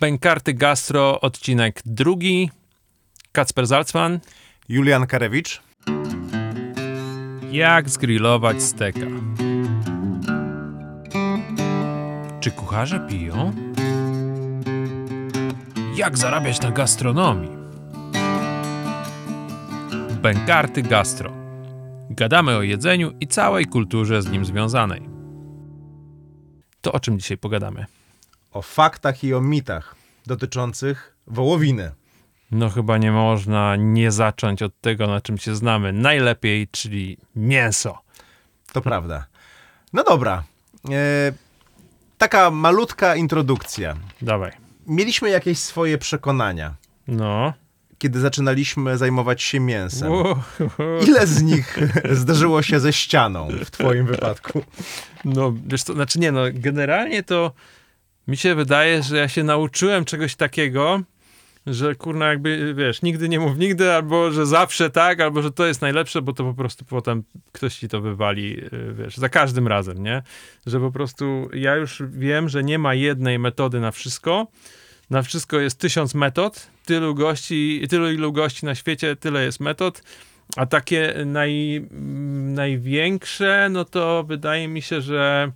Bękarty 0.00 0.54
Gastro, 0.54 1.20
odcinek 1.20 1.82
drugi. 1.86 2.50
Kacper 3.32 3.66
Zalcman. 3.66 4.20
Julian 4.68 5.06
Karewicz. 5.06 5.62
Jak 7.52 7.90
zgrillować 7.90 8.62
steka? 8.62 9.06
Czy 12.40 12.50
kucharze 12.50 13.00
piją? 13.00 13.52
Jak 15.96 16.18
zarabiać 16.18 16.60
na 16.60 16.70
gastronomii? 16.70 17.56
Bękarty 20.22 20.82
Gastro. 20.82 21.32
Gadamy 22.10 22.56
o 22.56 22.62
jedzeniu 22.62 23.12
i 23.20 23.26
całej 23.26 23.66
kulturze 23.66 24.22
z 24.22 24.30
nim 24.30 24.44
związanej. 24.44 25.08
To 26.80 26.92
o 26.92 27.00
czym 27.00 27.18
dzisiaj 27.18 27.38
pogadamy? 27.38 27.86
O 28.56 28.62
faktach 28.62 29.24
i 29.24 29.34
o 29.34 29.40
mitach 29.40 29.94
dotyczących 30.26 31.16
wołowiny. 31.26 31.90
No 32.50 32.70
chyba 32.70 32.98
nie 32.98 33.12
można 33.12 33.76
nie 33.76 34.10
zacząć 34.12 34.62
od 34.62 34.80
tego, 34.80 35.06
na 35.06 35.20
czym 35.20 35.38
się 35.38 35.56
znamy 35.56 35.92
najlepiej, 35.92 36.68
czyli 36.68 37.18
mięso. 37.34 37.98
To 38.72 38.80
prawda. 38.80 39.26
No 39.92 40.04
dobra. 40.04 40.42
E, 40.90 41.32
taka 42.18 42.50
malutka 42.50 43.16
introdukcja. 43.16 43.96
Dawaj. 44.22 44.52
Mieliśmy 44.86 45.30
jakieś 45.30 45.58
swoje 45.58 45.98
przekonania, 45.98 46.74
No. 47.08 47.52
kiedy 47.98 48.20
zaczynaliśmy 48.20 48.98
zajmować 48.98 49.42
się 49.42 49.60
mięsem. 49.60 50.12
Ile 51.08 51.26
z 51.26 51.42
nich 51.42 51.78
zdarzyło 52.22 52.62
się 52.62 52.80
ze 52.80 52.92
ścianą 52.92 53.48
w 53.64 53.70
twoim 53.70 54.06
wypadku? 54.06 54.62
No, 55.24 55.54
wiesz 55.66 55.84
to, 55.84 55.92
znaczy 55.94 56.18
nie, 56.18 56.32
no, 56.32 56.40
generalnie 56.52 57.22
to 57.22 57.52
mi 58.28 58.36
się 58.36 58.54
wydaje, 58.54 59.02
że 59.02 59.16
ja 59.16 59.28
się 59.28 59.44
nauczyłem 59.44 60.04
czegoś 60.04 60.36
takiego, 60.36 61.00
że 61.66 61.94
kurna 61.94 62.28
jakby, 62.28 62.74
wiesz, 62.74 63.02
nigdy 63.02 63.28
nie 63.28 63.40
mów 63.40 63.58
nigdy, 63.58 63.92
albo 63.92 64.32
że 64.32 64.46
zawsze 64.46 64.90
tak, 64.90 65.20
albo 65.20 65.42
że 65.42 65.52
to 65.52 65.66
jest 65.66 65.80
najlepsze, 65.80 66.22
bo 66.22 66.32
to 66.32 66.44
po 66.44 66.54
prostu 66.54 66.84
potem 66.84 67.22
ktoś 67.52 67.76
ci 67.76 67.88
to 67.88 68.00
wywali, 68.00 68.58
y, 68.58 68.94
wiesz, 68.94 69.16
za 69.16 69.28
każdym 69.28 69.68
razem, 69.68 70.02
nie? 70.02 70.22
Że 70.66 70.80
po 70.80 70.90
prostu 70.90 71.48
ja 71.54 71.74
już 71.74 72.02
wiem, 72.08 72.48
że 72.48 72.64
nie 72.64 72.78
ma 72.78 72.94
jednej 72.94 73.38
metody 73.38 73.80
na 73.80 73.90
wszystko, 73.90 74.46
na 75.10 75.22
wszystko 75.22 75.60
jest 75.60 75.78
tysiąc 75.78 76.14
metod, 76.14 76.66
tylu 76.84 77.14
gości, 77.14 77.86
tylu 77.90 78.10
ilu 78.10 78.32
gości 78.32 78.66
na 78.66 78.74
świecie, 78.74 79.16
tyle 79.16 79.44
jest 79.44 79.60
metod, 79.60 80.02
a 80.56 80.66
takie 80.66 81.14
naj, 81.26 81.76
mm, 81.76 82.54
największe, 82.54 83.68
no 83.70 83.84
to 83.84 84.24
wydaje 84.24 84.68
mi 84.68 84.82
się, 84.82 85.00
że 85.00 85.52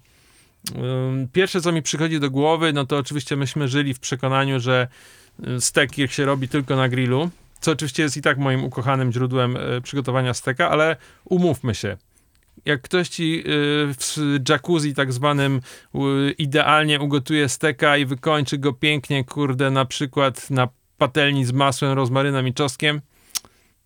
pierwsze, 1.32 1.60
co 1.60 1.72
mi 1.72 1.82
przychodzi 1.82 2.20
do 2.20 2.30
głowy, 2.30 2.72
no 2.72 2.86
to 2.86 2.98
oczywiście 2.98 3.36
myśmy 3.36 3.68
żyli 3.68 3.94
w 3.94 4.00
przekonaniu, 4.00 4.60
że 4.60 4.88
y, 5.48 5.60
stek 5.60 5.90
się 6.06 6.24
robi 6.24 6.48
tylko 6.48 6.76
na 6.76 6.88
grillu, 6.88 7.30
co 7.60 7.72
oczywiście 7.72 8.02
jest 8.02 8.16
i 8.16 8.22
tak 8.22 8.38
moim 8.38 8.64
ukochanym 8.64 9.12
źródłem 9.12 9.56
y, 9.56 9.80
przygotowania 9.82 10.34
steka, 10.34 10.70
ale 10.70 10.96
umówmy 11.24 11.74
się, 11.74 11.96
jak 12.64 12.82
ktoś 12.82 13.08
ci 13.08 13.40
y, 13.40 13.42
w 13.94 14.40
jacuzzi 14.48 14.94
tak 14.94 15.12
zwanym 15.12 15.60
idealnie 16.38 17.00
ugotuje 17.00 17.48
steka 17.48 17.96
i 17.96 18.06
wykończy 18.06 18.58
go 18.58 18.72
pięknie, 18.72 19.24
kurde, 19.24 19.70
na 19.70 19.84
przykład 19.84 20.50
na 20.50 20.68
patelni 20.98 21.44
z 21.44 21.52
masłem, 21.52 21.92
rozmarynem 21.92 22.48
i 22.48 22.54
czosnkiem, 22.54 23.00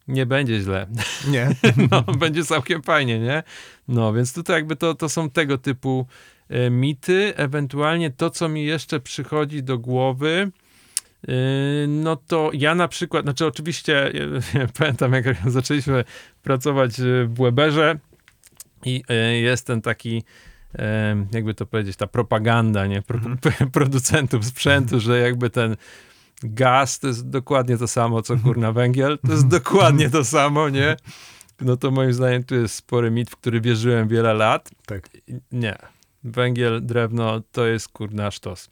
nie 0.08 0.26
będzie 0.26 0.60
źle. 0.60 0.86
Nie. 1.28 1.50
No, 1.90 2.02
będzie 2.02 2.44
całkiem 2.44 2.82
fajnie, 2.82 3.18
nie? 3.18 3.42
No, 3.88 4.12
więc 4.12 4.32
tutaj 4.34 4.56
jakby 4.56 4.76
to, 4.76 4.94
to 4.94 5.08
są 5.08 5.30
tego 5.30 5.58
typu 5.58 6.06
mity. 6.70 7.32
Ewentualnie 7.36 8.10
to, 8.10 8.30
co 8.30 8.48
mi 8.48 8.64
jeszcze 8.64 9.00
przychodzi 9.00 9.62
do 9.62 9.78
głowy, 9.78 10.50
e, 11.28 11.32
no 11.88 12.16
to 12.16 12.50
ja 12.52 12.74
na 12.74 12.88
przykład, 12.88 13.24
znaczy 13.24 13.46
oczywiście 13.46 14.12
e, 14.54 14.68
pamiętam, 14.78 15.12
jak 15.12 15.26
zaczęliśmy 15.46 16.04
pracować 16.42 17.00
e, 17.00 17.02
w 17.24 17.34
Weberze 17.34 17.98
i 18.84 19.02
e, 19.08 19.14
jest 19.40 19.66
ten 19.66 19.82
taki 19.82 20.22
e, 20.78 21.26
jakby 21.32 21.54
to 21.54 21.66
powiedzieć, 21.66 21.96
ta 21.96 22.06
propaganda, 22.06 22.86
nie, 22.86 23.02
Pro, 23.02 23.20
producentów 23.72 24.44
sprzętu, 24.44 25.00
że 25.00 25.18
jakby 25.20 25.50
ten 25.50 25.76
gaz 26.42 26.98
to 26.98 27.06
jest 27.06 27.28
dokładnie 27.28 27.78
to 27.78 27.88
samo, 27.88 28.22
co 28.22 28.36
kurna 28.36 28.72
węgiel, 28.72 29.18
to 29.26 29.32
jest 29.32 29.48
dokładnie 29.48 30.10
to 30.10 30.24
samo, 30.24 30.68
nie? 30.68 30.96
No 31.60 31.76
to 31.76 31.90
moim 31.90 32.12
zdaniem 32.12 32.44
tu 32.44 32.54
jest 32.54 32.74
spory 32.74 33.10
mit, 33.10 33.30
w 33.30 33.36
który 33.36 33.60
wierzyłem 33.60 34.08
wiele 34.08 34.34
lat. 34.34 34.70
Tak. 34.86 35.08
Nie. 35.52 35.93
Węgiel, 36.24 36.86
drewno 36.86 37.40
to 37.52 37.66
jest 37.66 37.88
kurna 37.88 38.30
sztos. 38.30 38.68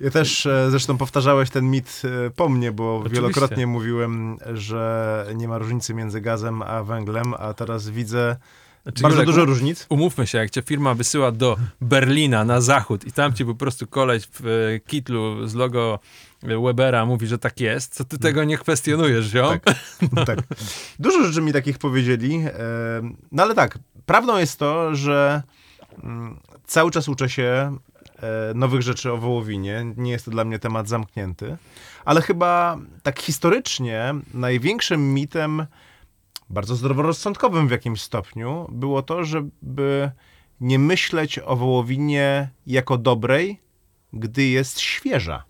Ja 0.00 0.10
też 0.10 0.46
e, 0.46 0.70
zresztą 0.70 0.98
powtarzałeś 0.98 1.50
ten 1.50 1.70
mit 1.70 2.02
e, 2.04 2.30
po 2.30 2.48
mnie, 2.48 2.72
bo 2.72 2.96
Oczywiście. 2.96 3.22
wielokrotnie 3.22 3.66
mówiłem, 3.66 4.38
że 4.54 5.26
nie 5.34 5.48
ma 5.48 5.58
różnicy 5.58 5.94
między 5.94 6.20
gazem 6.20 6.62
a 6.62 6.82
węglem, 6.82 7.34
a 7.38 7.54
teraz 7.54 7.88
widzę 7.88 8.36
Znaczy, 8.82 9.02
bardzo 9.02 9.24
dużo 9.24 9.44
różnic. 9.44 9.86
Umówmy 9.88 10.26
się, 10.26 10.38
jak 10.38 10.50
cię 10.50 10.62
firma 10.62 10.94
wysyła 10.94 11.32
do 11.32 11.56
Berlina 11.80 12.44
na 12.44 12.60
zachód 12.60 13.06
i 13.06 13.12
tam 13.12 13.34
ci 13.34 13.44
po 13.44 13.54
prostu 13.54 13.86
koleś 13.86 14.28
w 14.32 14.46
e, 14.46 14.80
kitlu 14.80 15.46
z 15.46 15.54
logo 15.54 15.98
Webera 16.42 17.06
mówi, 17.06 17.26
że 17.26 17.38
tak 17.38 17.60
jest, 17.60 17.98
to 17.98 18.04
ty 18.04 18.18
tego 18.18 18.44
nie 18.44 18.58
kwestionujesz, 18.58 19.26
ziom? 19.26 19.60
Tak. 19.60 19.76
tak. 20.26 20.38
Dużo 20.98 21.24
rzeczy 21.24 21.42
mi 21.42 21.52
takich 21.52 21.78
powiedzieli. 21.78 22.44
No 23.32 23.42
ale 23.42 23.54
tak, 23.54 23.78
prawdą 24.06 24.36
jest 24.36 24.58
to, 24.58 24.94
że 24.94 25.42
mm, 26.02 26.40
cały 26.68 26.90
czas 26.90 27.08
uczę 27.08 27.28
się 27.28 27.76
e, 28.16 28.54
nowych 28.54 28.82
rzeczy 28.82 29.12
o 29.12 29.16
wołowinie. 29.16 29.86
Nie 29.96 30.10
jest 30.12 30.24
to 30.24 30.30
dla 30.30 30.44
mnie 30.44 30.58
temat 30.58 30.88
zamknięty. 30.88 31.56
Ale 32.04 32.22
chyba 32.22 32.78
tak 33.02 33.20
historycznie 33.20 34.14
największym 34.34 35.14
mitem, 35.14 35.66
bardzo 36.50 36.76
zdroworozsądkowym 36.76 37.68
w 37.68 37.70
jakimś 37.70 38.02
stopniu, 38.02 38.66
było 38.72 39.02
to, 39.02 39.24
żeby 39.24 40.10
nie 40.60 40.78
myśleć 40.78 41.38
o 41.38 41.56
wołowinie 41.56 42.50
jako 42.66 42.98
dobrej, 42.98 43.60
gdy 44.12 44.44
jest 44.44 44.80
świeża. 44.80 45.44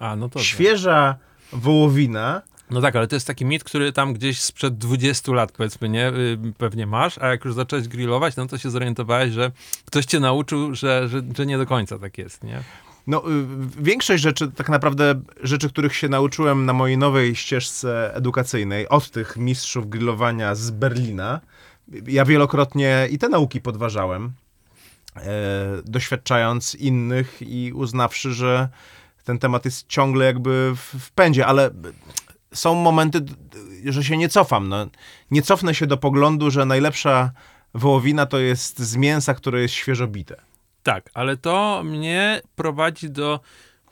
A, 0.00 0.16
no 0.16 0.28
to 0.28 0.38
Świeża 0.38 1.16
wołowina 1.52 2.42
No 2.72 2.80
tak, 2.80 2.96
ale 2.96 3.06
to 3.06 3.16
jest 3.16 3.26
taki 3.26 3.44
mit, 3.44 3.64
który 3.64 3.92
tam 3.92 4.14
gdzieś 4.14 4.40
sprzed 4.40 4.78
20 4.78 5.32
lat, 5.32 5.52
powiedzmy, 5.52 5.88
nie, 5.88 6.08
y, 6.08 6.38
pewnie 6.58 6.86
masz, 6.86 7.18
a 7.18 7.28
jak 7.28 7.44
już 7.44 7.54
zacząłeś 7.54 7.88
grillować, 7.88 8.36
no 8.36 8.46
to 8.46 8.58
się 8.58 8.70
zorientowałeś, 8.70 9.32
że 9.32 9.52
ktoś 9.84 10.04
cię 10.04 10.20
nauczył, 10.20 10.74
że, 10.74 11.08
że, 11.08 11.22
że 11.36 11.46
nie 11.46 11.58
do 11.58 11.66
końca 11.66 11.98
tak 11.98 12.18
jest, 12.18 12.44
nie? 12.44 12.62
No, 13.06 13.30
y, 13.30 13.46
większość 13.82 14.22
rzeczy, 14.22 14.52
tak 14.52 14.68
naprawdę 14.68 15.20
rzeczy, 15.42 15.68
których 15.68 15.96
się 15.96 16.08
nauczyłem 16.08 16.66
na 16.66 16.72
mojej 16.72 16.98
nowej 16.98 17.36
ścieżce 17.36 18.14
edukacyjnej 18.14 18.88
od 18.88 19.10
tych 19.10 19.36
mistrzów 19.36 19.88
grillowania 19.88 20.54
z 20.54 20.70
Berlina, 20.70 21.40
ja 22.06 22.24
wielokrotnie 22.24 23.08
i 23.10 23.18
te 23.18 23.28
nauki 23.28 23.60
podważałem, 23.60 24.32
e, 25.16 25.22
doświadczając 25.84 26.74
innych 26.74 27.38
i 27.40 27.72
uznawszy, 27.72 28.32
że 28.32 28.68
ten 29.24 29.38
temat 29.38 29.64
jest 29.64 29.86
ciągle 29.88 30.24
jakby 30.24 30.72
w, 30.76 30.94
w 31.00 31.10
pędzie, 31.10 31.46
ale 31.46 31.70
są 32.54 32.74
momenty, 32.74 33.20
że 33.84 34.04
się 34.04 34.16
nie 34.16 34.28
cofam. 34.28 34.68
No, 34.68 34.86
nie 35.30 35.42
cofnę 35.42 35.74
się 35.74 35.86
do 35.86 35.96
poglądu, 35.96 36.50
że 36.50 36.64
najlepsza 36.66 37.30
wołowina 37.74 38.26
to 38.26 38.38
jest 38.38 38.78
z 38.78 38.96
mięsa, 38.96 39.34
które 39.34 39.62
jest 39.62 39.74
świeżo 39.74 40.06
bite. 40.08 40.36
Tak, 40.82 41.10
ale 41.14 41.36
to 41.36 41.82
mnie 41.84 42.40
prowadzi 42.56 43.10
do, 43.10 43.40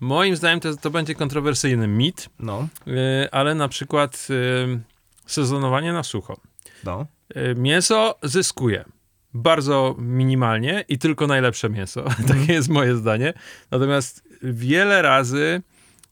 moim 0.00 0.36
zdaniem 0.36 0.60
to, 0.60 0.76
to 0.76 0.90
będzie 0.90 1.14
kontrowersyjny 1.14 1.88
mit, 1.88 2.28
No, 2.38 2.68
y, 2.88 3.28
ale 3.32 3.54
na 3.54 3.68
przykład 3.68 4.26
y, 4.30 4.80
sezonowanie 5.26 5.92
na 5.92 6.02
sucho. 6.02 6.36
no. 6.84 7.06
Y, 7.36 7.54
Mięso 7.58 8.18
zyskuje 8.22 8.84
bardzo 9.34 9.94
minimalnie 9.98 10.84
i 10.88 10.98
tylko 10.98 11.26
najlepsze 11.26 11.70
mięso. 11.70 12.04
Takie 12.28 12.52
jest 12.52 12.68
moje 12.68 12.96
zdanie. 12.96 13.32
Natomiast 13.70 14.22
wiele 14.42 15.02
razy 15.02 15.62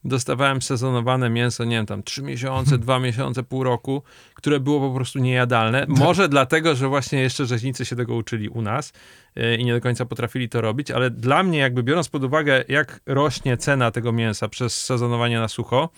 dostawałem 0.05 0.63
sezonowane 0.63 1.31
mięso, 1.31 1.65
nie 1.65 1.77
wiem, 1.77 1.87
tam 1.87 2.03
trzy 2.03 2.23
miesiące, 2.23 2.79
dwa 2.79 2.99
miesiące, 2.99 3.43
pół 3.43 3.65
roku, 3.65 4.03
które 4.35 4.61
było 4.61 4.89
po 4.89 4.95
prostu 4.95 5.19
niejadalne. 5.19 5.87
Może 5.89 6.29
dlatego, 6.29 6.75
że 6.75 6.89
właśnie 6.89 7.21
jeszcze 7.21 7.47
rzeźnicy 7.47 7.85
się 7.85 7.97
tego 7.97 8.15
uczyli 8.15 8.49
u 8.49 8.63
nas 8.63 8.93
y, 9.37 9.57
i 9.57 9.65
nie 9.65 9.73
do 9.73 9.81
końca 9.81 10.05
potrafili 10.07 10.49
to 10.49 10.61
robić, 10.61 10.91
ale 10.91 11.11
dla 11.11 11.43
mnie 11.43 11.59
jakby 11.59 11.83
biorąc 11.83 12.09
pod 12.09 12.25
uwagę, 12.25 12.65
jak 12.69 13.01
rośnie 13.07 13.57
cena 13.57 13.91
tego 13.91 14.13
mięsa 14.13 14.49
przez 14.49 14.85
sezonowanie 14.85 15.39
na 15.39 15.49
sucho, 15.49 15.89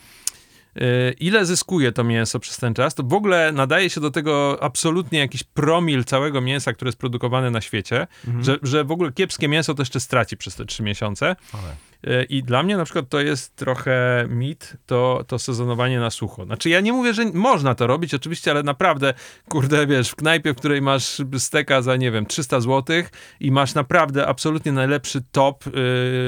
y, 0.77 0.81
ile 1.19 1.45
zyskuje 1.45 1.91
to 1.91 2.03
mięso 2.03 2.39
przez 2.39 2.57
ten 2.57 2.73
czas, 2.73 2.95
to 2.95 3.03
w 3.03 3.13
ogóle 3.13 3.51
nadaje 3.51 3.89
się 3.89 4.01
do 4.01 4.11
tego 4.11 4.57
absolutnie 4.61 5.19
jakiś 5.19 5.43
promil 5.43 6.03
całego 6.03 6.41
mięsa, 6.41 6.73
które 6.73 6.89
jest 6.89 6.99
produkowane 6.99 7.51
na 7.51 7.61
świecie, 7.61 8.07
że, 8.39 8.57
że 8.63 8.83
w 8.83 8.91
ogóle 8.91 9.11
kiepskie 9.11 9.47
mięso 9.47 9.73
to 9.73 9.81
jeszcze 9.81 9.99
straci 9.99 10.37
przez 10.37 10.55
te 10.55 10.65
trzy 10.65 10.83
miesiące. 10.83 11.35
Ale. 11.53 11.75
E, 12.03 12.23
I 12.23 12.43
dla 12.43 12.63
mnie 12.63 12.77
na 12.77 12.85
przykład 12.85 13.09
to 13.09 13.21
jest 13.21 13.55
trochę 13.55 14.25
mit, 14.29 14.77
to, 14.85 15.23
to 15.27 15.39
sezonowanie 15.39 15.99
na 15.99 16.09
sucho. 16.09 16.45
Znaczy 16.45 16.69
ja 16.69 16.81
nie 16.81 16.93
mówię, 16.93 17.13
że 17.13 17.25
można 17.33 17.75
to 17.75 17.87
robić 17.87 18.13
oczywiście, 18.13 18.51
ale 18.51 18.63
naprawdę, 18.63 19.13
kurde, 19.49 19.87
wiesz, 19.87 20.09
w 20.09 20.15
knajpie, 20.15 20.53
w 20.53 20.57
której 20.57 20.81
masz 20.81 21.21
steka 21.37 21.81
za, 21.81 21.95
nie 21.95 22.11
wiem, 22.11 22.25
300 22.25 22.59
zł 22.59 23.03
i 23.39 23.51
masz 23.51 23.73
naprawdę 23.73 24.27
absolutnie 24.27 24.71
najlepszy 24.71 25.21
top 25.31 25.65
yy, 25.65 25.71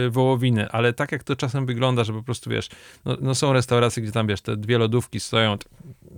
wołowiny, 0.10 0.70
ale 0.70 0.94
tak 0.94 1.12
jak 1.12 1.24
to 1.24 1.36
czasem 1.36 1.66
wygląda, 1.66 2.04
że 2.04 2.14
po 2.14 2.24
prostu, 2.24 2.50
wiesz, 2.50 2.70
no, 3.06 3.18
no 3.22 3.36
są 3.36 3.54
restauracje, 3.54 4.04
gdzie 4.04 4.12
tam, 4.12 4.28
wiesz, 4.28 4.42
te 4.42 4.58
dwie 4.58 4.78
lodówki 4.78 5.20
stoją, 5.20 5.58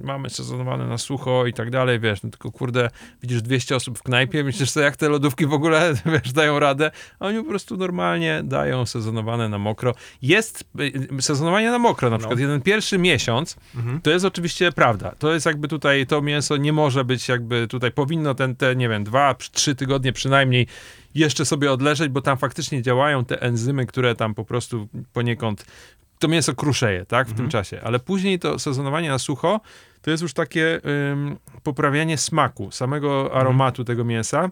mamy 0.05 0.29
sezonowane 0.29 0.87
na 0.87 0.97
sucho 0.97 1.45
i 1.45 1.53
tak 1.53 1.69
dalej, 1.69 1.99
wiesz, 1.99 2.23
no 2.23 2.29
tylko 2.29 2.51
kurde, 2.51 2.89
widzisz 3.21 3.41
200 3.41 3.75
osób 3.75 3.99
w 3.99 4.03
knajpie, 4.03 4.43
myślisz 4.43 4.69
sobie, 4.69 4.83
jak 4.83 4.97
te 4.97 5.09
lodówki 5.09 5.45
w 5.45 5.53
ogóle, 5.53 5.93
wiesz, 6.13 6.33
dają 6.33 6.59
radę, 6.59 6.91
a 7.19 7.25
oni 7.25 7.43
po 7.43 7.49
prostu 7.49 7.77
normalnie 7.77 8.41
dają 8.43 8.85
sezonowane 8.85 9.49
na 9.49 9.57
mokro. 9.57 9.93
Jest 10.21 10.63
y, 11.19 11.21
sezonowanie 11.21 11.71
na 11.71 11.79
mokro, 11.79 12.09
na 12.09 12.17
przykład 12.17 12.39
jeden 12.39 12.61
pierwszy 12.61 12.97
miesiąc, 12.97 13.55
to 14.03 14.09
jest 14.09 14.25
oczywiście 14.25 14.71
prawda. 14.71 15.15
To 15.19 15.33
jest 15.33 15.45
jakby 15.45 15.67
tutaj, 15.67 16.07
to 16.07 16.21
mięso 16.21 16.57
nie 16.57 16.73
może 16.73 17.05
być 17.05 17.27
jakby 17.27 17.67
tutaj, 17.67 17.91
powinno 17.91 18.35
ten, 18.35 18.55
te, 18.55 18.75
nie 18.75 18.89
wiem, 18.89 19.03
dwa, 19.03 19.35
trzy 19.51 19.75
tygodnie 19.75 20.13
przynajmniej 20.13 20.67
jeszcze 21.15 21.45
sobie 21.45 21.71
odleżeć, 21.71 22.09
bo 22.09 22.21
tam 22.21 22.37
faktycznie 22.37 22.81
działają 22.81 23.25
te 23.25 23.41
enzymy, 23.41 23.85
które 23.85 24.15
tam 24.15 24.33
po 24.33 24.45
prostu 24.45 24.87
poniekąd 25.13 25.65
to 26.19 26.27
mięso 26.27 26.55
kruszeje, 26.55 27.05
tak, 27.05 27.27
w 27.27 27.33
tym 27.33 27.49
czasie. 27.49 27.81
Ale 27.83 27.99
później 27.99 28.39
to 28.39 28.59
sezonowanie 28.59 29.09
na 29.09 29.19
sucho, 29.19 29.61
to 30.01 30.11
jest 30.11 30.23
już 30.23 30.33
takie 30.33 30.81
ym, 31.11 31.37
poprawianie 31.63 32.17
smaku, 32.17 32.71
samego 32.71 33.33
aromatu 33.33 33.83
tego 33.83 34.05
mięsa. 34.05 34.49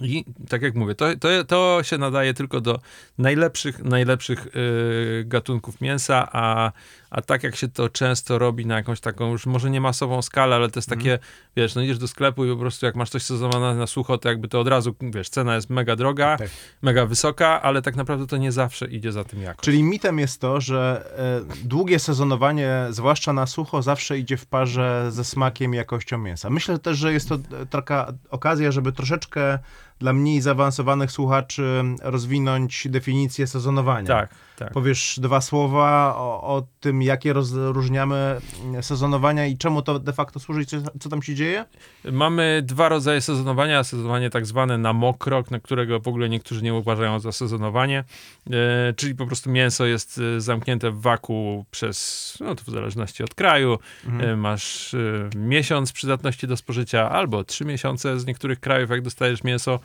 I 0.00 0.24
tak 0.48 0.62
jak 0.62 0.74
mówię, 0.74 0.94
to, 0.94 1.06
to, 1.20 1.44
to 1.44 1.82
się 1.82 1.98
nadaje 1.98 2.34
tylko 2.34 2.60
do 2.60 2.80
najlepszych, 3.18 3.84
najlepszych 3.84 4.46
yy, 4.54 5.24
gatunków 5.24 5.80
mięsa, 5.80 6.28
a, 6.32 6.72
a 7.10 7.20
tak 7.22 7.42
jak 7.42 7.56
się 7.56 7.68
to 7.68 7.88
często 7.88 8.38
robi 8.38 8.66
na 8.66 8.76
jakąś 8.76 9.00
taką 9.00 9.30
już 9.32 9.46
może 9.46 9.70
nie 9.70 9.80
masową 9.80 10.22
skalę, 10.22 10.56
ale 10.56 10.70
to 10.70 10.78
jest 10.78 10.88
takie, 10.88 11.18
wiesz, 11.56 11.74
no 11.74 11.82
idziesz 11.82 11.98
do 11.98 12.08
sklepu 12.08 12.44
i 12.44 12.50
po 12.50 12.56
prostu 12.56 12.86
jak 12.86 12.94
masz 12.94 13.10
coś 13.10 13.22
sezonowane 13.22 13.78
na 13.78 13.86
sucho, 13.86 14.18
to 14.18 14.28
jakby 14.28 14.48
to 14.48 14.60
od 14.60 14.68
razu, 14.68 14.94
wiesz, 15.00 15.28
cena 15.28 15.54
jest 15.54 15.70
mega 15.70 15.96
droga, 15.96 16.36
Tak. 16.38 16.48
mega 16.82 17.06
wysoka, 17.06 17.62
ale 17.62 17.82
tak 17.82 17.96
naprawdę 17.96 18.26
to 18.26 18.36
nie 18.36 18.52
zawsze 18.52 18.86
idzie 18.86 19.12
za 19.12 19.24
tym 19.24 19.42
jakość. 19.42 19.64
Czyli 19.64 19.82
mitem 19.82 20.18
jest 20.18 20.40
to, 20.40 20.60
że 20.60 21.10
e, 21.48 21.64
długie 21.64 21.98
sezonowanie, 21.98 22.86
zwłaszcza 22.90 23.32
na 23.32 23.46
sucho, 23.46 23.82
zawsze 23.82 24.18
idzie 24.18 24.36
w 24.36 24.46
parze 24.46 25.06
ze 25.10 25.24
smakiem 25.24 25.74
i 25.74 25.76
jakością 25.76 26.18
mięsa. 26.18 26.50
Myślę 26.50 26.78
też, 26.78 26.98
że 26.98 27.12
jest 27.12 27.28
to 27.28 27.34
e, 27.34 27.66
taka 27.70 28.12
okazja, 28.30 28.72
żeby 28.72 28.92
troszeczkę 28.92 29.58
dla 30.00 30.12
mniej 30.12 30.40
zaawansowanych 30.40 31.12
słuchaczy 31.12 31.82
rozwinąć 32.02 32.88
definicję 32.90 33.46
sezonowania. 33.46 34.06
Tak, 34.06 34.34
tak. 34.60 34.72
Powiesz 34.72 35.20
dwa 35.22 35.40
słowa 35.40 36.14
o, 36.16 36.42
o 36.42 36.66
tym, 36.80 37.02
jakie 37.02 37.32
rozróżniamy 37.32 38.40
sezonowania 38.80 39.46
i 39.46 39.56
czemu 39.56 39.82
to 39.82 39.98
de 39.98 40.12
facto 40.12 40.40
służy 40.40 40.62
i 40.62 40.66
co, 40.66 40.76
co 41.00 41.08
tam 41.08 41.22
się 41.22 41.34
dzieje? 41.34 41.64
Mamy 42.12 42.62
dwa 42.64 42.88
rodzaje 42.88 43.20
sezonowania. 43.20 43.84
Sezonowanie 43.84 44.30
tak 44.30 44.46
zwane 44.46 44.78
na 44.78 44.92
mokro, 44.92 45.44
na 45.50 45.60
którego 45.60 46.00
w 46.00 46.08
ogóle 46.08 46.28
niektórzy 46.28 46.62
nie 46.62 46.74
uważają 46.74 47.20
za 47.20 47.32
sezonowanie, 47.32 48.04
e, 48.50 48.92
czyli 48.96 49.14
po 49.14 49.26
prostu 49.26 49.50
mięso 49.50 49.86
jest 49.86 50.20
e, 50.36 50.40
zamknięte 50.40 50.90
w 50.90 51.00
waku 51.00 51.64
przez, 51.70 52.36
no 52.40 52.54
to 52.54 52.62
w 52.64 52.70
zależności 52.70 53.24
od 53.24 53.34
kraju, 53.34 53.78
e, 54.20 54.36
masz 54.36 54.94
e, 54.94 54.98
miesiąc 55.36 55.92
przydatności 55.92 56.46
do 56.46 56.56
spożycia 56.56 57.10
albo 57.10 57.44
trzy 57.44 57.64
miesiące 57.64 58.20
z 58.20 58.26
niektórych 58.26 58.60
krajów, 58.60 58.90
jak 58.90 59.02
dostajesz 59.02 59.44
mięso. 59.44 59.80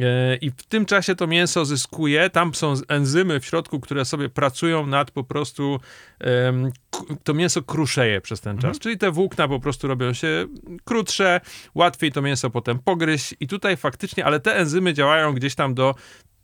E, 0.00 0.36
I 0.36 0.50
w 0.50 0.62
tym 0.62 0.86
czasie 0.86 1.14
to 1.14 1.26
mięso 1.26 1.64
zyskuje, 1.64 2.30
tam 2.30 2.54
są 2.54 2.74
enzymy 2.88 3.40
w 3.40 3.46
środku, 3.46 3.80
które 3.80 4.04
sobie 4.04 4.28
pracują 4.28 4.86
nad 4.86 5.10
po 5.10 5.24
prostu, 5.24 5.80
to 7.24 7.34
mięso 7.34 7.62
kruszeje 7.62 8.20
przez 8.20 8.40
ten 8.40 8.58
czas, 8.58 8.78
czyli 8.78 8.98
te 8.98 9.10
włókna 9.10 9.48
po 9.48 9.60
prostu 9.60 9.88
robią 9.88 10.12
się 10.12 10.46
krótsze, 10.84 11.40
łatwiej 11.74 12.12
to 12.12 12.22
mięso 12.22 12.50
potem 12.50 12.78
pogryźć. 12.78 13.34
I 13.40 13.46
tutaj 13.46 13.76
faktycznie, 13.76 14.24
ale 14.24 14.40
te 14.40 14.56
enzymy 14.56 14.94
działają 14.94 15.32
gdzieś 15.32 15.54
tam 15.54 15.74
do 15.74 15.94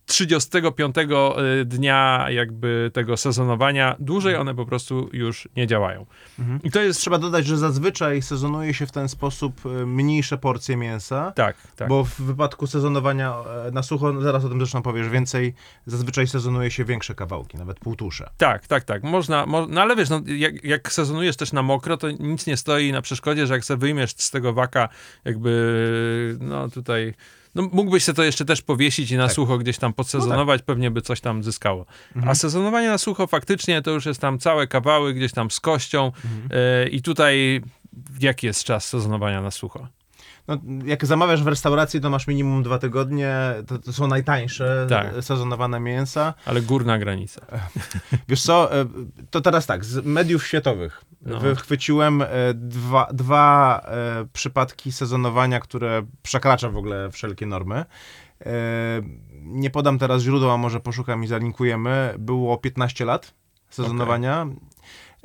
35 0.07 0.97
y, 0.99 1.65
dnia 1.65 2.27
jakby 2.31 2.91
tego 2.95 3.17
sezonowania, 3.17 3.97
dłużej 3.99 4.37
one 4.37 4.55
po 4.55 4.67
prostu 4.67 5.11
już 5.13 5.49
nie 5.57 5.67
działają. 5.67 6.07
I 6.65 6.71
to 6.71 6.81
jest, 6.81 7.01
Trzeba 7.01 7.19
dodać, 7.19 7.47
że 7.47 7.59
zazwyczaj 7.59 8.23
sezonuje 8.23 8.75
się 8.75 8.87
w 8.87 8.93
ten 8.93 9.09
sposób 9.09 9.61
e, 9.67 9.87
mniejsze 9.87 10.39
porcje 10.39 10.77
mięsa. 10.77 11.33
tak, 11.37 11.57
tak. 11.77 11.89
Bo 11.89 12.05
w 12.05 12.21
wypadku 12.21 12.67
sezonowania 12.67 13.35
e, 13.67 13.71
na 13.71 13.83
sucho, 13.83 14.13
no 14.13 14.21
zaraz 14.21 14.45
o 14.45 14.49
tym 14.49 14.59
zresztą 14.59 14.83
powiesz 14.83 15.09
więcej, 15.09 15.55
zazwyczaj 15.87 16.27
sezonuje 16.27 16.71
się 16.71 16.85
większe 16.85 17.15
kawałki, 17.15 17.59
nawet 17.59 17.81
półtusze. 17.81 18.31
Tak, 18.37 18.67
tak, 18.67 18.85
tak. 18.85 19.03
Można, 19.03 19.47
mo 19.47 19.67
no 19.67 19.83
ale 19.83 19.97
wiesz, 19.97 20.09
no, 20.09 20.21
jak, 20.27 20.65
jak 20.65 20.93
sezonujesz 20.93 21.37
też 21.37 21.53
na 21.53 21.63
mokro, 21.63 21.97
to 21.97 22.11
nic 22.11 22.47
nie 22.47 22.57
stoi 22.57 22.93
na 22.93 23.03
przeszkodzie, 23.03 23.47
że 23.47 23.55
jak 23.55 23.65
sobie 23.65 23.81
wyjmiesz 23.81 24.15
z 24.17 24.31
tego 24.31 24.53
waka, 24.53 24.89
jakby, 25.25 26.37
no 26.41 26.69
tutaj, 26.69 27.15
no 27.55 27.69
mógłbyś 27.73 28.05
sobie 28.05 28.17
to 28.17 28.23
jeszcze 28.23 28.45
też 28.45 28.63
powiesić 28.63 29.11
i 29.11 29.17
na 29.17 29.29
sucho 29.29 29.59
gdzieś 29.59 29.79
tam 29.79 29.93
podsezonować, 29.93 30.63
pewnie 30.63 30.91
by 30.91 31.03
coś 31.03 31.21
tam 31.21 31.43
zyskało. 31.43 31.87
A 32.27 32.35
sezonowanie 32.35 32.89
na 32.89 32.99
sucho 32.99 33.27
faktycznie 33.27 33.83
to 33.83 33.91
już 33.91 34.07
jest 34.07 34.21
tam 34.21 34.39
całe 34.39 34.67
kawały 34.67 35.15
gdzieś 35.15 35.33
tam 35.33 35.51
z 35.51 35.61
kością 35.61 36.13
e, 36.51 36.89
i 36.89 37.03
tutaj 37.03 37.63
jaki 38.21 38.47
jest 38.47 38.65
czas 38.65 38.89
sezonowania 38.89 39.43
na 39.43 39.51
sucho? 39.51 39.89
No, 40.51 40.57
jak 40.85 41.07
zamawiasz 41.07 41.43
w 41.43 41.47
restauracji, 41.47 42.01
to 42.01 42.11
masz 42.11 42.27
minimum 42.27 42.63
dwa 42.63 42.79
tygodnie, 42.79 43.37
to, 43.67 43.79
to 43.79 43.93
są 43.93 44.07
najtańsze 44.07 44.87
Tak. 44.89 45.15
e, 45.17 45.23
sezonowane 45.23 45.81
mięsa. 45.81 46.35
Ale 46.47 46.63
górna 46.63 46.99
granica. 46.99 47.41
Wiesz 48.29 48.43
co, 48.43 48.81
e, 48.81 48.85
to 49.31 49.41
teraz 49.41 49.67
tak, 49.67 49.85
z 49.85 50.07
mediów 50.07 50.47
światowych 50.47 51.05
No. 51.23 51.41
wychwyciłem 51.41 52.23
e, 52.23 52.27
dwa, 52.55 53.09
dwa 53.13 53.81
e, 53.85 54.27
przypadki 54.33 54.93
sezonowania, 54.93 55.61
które 55.61 56.03
przekracza 56.23 56.69
w 56.71 56.77
ogóle 56.77 57.11
wszelkie 57.11 57.47
normy. 57.47 57.85
E, 58.41 58.53
Nie 59.43 59.71
podam 59.71 59.99
teraz 59.99 60.23
źródła, 60.23 60.57
może 60.57 60.81
poszukam 60.81 61.25
i 61.25 61.27
zalinkujemy. 61.27 62.15
Było 62.19 62.59
15 62.59 63.05
lat 63.05 63.35
sezonowania. 63.71 64.43
E, 64.43 64.55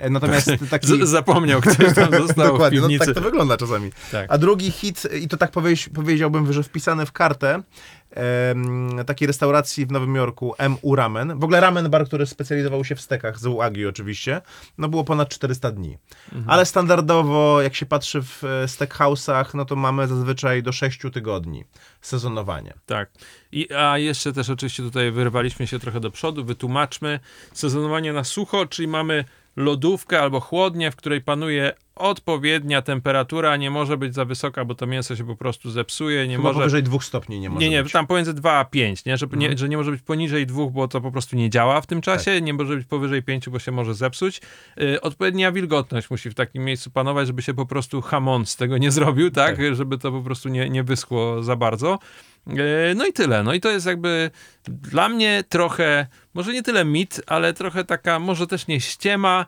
Natomiast 0.09 0.51
taki... 0.69 0.87
Z 0.87 1.09
zapomniał, 1.09 1.61
ktoś 1.61 1.95
tam 1.95 2.11
został 2.27 2.47
w 2.47 2.51
Dokładnie, 2.51 2.79
no, 2.81 2.87
tak 2.99 3.15
to 3.15 3.21
wygląda 3.21 3.57
czasami. 3.57 3.91
Tak. 4.11 4.25
A 4.29 4.37
drugi 4.37 4.71
hit, 4.71 5.03
i 5.21 5.27
to 5.27 5.37
tak 5.37 5.51
powiedzi, 5.51 5.89
powiedziałbym, 5.93 6.53
że 6.53 6.63
wpisany 6.63 7.05
w 7.05 7.11
kartę 7.11 7.63
em, 8.11 8.89
takiej 9.05 9.27
restauracji 9.27 9.85
w 9.85 9.91
Nowym 9.91 10.15
Jorku, 10.15 10.55
MU 10.69 10.95
Ramen. 10.95 11.39
W 11.39 11.43
ogóle 11.43 11.59
ramen 11.59 11.89
bar, 11.89 12.05
który 12.05 12.25
specjalizował 12.25 12.85
się 12.85 12.95
w 12.95 13.01
stekach, 13.01 13.39
z 13.39 13.45
uagi 13.45 13.85
oczywiście, 13.85 14.41
no 14.77 14.89
było 14.89 15.03
ponad 15.03 15.29
400 15.29 15.71
dni. 15.71 15.97
Mhm. 16.25 16.49
Ale 16.49 16.65
standardowo, 16.65 17.61
jak 17.61 17.75
się 17.75 17.85
patrzy 17.85 18.21
w 18.21 18.43
e, 18.43 18.65
steakhouse'ach, 18.65 19.45
no 19.55 19.65
to 19.65 19.75
mamy 19.75 20.07
zazwyczaj 20.07 20.63
do 20.63 20.71
6 20.71 20.99
tygodni 21.13 21.63
sezonowanie. 22.01 22.73
Tak. 22.85 23.09
I, 23.51 23.73
a 23.73 23.97
jeszcze 23.97 24.33
też 24.33 24.49
oczywiście 24.49 24.83
tutaj 24.83 25.11
wyrwaliśmy 25.11 25.67
się 25.67 25.79
trochę 25.79 25.99
do 25.99 26.11
przodu. 26.11 26.45
Wytłumaczmy 26.45 27.19
sezonowanie 27.53 28.13
na 28.13 28.23
sucho, 28.23 28.65
czyli 28.65 28.87
mamy 28.87 29.25
lodówkę 29.55 30.21
albo 30.21 30.39
chłodnię, 30.39 30.91
w 30.91 30.95
której 30.95 31.21
panuje 31.21 31.73
odpowiednia 31.95 32.81
temperatura, 32.81 33.57
nie 33.57 33.71
może 33.71 33.97
być 33.97 34.13
za 34.13 34.25
wysoka, 34.25 34.65
bo 34.65 34.75
to 34.75 34.87
mięso 34.87 35.15
się 35.15 35.27
po 35.27 35.35
prostu 35.35 35.71
zepsuje, 35.71 36.27
nie 36.27 36.35
Chyba 36.35 36.43
może... 36.49 36.59
powyżej 36.59 36.83
dwóch 36.83 37.03
stopni 37.03 37.39
nie 37.39 37.49
może 37.49 37.65
Nie, 37.65 37.69
nie, 37.71 37.83
być. 37.83 37.91
tam 37.91 38.07
pomiędzy 38.07 38.33
2 38.33 38.53
a 38.59 38.65
5, 38.65 39.05
nie? 39.05 39.17
Że, 39.17 39.25
Mhm. 39.25 39.41
nie, 39.51 39.57
że 39.57 39.69
nie 39.69 39.77
może 39.77 39.91
być 39.91 40.01
poniżej 40.01 40.45
dwóch, 40.45 40.71
bo 40.71 40.87
to 40.87 41.01
po 41.01 41.11
prostu 41.11 41.35
nie 41.35 41.49
działa 41.49 41.81
w 41.81 41.87
tym 41.87 42.01
czasie, 42.01 42.33
Tak. 42.35 42.43
nie 42.43 42.53
może 42.53 42.75
być 42.75 42.87
powyżej 42.87 43.23
5, 43.23 43.49
bo 43.49 43.59
się 43.59 43.71
może 43.71 43.93
zepsuć. 43.93 44.41
Y, 44.81 45.01
odpowiednia 45.01 45.51
wilgotność 45.51 46.09
musi 46.09 46.29
w 46.29 46.33
takim 46.35 46.63
miejscu 46.65 46.91
panować, 46.91 47.27
żeby 47.27 47.41
się 47.41 47.53
po 47.53 47.65
prostu 47.65 48.01
hamon 48.01 48.45
z 48.45 48.55
tego 48.55 48.77
nie 48.77 48.91
zrobił, 48.91 49.31
tak? 49.31 49.57
Żeby 49.75 49.97
to 49.97 50.11
po 50.11 50.21
prostu 50.21 50.49
nie, 50.49 50.69
nie 50.69 50.83
wyschło 50.83 51.43
za 51.43 51.55
bardzo. 51.55 51.99
Y, 52.47 52.95
no 52.95 53.05
i 53.05 53.13
tyle. 53.13 53.43
No 53.43 53.53
i 53.53 53.59
to 53.61 53.69
jest 53.69 53.85
jakby 53.85 54.31
dla 54.67 55.09
mnie 55.09 55.43
trochę, 55.49 56.07
może 56.33 56.53
nie 56.53 56.63
tyle 56.63 56.85
mit, 56.85 57.21
ale 57.27 57.53
trochę 57.53 57.83
taka, 57.83 58.19
może 58.19 58.47
też 58.47 58.67
nie 58.67 58.81
ściema, 58.81 59.45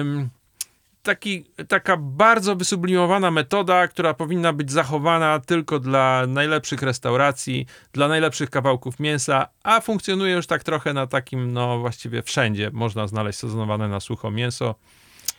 ym, 0.00 0.28
taki, 1.02 1.44
taka 1.68 1.96
bardzo 1.96 2.56
wysublimowana 2.56 3.30
metoda, 3.30 3.88
która 3.88 4.14
powinna 4.14 4.52
być 4.52 4.72
zachowana 4.72 5.40
tylko 5.40 5.78
dla 5.78 6.26
najlepszych 6.26 6.82
restauracji, 6.82 7.66
dla 7.92 8.08
najlepszych 8.08 8.50
kawałków 8.50 9.00
mięsa, 9.00 9.46
a 9.62 9.80
funkcjonuje 9.80 10.34
już 10.34 10.46
tak 10.46 10.64
trochę 10.64 10.92
na 10.92 11.06
takim, 11.06 11.52
no 11.52 11.78
właściwie 11.78 12.22
wszędzie 12.22 12.70
można 12.72 13.06
znaleźć 13.06 13.38
sezonowane 13.38 13.88
na 13.88 14.00
sucho 14.00 14.30
mięso. 14.30 14.74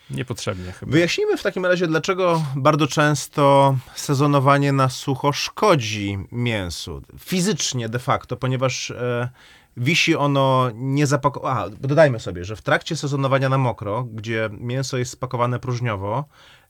Niepotrzebnie 0.09 0.71
chyba. 0.71 0.91
Wyjaśnijmy 0.91 1.37
w 1.37 1.43
takim 1.43 1.65
razie, 1.65 1.87
dlaczego 1.87 2.43
bardzo 2.55 2.87
często 2.87 3.75
sezonowanie 3.95 4.71
na 4.71 4.89
sucho 4.89 5.33
szkodzi 5.33 6.17
mięsu. 6.31 7.01
Fizycznie 7.19 7.89
de 7.89 7.99
facto, 7.99 8.37
ponieważ 8.37 8.91
e, 8.91 9.29
wisi 9.77 10.15
ono 10.15 10.69
niezapakowane. 10.73 11.61
A, 11.61 11.69
dodajmy 11.69 12.19
sobie, 12.19 12.45
że 12.45 12.55
w 12.55 12.61
trakcie 12.61 12.95
sezonowania 12.95 13.49
na 13.49 13.57
mokro, 13.57 14.03
gdzie 14.03 14.49
mięso 14.51 14.97
jest 14.97 15.11
spakowane 15.11 15.59
próżniowo, 15.59 16.25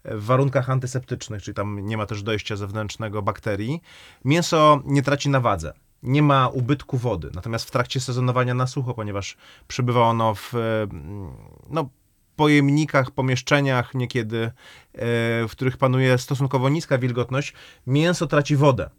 w 0.05 0.25
warunkach 0.25 0.69
antyseptycznych, 0.69 1.43
czyli 1.43 1.55
tam 1.55 1.79
nie 1.79 1.97
ma 1.97 2.05
też 2.05 2.23
dojścia 2.23 2.55
zewnętrznego 2.55 3.21
bakterii, 3.21 3.81
mięso 4.25 4.81
nie 4.85 5.01
traci 5.01 5.29
na 5.29 5.39
wadze. 5.39 5.73
nie 6.03 6.21
ma 6.21 6.47
ubytku 6.47 6.97
wody. 6.97 7.31
Natomiast 7.33 7.67
w 7.67 7.71
trakcie 7.71 7.99
sezonowania 7.99 8.53
na 8.53 8.67
sucho, 8.67 8.93
ponieważ 8.93 9.37
przebywa 9.67 10.01
ono 10.01 10.35
w 10.35 10.53
no, 11.69 11.89
pojemnikach, 12.35 13.11
pomieszczeniach 13.11 13.95
niekiedy, 13.95 14.43
e, 14.43 14.51
w 15.47 15.51
których 15.51 15.77
panuje 15.77 16.17
stosunkowo 16.17 16.69
niska 16.69 16.97
wilgotność, 16.97 17.53
mięso 17.87 18.27
traci 18.27 18.55
wodę, 18.55 18.89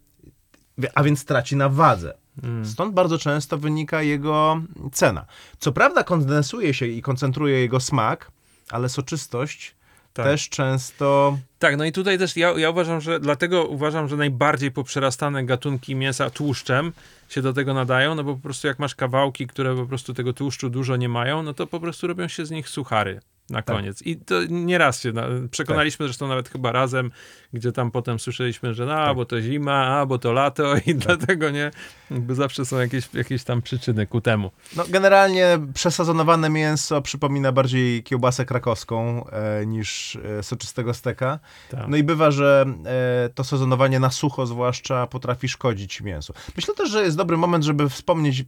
a 0.95 1.03
więc 1.03 1.25
traci 1.25 1.55
na 1.55 1.69
wadze. 1.69 2.17
Mm. 2.43 2.65
Stąd 2.65 2.93
bardzo 2.93 3.17
często 3.17 3.57
wynika 3.57 4.01
jego 4.01 4.61
cena. 4.91 5.25
Co 5.59 5.71
prawda 5.71 6.03
kondensuje 6.03 6.73
się 6.73 6.87
i 6.87 7.01
koncentruje 7.01 7.59
jego 7.59 7.79
smak, 7.79 8.31
ale 8.69 8.89
soczystość 8.89 9.75
Tak. 10.13 10.25
też 10.25 10.49
często... 10.49 11.37
Tak, 11.59 11.77
no 11.77 11.85
i 11.85 11.91
tutaj 11.91 12.17
też 12.17 12.37
ja, 12.37 12.51
ja 12.51 12.69
uważam, 12.69 13.01
że 13.01 13.19
dlatego 13.19 13.65
uważam, 13.65 14.07
że 14.07 14.17
najbardziej 14.17 14.71
poprzerastane 14.71 15.45
gatunki 15.45 15.95
mięsa 15.95 16.29
tłuszczem 16.29 16.93
się 17.29 17.41
do 17.41 17.53
tego 17.53 17.73
nadają, 17.73 18.15
no 18.15 18.23
bo 18.23 18.35
po 18.35 18.41
prostu 18.41 18.67
jak 18.67 18.79
masz 18.79 18.95
kawałki, 18.95 19.47
które 19.47 19.75
po 19.75 19.85
prostu 19.85 20.13
tego 20.13 20.33
tłuszczu 20.33 20.69
dużo 20.69 20.95
nie 20.95 21.09
mają, 21.09 21.43
no 21.43 21.53
to 21.53 21.67
po 21.67 21.79
prostu 21.79 22.07
robią 22.07 22.27
się 22.27 22.45
z 22.45 22.51
nich 22.51 22.69
suchary 22.69 23.19
na 23.49 23.61
Tak. 23.61 23.75
koniec. 23.75 24.01
I 24.01 24.15
to 24.17 24.35
nieraz 24.49 25.01
się 25.01 25.11
na, 25.11 25.23
przekonaliśmy 25.51 26.05
zresztą 26.05 26.27
nawet 26.27 26.49
chyba 26.49 26.71
razem, 26.71 27.11
gdzie 27.53 27.71
tam 27.71 27.91
potem 27.91 28.19
słyszeliśmy, 28.19 28.73
że 28.73 28.83
a, 28.83 29.05
Tak. 29.05 29.15
bo 29.15 29.25
to 29.25 29.41
zima, 29.41 29.85
a, 29.99 30.05
bo 30.05 30.17
to 30.19 30.33
lato 30.33 30.73
i 30.85 30.95
dlatego 30.95 31.49
nie, 31.49 31.71
jakby 32.11 32.35
zawsze 32.35 32.65
są 32.65 32.79
jakieś, 32.79 33.13
jakieś 33.13 33.43
tam 33.43 33.61
przyczyny 33.61 34.07
ku 34.07 34.21
temu. 34.21 34.51
No, 34.75 34.83
generalnie 34.89 35.59
przesezonowane 35.73 36.49
mięso 36.49 37.01
przypomina 37.01 37.51
bardziej 37.51 38.03
kiełbasę 38.03 38.45
krakowską 38.45 39.25
e, 39.29 39.65
niż 39.65 40.15
e, 40.15 40.43
soczystego 40.43 40.93
steka. 40.93 41.39
Tak. 41.71 41.87
No 41.87 41.97
i 41.97 42.03
bywa, 42.03 42.31
że 42.31 42.65
e, 42.85 43.29
to 43.29 43.43
sezonowanie 43.43 43.99
na 43.99 44.11
sucho 44.11 44.45
zwłaszcza 44.45 45.07
potrafi 45.07 45.49
szkodzić 45.49 46.01
mięsu. 46.01 46.33
Myślę 46.55 46.73
też, 46.75 46.89
że 46.89 47.03
jest 47.03 47.17
dobry 47.17 47.37
moment, 47.37 47.63
żeby 47.63 47.89
wspomnieć 47.89 48.43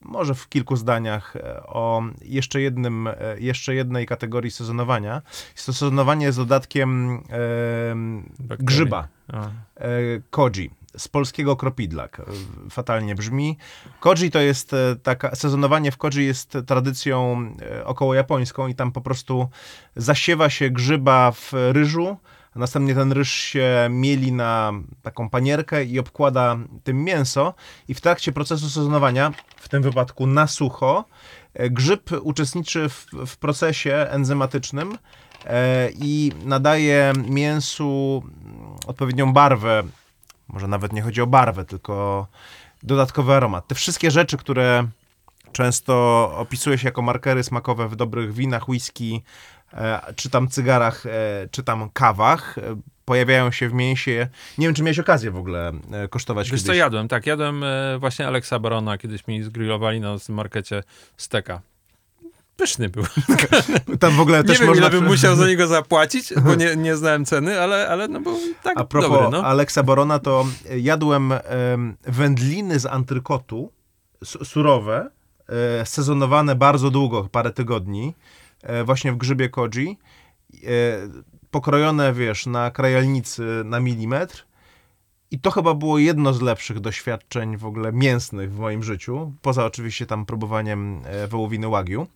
może 0.00 0.34
w 0.34 0.48
kilku 0.48 0.76
zdaniach 0.76 1.36
e, 1.36 1.62
o 1.62 2.02
jeszcze 2.22 2.60
jednym, 2.60 3.06
e, 3.06 3.14
jeszcze 3.38 3.74
jednej 3.74 4.06
kategorii 4.06 4.50
sezonowania. 4.50 5.22
Jest 5.52 5.64
sezonowanie 5.64 6.32
z 6.32 6.36
dodatkiem 6.36 7.20
e, 8.50 8.56
grzyba 8.58 9.08
A. 9.32 9.48
koji 10.30 10.70
z 10.96 11.08
polskiego 11.08 11.56
kropidlak. 11.56 12.20
E, 12.20 12.24
Fatalnie 12.70 13.14
brzmi. 13.14 13.58
Koji 14.00 14.30
to 14.30 14.40
jest 14.40 14.72
taka, 15.02 15.34
sezonowanie 15.34 15.92
w 15.92 15.96
koji 15.96 16.26
jest 16.26 16.58
tradycją 16.66 17.46
około 17.84 18.14
japońską 18.14 18.66
i 18.66 18.74
tam 18.74 18.92
po 18.92 19.00
prostu 19.00 19.48
zasiewa 19.96 20.50
się 20.50 20.70
grzyba 20.70 21.32
w 21.32 21.52
ryżu, 21.52 22.16
a 22.56 22.58
następnie 22.58 22.94
ten 22.94 23.12
ryż 23.12 23.32
się 23.32 23.88
mieli 23.90 24.32
na 24.32 24.72
taką 25.02 25.30
panierkę 25.30 25.84
i 25.84 25.98
obkłada 25.98 26.56
tym 26.84 27.04
mięso 27.04 27.54
i 27.88 27.94
w 27.94 28.00
trakcie 28.00 28.32
procesu 28.32 28.70
sezonowania, 28.70 29.32
w 29.56 29.68
tym 29.68 29.82
wypadku 29.82 30.26
na 30.26 30.46
sucho, 30.46 31.04
e, 31.54 31.70
grzyb 31.70 32.10
uczestniczy 32.22 32.88
w, 32.88 33.06
w 33.26 33.36
procesie 33.36 34.06
enzymatycznym 34.10 34.98
e, 35.46 35.90
i 35.90 36.32
nadaje 36.44 37.12
mięsu 37.28 38.22
mm, 38.24 38.76
odpowiednią 38.86 39.32
barwę. 39.32 39.82
Może 40.48 40.68
nawet 40.68 40.92
nie 40.92 41.02
chodzi 41.02 41.20
o 41.20 41.26
barwę, 41.26 41.64
tylko 41.64 42.26
dodatkowy 42.82 43.34
aromat. 43.34 43.66
Te 43.66 43.74
wszystkie 43.74 44.10
rzeczy, 44.10 44.36
które 44.36 44.86
często 45.52 45.94
opisuje 46.36 46.78
się 46.78 46.88
jako 46.88 47.02
markery 47.02 47.42
smakowe 47.42 47.88
w 47.88 47.96
dobrych 47.96 48.32
winach, 48.32 48.68
whisky, 48.68 49.22
czy 50.16 50.30
tam 50.30 50.48
cygarach, 50.48 51.06
e, 51.06 51.10
czy 51.50 51.62
tam 51.62 51.90
kawach, 51.92 52.58
e, 52.58 52.62
pojawiają 53.04 53.50
się 53.50 53.68
w 53.68 53.72
mięsie. 53.72 54.28
Nie 54.58 54.66
wiem, 54.66 54.74
czy 54.74 54.82
miałeś 54.82 54.98
okazję 54.98 55.30
w 55.30 55.36
ogóle 55.36 55.72
e, 55.92 56.08
kosztować 56.08 56.50
Wiesz 56.50 56.60
co, 56.60 56.66
kiedyś. 56.66 56.78
jadłem, 56.78 57.08
tak, 57.08 57.26
jadłem 57.26 57.64
e, 57.64 57.98
właśnie 57.98 58.26
Alexa 58.26 58.58
Barona, 58.58 58.98
kiedyś 58.98 59.26
mi 59.26 59.42
zgrillowali 59.42 60.00
na 60.00 60.16
markecie 60.28 60.82
steka. 61.16 61.60
Pyszny 62.56 62.88
był. 62.88 63.04
Tam 64.00 64.12
w 64.16 64.20
ogóle 64.20 64.38
Nie 64.38 64.44
też 64.44 64.58
wiem, 64.58 64.68
można... 64.68 64.86
ile 64.88 65.00
bym 65.00 65.04
musiał 65.08 65.36
za 65.36 65.46
niego 65.46 65.66
zapłacić, 65.66 66.34
bo 66.44 66.54
nie, 66.54 66.76
nie 66.76 66.96
znałem 66.96 67.24
ceny, 67.24 67.60
ale, 67.60 67.88
ale 67.88 68.08
no 68.08 68.20
był 68.20 68.38
tak 68.62 68.80
A 68.80 68.84
propos 68.84 69.10
dobry, 69.10 69.28
no. 69.30 69.44
Aleksa 69.44 69.82
Barona, 69.82 70.18
to 70.18 70.46
e, 70.70 70.78
jadłem 70.78 71.32
em, 71.32 71.96
wędliny 72.02 72.78
z 72.78 72.86
antrykotu, 72.86 73.72
su- 74.24 74.44
surowe, 74.44 75.10
e, 75.80 75.86
sezonowane 75.86 76.54
bardzo 76.54 76.90
długo, 76.90 77.28
parę 77.32 77.50
tygodni, 77.50 78.14
e, 78.16 78.39
właśnie 78.84 79.12
w 79.12 79.16
grzybie 79.16 79.48
koji, 79.48 79.98
e, 80.54 80.68
pokrojone, 81.50 82.12
wiesz, 82.12 82.46
na 82.46 82.70
krajalnicy 82.70 83.42
na 83.64 83.80
milimetr. 83.80 84.46
I 85.30 85.38
to 85.38 85.50
chyba 85.50 85.74
było 85.74 85.98
jedno 85.98 86.32
z 86.32 86.40
lepszych 86.40 86.80
doświadczeń 86.80 87.56
w 87.56 87.66
ogóle 87.66 87.92
mięsnych 87.92 88.52
w 88.52 88.58
moim 88.58 88.82
życiu, 88.82 89.32
poza 89.42 89.64
oczywiście 89.64 90.06
tam 90.06 90.26
próbowaniem 90.26 91.02
e, 91.04 91.26
wołowiny 91.26 91.68
wagyu. 91.68 92.06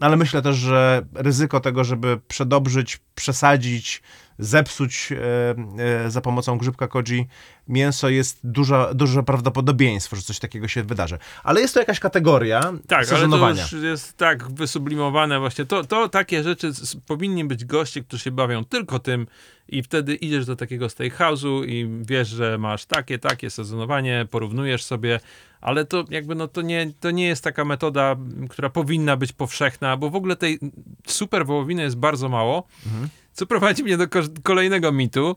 E, 0.00 0.04
ale 0.04 0.16
myślę 0.16 0.42
też, 0.42 0.56
że 0.56 1.02
ryzyko 1.14 1.60
tego, 1.60 1.84
żeby 1.84 2.20
przedobrzyć, 2.28 3.00
przesadzić, 3.14 4.02
zepsuć 4.38 5.12
e, 5.12 5.16
e, 6.06 6.10
za 6.10 6.20
pomocą 6.20 6.58
grzybka 6.58 6.88
koji 6.88 7.26
mięso 7.68 8.08
jest 8.08 8.40
duża, 8.44 8.94
duże 8.94 9.22
prawdopodobieństwo, 9.22 10.16
że 10.16 10.22
coś 10.22 10.38
takiego 10.38 10.68
się 10.68 10.82
wydarzy. 10.82 11.18
Ale 11.44 11.60
jest 11.60 11.74
to 11.74 11.80
jakaś 11.80 12.00
kategoria 12.00 12.72
Tak, 12.88 13.12
ale 13.12 13.28
to 13.28 13.50
już 13.50 13.72
jest 13.72 14.16
tak 14.16 14.52
wysublimowane 14.52 15.40
właśnie. 15.40 15.64
To, 15.64 15.84
to 15.84 16.08
takie 16.08 16.42
rzeczy 16.42 16.72
powinni 17.06 17.44
być 17.44 17.64
goście, 17.64 18.02
którzy 18.02 18.22
się 18.22 18.30
bawią 18.30 18.64
tylko 18.64 18.98
tym 18.98 19.26
i 19.68 19.82
wtedy 19.82 20.14
idziesz 20.14 20.46
do 20.46 20.56
takiego 20.56 20.86
steakhouse'u 20.86 21.64
i 21.68 21.88
wiesz, 22.00 22.28
że 22.28 22.58
masz 22.58 22.84
takie, 22.86 23.18
takie 23.18 23.50
sezonowanie, 23.50 24.26
porównujesz 24.30 24.84
sobie, 24.84 25.20
ale 25.64 25.84
to 25.84 26.04
jakby 26.10 26.34
no 26.34 26.48
to 26.48 26.62
nie, 26.62 26.92
to 27.00 27.10
nie 27.10 27.26
jest 27.26 27.44
taka 27.44 27.64
metoda, 27.64 28.16
która 28.50 28.70
powinna 28.70 29.16
być 29.16 29.32
powszechna, 29.32 29.96
bo 29.96 30.10
w 30.10 30.16
ogóle 30.16 30.36
tej 30.36 30.58
super 31.06 31.46
wołowiny 31.46 31.82
jest 31.82 31.96
bardzo 31.96 32.28
mało, 32.28 32.66
co 33.32 33.46
prowadzi 33.46 33.82
mnie 33.84 33.96
do 33.96 34.08
ko- 34.08 34.20
kolejnego 34.42 34.92
mitu, 34.92 35.36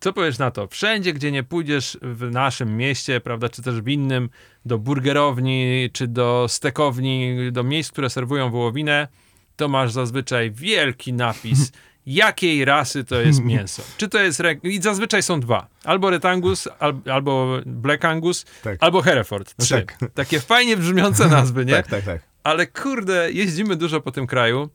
co 0.00 0.12
powiesz 0.12 0.38
na 0.38 0.50
to? 0.50 0.66
Wszędzie, 0.66 1.12
gdzie 1.12 1.32
nie 1.32 1.42
pójdziesz 1.42 1.98
w 2.02 2.30
naszym 2.30 2.76
mieście, 2.76 3.20
prawda, 3.20 3.48
czy 3.48 3.62
też 3.62 3.80
w 3.80 3.88
innym, 3.88 4.30
do 4.64 4.78
burgerowni, 4.78 5.90
czy 5.92 6.06
do 6.08 6.46
stekowni, 6.48 7.36
do 7.52 7.62
miejsc, 7.62 7.92
które 7.92 8.10
serwują 8.10 8.50
wołowinę, 8.50 9.08
to 9.56 9.68
masz 9.68 9.92
zazwyczaj 9.92 10.50
wielki 10.50 11.12
napis, 11.12 11.72
jakiej 12.06 12.64
rasy 12.64 13.04
to 13.04 13.20
jest 13.20 13.40
mięso. 13.52 13.82
Czy 13.96 14.08
to 14.08 14.18
jest... 14.18 14.40
Re... 14.40 14.54
I 14.62 14.82
zazwyczaj 14.82 15.22
są 15.22 15.40
dwa. 15.40 15.66
Albo 15.84 16.10
Red 16.10 16.24
Angus, 16.24 16.68
al... 16.78 16.94
albo 17.12 17.58
Black 17.66 18.04
Angus, 18.04 18.44
Tak. 18.62 18.76
albo 18.80 19.02
Hereford. 19.02 19.54
Trzy. 19.56 19.74
Tak. 19.74 19.98
Takie 20.14 20.40
fajnie 20.40 20.76
brzmiące 20.76 21.28
nazwy, 21.28 21.64
nie? 21.64 21.72
Tak, 21.74 21.86
tak, 21.86 22.04
tak. 22.04 22.20
Ale 22.44 22.66
kurde, 22.66 23.32
jeździmy 23.32 23.76
dużo 23.76 24.00
po 24.00 24.10
tym 24.10 24.26
kraju. 24.26 24.70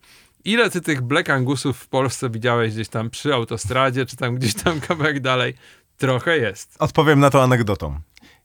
Ile 0.46 0.70
ty 0.70 0.82
tych 0.82 1.02
Black 1.02 1.30
Angusów 1.30 1.78
w 1.80 1.88
Polsce 1.88 2.30
widziałeś 2.30 2.74
gdzieś 2.74 2.90
tam 2.90 3.10
przy 3.10 3.34
autostradzie, 3.34 4.06
czy 4.06 4.16
tam 4.18 4.36
gdzieś 4.36 4.54
tam 4.54 4.82
kawałek 4.82 5.20
dalej? 5.20 5.54
Trochę 5.98 6.38
jest. 6.38 6.76
Odpowiem 6.80 7.20
na 7.20 7.30
to 7.30 7.44
anegdotą. 7.44 8.00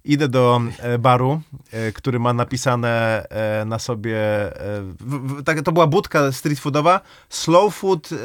Idę 0.04 0.28
do 0.28 0.60
e, 0.78 0.98
baru, 0.98 1.40
e, 1.72 1.92
który 1.92 2.18
ma 2.18 2.32
napisane 2.32 3.26
e, 3.28 3.64
na 3.64 3.78
sobie, 3.78 4.16
w, 5.00 5.38
w, 5.38 5.42
tak, 5.44 5.62
to 5.62 5.72
była 5.72 5.86
budka 5.86 6.32
street 6.32 6.58
foodowa, 6.58 7.00
slow 7.28 7.74
food. 7.74 8.10
E, 8.12 8.16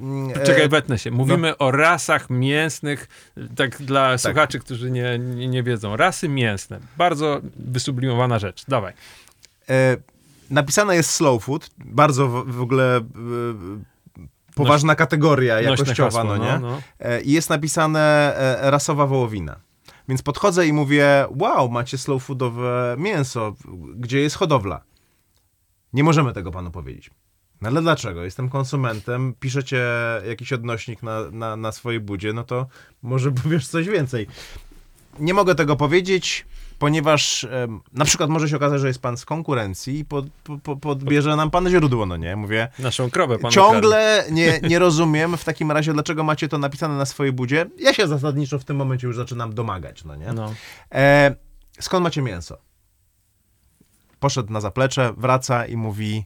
mm, 0.00 0.32
Czekaj, 0.46 0.68
wetnę 0.68 0.98
się. 0.98 1.10
Mówimy 1.10 1.58
o 1.58 1.70
rasach 1.70 2.30
mięsnych, 2.30 3.08
tak 3.56 3.82
dla 3.82 4.18
słuchaczy, 4.18 4.58
którzy 4.58 4.90
nie, 4.90 5.18
nie, 5.18 5.48
nie 5.48 5.62
wiedzą. 5.62 5.96
Rasy 5.96 6.28
mięsne. 6.28 6.80
Bardzo 6.96 7.40
wysublimowana 7.56 8.38
rzecz. 8.38 8.64
Dawaj. 8.68 8.92
E, 9.68 9.96
napisane 10.50 10.96
jest 10.96 11.10
slow 11.10 11.44
food, 11.44 11.70
bardzo 11.78 12.28
w, 12.28 12.52
w 12.52 12.62
ogóle 12.62 13.00
poważna 14.54 14.94
kategoria 14.94 15.60
jakościowa, 15.60 16.10
hasło, 16.10 16.24
no 16.24 16.36
nie? 16.36 16.58
no. 16.58 16.80
E, 17.00 17.20
I 17.20 17.32
jest 17.32 17.50
napisane 17.50 18.34
rasowa 18.60 19.06
wołowina. 19.06 19.67
Więc 20.08 20.22
podchodzę 20.22 20.66
i 20.66 20.72
mówię, 20.72 21.26
wow, 21.30 21.70
macie 21.70 21.98
slow 21.98 22.24
foodowe 22.24 22.96
mięso, 22.98 23.54
gdzie 23.96 24.20
jest 24.20 24.36
hodowla. 24.36 24.80
Nie 25.92 26.04
możemy 26.04 26.32
tego 26.32 26.50
panu 26.50 26.70
powiedzieć. 26.70 27.10
No 27.60 27.68
ale 27.68 27.82
dlaczego? 27.82 28.24
Jestem 28.24 28.48
konsumentem, 28.48 29.34
piszecie 29.40 29.84
jakiś 30.28 30.52
odnośnik 30.52 31.02
na, 31.02 31.30
na, 31.30 31.56
na 31.56 31.72
swojej 31.72 32.00
budzie, 32.00 32.32
no 32.32 32.44
to 32.44 32.66
może 33.02 33.32
powiesz 33.42 33.68
coś 33.68 33.88
więcej. 33.88 34.26
Nie 35.18 35.34
mogę 35.34 35.54
tego 35.54 35.76
powiedzieć, 35.76 36.46
ponieważ 36.78 37.46
na 37.92 38.04
przykład 38.04 38.30
może 38.30 38.48
się 38.48 38.56
okazać, 38.56 38.80
że 38.80 38.88
jest 38.88 39.02
pan 39.02 39.16
z 39.16 39.24
konkurencji 39.24 39.98
i 39.98 40.04
pod, 40.04 40.26
po, 40.44 40.58
po, 40.58 40.76
podbierze 40.76 41.36
nam 41.36 41.50
pan 41.50 41.68
źródło, 41.68 42.06
no 42.06 42.16
nie? 42.16 42.36
Mówię, 42.36 42.68
Naszą 42.78 43.10
krowę 43.10 43.38
pan 43.38 43.50
ukradł. 43.50 43.70
Ciągle 43.70 44.24
nie, 44.30 44.60
nie 44.70 44.78
rozumiem 44.78 45.36
w 45.36 45.44
takim 45.44 45.72
razie, 45.72 45.92
dlaczego 45.92 46.24
macie 46.24 46.48
to 46.48 46.58
napisane 46.58 46.96
na 46.96 47.06
swojej 47.06 47.32
budzie. 47.32 47.66
Ja 47.78 47.94
się 47.94 48.08
zasadniczo 48.08 48.58
w 48.58 48.64
tym 48.64 48.76
momencie 48.76 49.06
już 49.06 49.16
zaczynam 49.16 49.54
domagać, 49.54 50.04
no 50.04 50.16
nie? 50.16 50.32
No. 50.32 50.54
E, 50.92 51.34
skąd 51.80 52.04
macie 52.04 52.22
mięso? 52.22 52.58
Poszedł 54.20 54.52
na 54.52 54.60
zaplecze, 54.60 55.12
wraca 55.16 55.66
i 55.66 55.76
mówi 55.76 56.24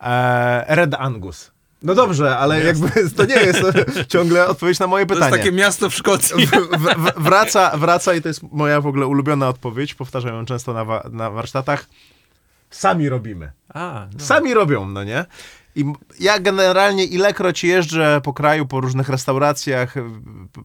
e, 0.00 0.74
Red 0.74 0.94
Angus. 0.94 1.52
No 1.82 1.94
dobrze, 1.94 2.38
ale 2.38 2.64
jakby 2.64 2.88
to 3.16 3.24
nie 3.24 3.34
jest 3.34 3.62
ciągle 4.08 4.46
odpowiedź 4.46 4.78
na 4.78 4.86
moje 4.86 5.06
To 5.06 5.14
pytanie. 5.14 5.30
jest 5.32 5.42
takie 5.44 5.56
miasto 5.56 5.90
w 5.90 5.94
Szkocji. 5.94 6.46
W, 6.46 6.50
w, 6.50 7.22
wraca, 7.22 7.76
wraca 7.76 8.14
i 8.14 8.22
to 8.22 8.28
jest 8.28 8.42
moja 8.52 8.80
w 8.80 8.86
ogóle 8.86 9.06
ulubiona 9.06 9.48
odpowiedź, 9.48 9.94
powtarzam 9.94 10.34
ją 10.34 10.44
często 10.44 10.72
na, 10.72 10.84
wa- 10.84 11.04
na 11.10 11.30
warsztatach. 11.30 11.86
Sami 12.70 13.08
robimy. 13.08 13.52
A, 13.74 14.06
no. 14.12 14.20
Sami 14.24 14.54
robią, 14.54 14.88
no 14.88 15.04
nie? 15.04 15.24
I 15.74 15.84
ja 16.20 16.38
generalnie 16.38 17.04
ilekroć 17.04 17.64
jeżdżę 17.64 18.20
po 18.24 18.32
kraju, 18.32 18.66
po 18.66 18.80
różnych 18.80 19.08
restauracjach, 19.08 19.94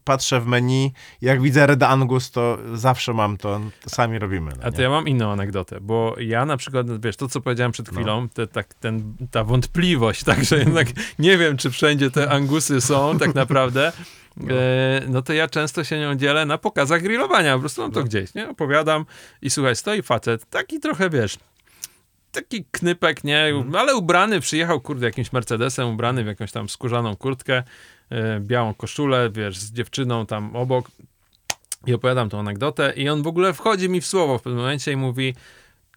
patrzę 0.04 0.42
w 0.42 0.48
menu, 0.48 0.94
jak 1.22 1.42
widzę 1.42 1.68
Red 1.68 1.84
Angus, 1.84 2.32
to 2.32 2.58
zawsze 2.74 3.14
mam 3.14 3.38
to, 3.38 3.60
to 3.84 3.90
sami 3.90 4.20
robimy. 4.20 4.52
No 4.58 4.64
A 4.64 4.72
to 4.72 4.82
ja 4.82 4.90
mam 4.90 5.08
inną 5.08 5.32
anegdotę, 5.32 5.82
bo 5.82 6.16
ja 6.20 6.46
na 6.46 6.58
przykład, 6.58 7.02
wiesz, 7.02 7.16
to 7.18 7.28
co 7.28 7.42
powiedziałem 7.42 7.72
przed 7.72 7.88
No. 7.88 7.94
chwilą, 7.94 8.30
te, 8.30 8.48
tak, 8.48 8.74
ten, 8.74 9.16
ta 9.32 9.44
wątpliwość, 9.44 10.24
tak, 10.34 10.44
że 10.46 10.58
jednak 10.60 10.88
nie 11.20 11.38
wiem, 11.38 11.58
czy 11.58 11.70
wszędzie 11.72 12.12
te 12.12 12.30
angusy 12.30 12.82
są 12.82 13.18
tak 13.20 13.36
naprawdę, 13.36 13.92
e, 14.50 15.02
no 15.08 15.22
to 15.22 15.34
ja 15.34 15.48
często 15.48 15.84
się 15.84 16.00
nią 16.00 16.16
dzielę 16.16 16.46
na 16.46 16.58
pokazach 16.58 17.02
grillowania, 17.02 17.54
po 17.54 17.60
prostu 17.60 17.82
mam 17.82 17.92
to 17.92 18.00
No. 18.00 18.06
gdzieś, 18.06 18.34
nie, 18.34 18.50
opowiadam 18.50 19.06
i 19.42 19.50
słuchaj, 19.50 19.76
stoi 19.76 20.02
facet, 20.02 20.46
taki 20.50 20.80
trochę, 20.80 21.10
wiesz, 21.10 21.38
taki 22.36 22.66
knypek, 22.72 23.24
nie, 23.24 23.46
Mhm. 23.46 23.76
ale 23.76 23.96
ubrany, 23.96 24.40
przyjechał, 24.40 24.82
kurde, 24.82 25.06
jakimś 25.06 25.34
Mercedesem, 25.34 25.90
ubrany 25.90 26.24
w 26.24 26.28
jakąś 26.28 26.52
tam 26.52 26.70
skórzaną 26.70 27.16
kurtkę, 27.16 27.64
e, 28.10 28.40
białą 28.40 28.74
koszulę, 28.74 29.30
wiesz, 29.34 29.58
z 29.58 29.72
dziewczyną 29.72 30.26
tam 30.26 30.56
obok, 30.56 30.92
i 31.88 31.94
opowiadam 31.94 32.30
tą 32.30 32.40
anegdotę 32.40 32.94
i 32.96 33.10
on 33.10 33.24
w 33.24 33.28
ogóle 33.28 33.54
wchodzi 33.54 33.90
mi 33.90 34.02
w 34.02 34.08
słowo 34.08 34.38
w 34.38 34.42
pewnym 34.42 34.62
momencie 34.62 34.92
i 34.92 34.96
mówi 34.96 35.36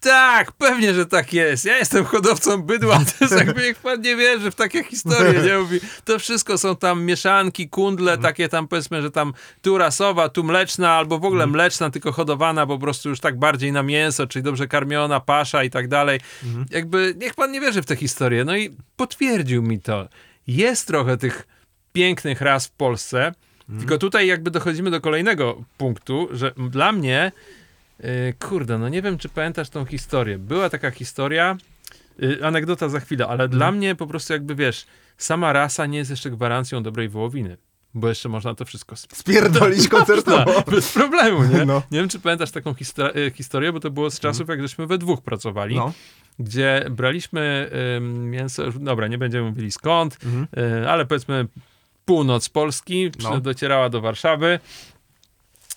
tak, 0.01 0.51
pewnie, 0.51 0.93
że 0.93 1.05
tak 1.05 1.33
jest. 1.33 1.65
Ja 1.65 1.77
jestem 1.77 2.05
hodowcą 2.05 2.61
bydła. 2.61 2.99
To 3.19 3.25
jest 3.25 3.37
jakby 3.37 3.61
niech 3.61 3.77
pan 3.77 4.01
nie 4.01 4.15
wierzy 4.15 4.51
w 4.51 4.55
takie 4.55 4.83
historie, 4.83 5.41
nie? 5.41 5.57
Mówi, 5.57 5.79
to 6.05 6.19
wszystko 6.19 6.57
są 6.57 6.75
tam 6.75 7.03
mieszanki, 7.03 7.69
kundle, 7.69 8.17
takie 8.17 8.49
tam 8.49 8.67
powiedzmy, 8.67 9.01
że 9.01 9.11
tam 9.11 9.33
tu 9.61 9.77
rasowa, 9.77 10.29
tu 10.29 10.43
mleczna, 10.43 10.91
albo 10.91 11.19
w 11.19 11.25
ogóle 11.25 11.47
mleczna, 11.47 11.89
tylko 11.89 12.11
hodowana 12.11 12.67
po 12.67 12.79
prostu 12.79 13.09
już 13.09 13.19
tak 13.19 13.39
bardziej 13.39 13.71
na 13.71 13.83
mięso, 13.83 14.27
czyli 14.27 14.43
dobrze 14.43 14.67
karmiona, 14.67 15.19
pasza 15.19 15.63
i 15.63 15.69
tak 15.69 15.87
dalej. 15.87 16.19
Jakby 16.71 17.15
niech 17.17 17.35
pan 17.35 17.51
nie 17.51 17.61
wierzy 17.61 17.81
w 17.81 17.85
te 17.85 17.95
historie. 17.95 18.45
No 18.45 18.57
i 18.57 18.75
potwierdził 18.95 19.61
mi 19.63 19.79
to. 19.79 20.07
Jest 20.47 20.87
trochę 20.87 21.17
tych 21.17 21.47
pięknych 21.93 22.41
ras 22.41 22.67
w 22.67 22.71
Polsce, 22.71 23.33
tylko 23.79 23.97
tutaj 23.97 24.27
jakby 24.27 24.51
dochodzimy 24.51 24.91
do 24.91 25.01
kolejnego 25.01 25.63
punktu, 25.77 26.27
że 26.31 26.51
dla 26.69 26.91
mnie, 26.91 27.31
kurde, 28.39 28.77
no 28.77 28.89
nie 28.89 29.01
wiem, 29.01 29.17
czy 29.17 29.29
pamiętasz 29.29 29.69
tą 29.69 29.85
historię. 29.85 30.37
Była 30.37 30.69
taka 30.69 30.91
historia, 30.91 31.57
yy, 32.19 32.39
anegdota 32.45 32.89
za 32.89 32.99
chwilę, 32.99 33.27
ale 33.27 33.47
dla 33.49 33.71
mnie 33.71 33.95
po 33.95 34.07
prostu 34.07 34.33
jakby, 34.33 34.55
wiesz, 34.55 34.85
sama 35.17 35.53
rasa 35.53 35.85
nie 35.85 35.97
jest 35.97 36.11
jeszcze 36.11 36.29
gwarancją 36.31 36.83
dobrej 36.83 37.09
wołowiny, 37.09 37.57
bo 37.93 38.09
jeszcze 38.09 38.29
można 38.29 38.55
to 38.55 38.65
wszystko 38.65 38.93
sp- 39.03 39.15
Spierdolić 39.15 39.87
koncertowo. 39.97 40.61
bez 40.71 40.91
problemu, 40.93 41.43
nie? 41.43 41.65
No. 41.65 41.81
Nie 41.91 41.99
wiem, 41.99 42.09
czy 42.09 42.19
pamiętasz 42.19 42.51
taką 42.51 42.71
y, 43.15 43.31
historię, 43.35 43.73
bo 43.73 43.79
to 43.79 43.89
było 43.91 44.09
z 44.11 44.19
czasów, 44.19 44.49
jak 44.49 44.61
żeśmy 44.61 44.87
we 44.87 44.97
dwóch 44.97 45.21
pracowali, 45.21 45.75
No. 45.75 45.93
gdzie 46.39 46.85
braliśmy 46.91 47.69
ym, 47.97 48.29
mięso, 48.31 48.71
dobra, 48.71 49.07
nie 49.07 49.17
będziemy 49.17 49.49
mówili 49.49 49.71
skąd, 49.71 50.17
Mhm. 50.25 50.47
y, 50.83 50.89
ale 50.89 51.05
powiedzmy 51.05 51.47
północ 52.05 52.49
Polski, 52.49 53.11
No. 53.23 53.29
no. 53.29 53.39
docierała 53.41 53.89
do 53.89 54.01
Warszawy. 54.01 54.59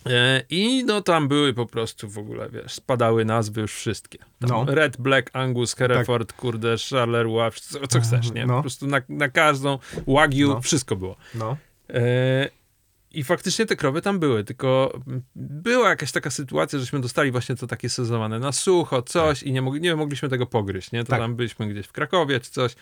Y, 0.06 0.10
I 0.50 0.84
no 0.84 1.00
tam 1.02 1.28
były 1.28 1.54
po 1.54 1.66
prostu 1.66 2.08
w 2.10 2.18
ogóle, 2.18 2.48
wiesz, 2.50 2.72
spadały 2.72 3.24
nazwy 3.24 3.60
już 3.60 3.74
wszystkie. 3.74 4.18
Tam 4.18 4.50
No. 4.50 4.64
Red, 4.68 4.96
Black, 4.96 5.30
Angus, 5.32 5.74
Hereford, 5.74 6.32
kurde, 6.32 6.74
Charleroi, 6.90 7.50
co, 7.54 7.86
co 7.86 8.00
chcesz, 8.00 8.32
nie? 8.32 8.46
No. 8.46 8.54
Po 8.56 8.60
prostu 8.60 8.86
na, 8.86 9.00
na 9.08 9.28
każdą, 9.28 9.78
Wagyu, 10.06 10.48
No. 10.48 10.60
wszystko 10.60 10.96
było. 10.96 11.16
No. 11.34 11.56
E, 11.90 12.48
I 13.10 13.24
faktycznie 13.24 13.66
te 13.66 13.76
krowy 13.76 14.02
tam 14.02 14.18
były, 14.18 14.44
tylko 14.44 15.00
była 15.36 15.88
jakaś 15.88 16.12
taka 16.12 16.30
sytuacja, 16.30 16.78
żeśmy 16.78 17.00
dostali 17.00 17.30
właśnie 17.30 17.56
to 17.56 17.66
takie 17.66 17.88
sezonowane 17.88 18.38
na 18.38 18.52
sucho, 18.52 19.02
coś 19.02 19.42
i 19.42 19.52
nie, 19.52 19.62
mogli, 19.62 19.80
nie 19.80 19.96
mogliśmy 19.96 20.28
tego 20.28 20.46
pogryźć, 20.46 20.92
nie? 20.92 21.04
To 21.04 21.10
Tak. 21.10 21.18
tam 21.20 21.36
byliśmy 21.36 21.68
gdzieś 21.68 21.86
w 21.86 21.92
Krakowie 21.92 22.40
czy 22.40 22.50
coś 22.50 22.72
e, 22.72 22.76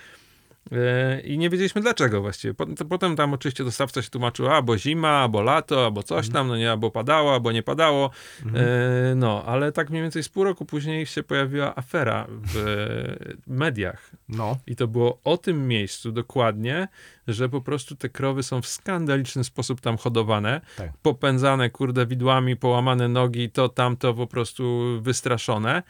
i 1.25 1.38
nie 1.38 1.50
wiedzieliśmy 1.50 1.81
dlaczego 1.81 2.21
właściwie. 2.21 2.55
Potem, 2.88 3.17
tam 3.17 3.35
oczywiście 3.35 3.64
dostawca 3.64 4.02
się 4.02 4.11
tłumaczył, 4.11 4.49
a, 4.50 4.62
bo 4.62 4.79
zima, 4.79 5.09
albo 5.09 5.43
lato, 5.43 5.85
albo 5.85 6.02
coś 6.02 6.26
Mhm. 6.26 6.33
tam, 6.33 6.49
no 6.49 6.57
nie, 6.57 6.71
albo 6.71 6.90
padało, 6.90 7.33
albo 7.35 7.52
nie 7.52 7.62
padało. 7.62 8.11
E, 8.55 9.14
no, 9.17 9.45
ale 9.47 9.73
tak 9.73 9.90
mniej 9.90 10.02
więcej 10.02 10.23
z 10.23 10.29
pół 10.29 10.45
roku 10.45 10.64
później 10.67 11.07
się 11.07 11.23
pojawiła 11.23 11.76
afera 11.76 12.26
w 12.31 12.57
e, 12.57 13.35
mediach. 13.47 14.11
No. 14.29 14.57
I 14.67 14.76
to 14.76 14.88
było 14.88 15.21
o 15.25 15.37
tym 15.37 15.69
miejscu 15.69 16.12
dokładnie, 16.12 16.88
że 17.29 17.49
po 17.49 17.61
prostu 17.61 17.97
te 17.97 18.09
krowy 18.09 18.43
są 18.43 18.62
w 18.62 18.67
skandaliczny 18.67 19.45
sposób 19.45 19.80
tam 19.80 19.97
hodowane, 19.97 20.61
Tak. 20.76 20.91
popędzane, 21.02 21.71
kurde, 21.71 22.06
widłami, 22.06 22.56
połamane 22.56 23.08
nogi, 23.08 23.50
to 23.50 23.69
tamto 23.69 24.15
po 24.15 24.26
prostu 24.26 24.82
wystraszone. 25.02 25.82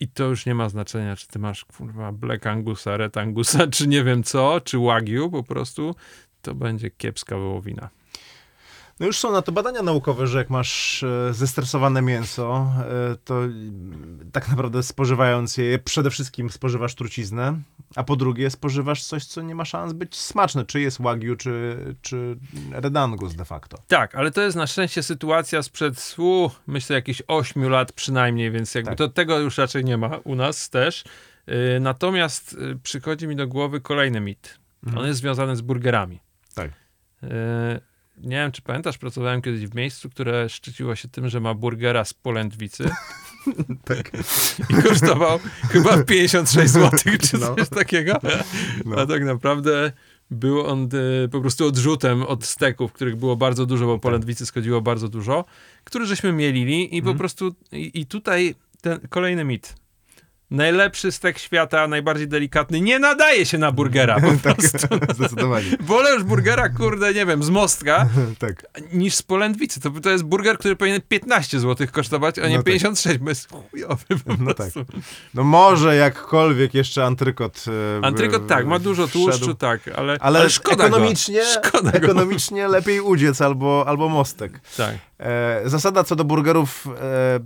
I 0.00 0.08
to 0.08 0.24
już 0.24 0.46
nie 0.46 0.54
ma 0.54 0.68
znaczenia, 0.68 1.16
czy 1.16 1.28
ty 1.28 1.38
masz, 1.38 1.64
kurwa, 1.64 2.12
Black 2.12 2.46
Angusa, 2.46 2.96
Red 2.96 3.16
Angusa, 3.16 3.66
czy 3.66 3.88
nie 3.88 4.04
wiem 4.04 4.22
co, 4.22 4.60
czy 4.60 4.78
Wagyu 4.78 5.30
po 5.30 5.42
prostu, 5.42 5.94
to 6.42 6.54
będzie 6.54 6.90
kiepska 6.90 7.36
wołowina. 7.36 7.90
No 9.04 9.08
już 9.08 9.18
są 9.18 9.32
na 9.32 9.42
to 9.42 9.52
badania 9.52 9.82
naukowe, 9.82 10.26
że 10.26 10.38
jak 10.38 10.50
masz 10.50 11.02
e, 11.02 11.34
zestresowane 11.34 12.02
mięso, 12.02 12.72
e, 13.12 13.16
to 13.24 13.40
tak 14.32 14.48
naprawdę 14.48 14.82
spożywając 14.82 15.56
je, 15.56 15.78
przede 15.78 16.10
wszystkim 16.10 16.50
spożywasz 16.50 16.94
truciznę, 16.94 17.60
a 17.96 18.04
po 18.04 18.16
drugie 18.16 18.50
spożywasz 18.50 19.02
coś, 19.02 19.24
co 19.24 19.42
nie 19.42 19.54
ma 19.54 19.64
szans 19.64 19.92
być 19.92 20.16
smaczne, 20.16 20.64
czy 20.64 20.80
jest 20.80 21.02
wagyu, 21.02 21.36
czy, 21.36 21.76
czy 22.02 22.36
red 22.72 22.96
angus 22.96 23.34
de 23.34 23.44
facto. 23.44 23.78
Tak, 23.88 24.14
ale 24.14 24.30
to 24.30 24.42
jest 24.42 24.56
na 24.56 24.66
szczęście 24.66 25.02
sytuacja 25.02 25.62
sprzed, 25.62 26.14
u, 26.18 26.50
myślę, 26.66 26.96
jakieś 26.96 27.22
8 27.26 27.68
lat 27.68 27.92
przynajmniej, 27.92 28.50
więc 28.50 28.74
jakby 28.74 28.90
Tak. 28.90 28.98
to 28.98 29.08
tego 29.08 29.38
już 29.38 29.58
raczej 29.58 29.84
nie 29.84 29.96
ma 29.96 30.18
u 30.24 30.34
nas 30.34 30.70
też. 30.70 31.04
Yy, 31.46 31.54
natomiast 31.80 32.56
przychodzi 32.82 33.28
mi 33.28 33.36
do 33.36 33.48
głowy 33.48 33.80
kolejny 33.80 34.20
mit. 34.20 34.58
On 34.96 35.06
jest 35.06 35.20
związany 35.20 35.56
z 35.56 35.60
burgerami. 35.60 36.20
Tak. 36.54 36.70
Yy, 37.22 37.28
nie 38.18 38.36
wiem, 38.36 38.52
czy 38.52 38.62
pamiętasz, 38.62 38.98
pracowałem 38.98 39.42
kiedyś 39.42 39.66
w 39.66 39.74
miejscu, 39.74 40.10
które 40.10 40.48
szczyciło 40.48 40.96
się 40.96 41.08
tym, 41.08 41.28
że 41.28 41.40
ma 41.40 41.54
burgera 41.54 42.04
z 42.04 42.14
polędwicy 42.14 42.90
Tak. 43.84 44.10
i 44.70 44.82
kosztował 44.82 45.38
chyba 45.68 46.02
56 46.04 46.72
zł, 46.72 46.98
czy 47.20 47.38
No. 47.38 47.54
coś 47.54 47.68
takiego. 47.68 48.18
No. 48.84 48.96
A 48.96 49.06
tak 49.06 49.24
naprawdę 49.24 49.92
był 50.30 50.66
on 50.66 50.88
e, 51.24 51.28
po 51.28 51.40
prostu 51.40 51.66
odrzutem 51.66 52.22
od 52.22 52.44
steków, 52.44 52.92
których 52.92 53.16
było 53.16 53.36
bardzo 53.36 53.66
dużo, 53.66 53.84
Tak. 53.84 53.88
bo 53.94 53.98
polędwicy 53.98 54.46
schodziło 54.46 54.80
bardzo 54.80 55.08
dużo, 55.08 55.44
które 55.84 56.06
żeśmy 56.06 56.32
mielili 56.32 56.94
i 56.94 56.98
Mhm. 56.98 57.14
po 57.14 57.18
prostu 57.18 57.54
i, 57.72 58.00
i 58.00 58.06
tutaj 58.06 58.54
ten 58.80 59.00
kolejny 59.08 59.44
mit. 59.44 59.74
Najlepszy 60.50 61.12
stek 61.12 61.38
świata, 61.38 61.88
najbardziej 61.88 62.28
delikatny, 62.28 62.80
nie 62.80 62.98
nadaje 62.98 63.46
się 63.46 63.58
na 63.58 63.72
burgera. 63.72 64.20
Po 64.20 64.26
tak, 64.44 64.56
prostu. 64.56 64.86
zdecydodenie. 65.14 65.76
Wolę 65.80 66.10
już 66.14 66.22
burgera, 66.22 66.68
kurde, 66.68 67.14
nie 67.14 67.26
wiem, 67.26 67.42
z 67.42 67.50
mostka, 67.50 68.08
tak. 68.38 68.66
niż 68.92 69.14
z 69.14 69.22
polędwicy. 69.22 69.80
To, 69.80 69.90
to 69.90 70.10
jest 70.10 70.24
burger, 70.24 70.58
który 70.58 70.76
powinien 70.76 71.00
15 71.08 71.60
zł 71.60 71.86
kosztować, 71.92 72.38
a 72.38 72.48
nie 72.48 72.56
No 72.56 72.62
tak. 72.62 72.66
56, 72.72 73.18
bo 73.18 73.28
jest 73.28 73.48
chujowy 73.52 74.04
po 74.26 74.34
No 74.38 74.54
prostu. 74.54 74.84
No 75.34 75.44
może 75.44 75.96
jakkolwiek 75.96 76.74
jeszcze 76.74 77.04
antrykot. 77.04 77.64
e, 78.00 78.04
Antrykot 78.06 78.46
tak, 78.46 78.66
ma 78.66 78.78
dużo 78.78 79.06
wszedł. 79.06 79.24
tłuszczu, 79.24 79.54
tak, 79.54 79.80
ale, 79.96 80.16
Ale, 80.20 80.50
szkoda 80.50 80.84
ekonomicznie, 80.86 81.40
go. 81.40 81.66
Szkoda 81.68 81.90
go. 81.90 81.98
ekonomicznie 81.98 82.68
lepiej 82.68 83.00
udziec 83.00 83.40
albo, 83.40 83.84
albo 83.88 84.08
mostek. 84.08 84.60
Tak. 84.76 84.94
E, 85.18 85.62
zasada 85.64 86.04
co 86.04 86.16
do 86.16 86.24
burgerów 86.24 86.86
e, 86.86 86.90
e, 86.90 87.40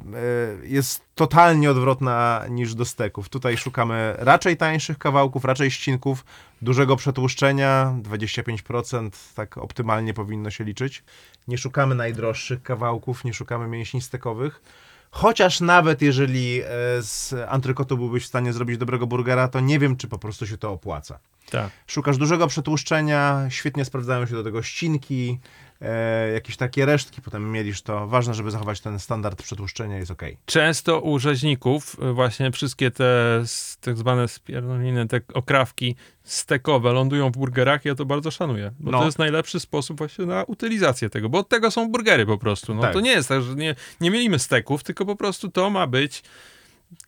jest 0.63 1.03
totalnie 1.15 1.71
odwrotna 1.71 2.45
niż 2.51 2.75
do 2.75 2.85
steków. 2.85 3.29
Tutaj 3.29 3.57
szukamy 3.57 4.15
raczej 4.19 4.57
tańszych 4.57 4.99
kawałków, 4.99 5.45
raczej 5.45 5.71
ścinków, 5.71 6.25
dużego 6.63 6.97
przetłuszczenia, 6.97 7.95
25% 8.03 9.11
tak 9.35 9.59
optymalnie 9.59 10.15
powinno 10.15 10.51
się 10.51 10.65
liczyć. 10.65 11.05
Nie 11.49 11.59
szukamy 11.59 11.95
najdroższych 11.95 12.63
kawałków, 12.63 13.25
nie 13.25 13.35
szukamy 13.35 13.69
mięśni 13.69 14.01
stekowych. 14.01 14.63
Chociaż 15.11 15.61
nawet 15.61 16.03
jeżeli 16.03 16.63
z 17.01 17.35
antrykotu 17.49 17.97
byłbyś 17.97 18.25
w 18.25 18.27
stanie 18.27 18.53
zrobić 18.53 18.79
dobrego 18.79 19.07
burgera, 19.07 19.49
to 19.49 19.61
nie 19.61 19.79
wiem, 19.79 19.97
czy 19.97 20.09
po 20.09 20.19
prostu 20.19 20.47
się 20.47 20.59
to 20.59 20.73
opłaca. 20.73 21.19
Tak. 21.51 21.71
Szukasz 21.87 22.17
dużego 22.17 22.47
przetłuszczenia, 22.47 23.47
świetnie 23.49 23.85
sprawdzają 23.85 24.27
się 24.27 24.35
do 24.35 24.45
tego 24.45 24.63
ścinki, 24.63 25.39
e, 25.81 26.31
jakieś 26.33 26.57
takie 26.57 26.87
resztki, 26.87 27.23
potem 27.23 27.53
mielisz 27.53 27.83
to. 27.83 28.07
Ważne, 28.07 28.35
żeby 28.35 28.51
zachować 28.51 28.81
ten 28.81 28.99
standard 28.99 29.43
przetłuszczenia, 29.43 29.97
jest 29.99 30.11
ok. 30.11 30.23
Często 30.47 31.01
u 31.01 31.19
rzeźników 31.19 31.97
y, 32.11 32.13
właśnie 32.13 32.51
wszystkie 32.53 32.91
te 32.91 33.43
tak 33.81 33.97
zwane 33.97 34.29
spierdoliny, 34.29 35.07
te 35.09 35.21
okrawki 35.35 35.97
stekowe 36.25 36.93
lądują 36.93 37.31
w 37.31 37.37
burgerach 37.37 37.85
ja 37.85 37.95
to 37.95 38.05
bardzo 38.05 38.31
szanuję, 38.31 38.73
bo 38.81 38.91
No. 38.91 38.99
to 38.99 39.05
jest 39.05 39.19
najlepszy 39.19 39.61
sposób 39.61 39.99
właśnie 39.99 40.27
na 40.27 40.45
utylizację 40.45 41.11
tego, 41.11 41.29
bo 41.29 41.39
od 41.39 41.49
tego 41.49 41.71
są 41.71 41.89
burgery 41.91 42.27
po 42.27 42.39
prostu. 42.39 42.75
No 42.75 42.83
Tak. 42.83 42.93
to 42.93 43.01
nie 43.01 43.11
jest 43.11 43.29
tak, 43.29 43.43
że 43.43 43.55
nie, 43.55 43.75
nie 44.01 44.11
mielimy 44.11 44.39
steków, 44.39 44.85
tylko 44.85 45.07
po 45.07 45.17
prostu 45.17 45.49
to 45.51 45.71
ma 45.71 45.87
być 45.87 46.23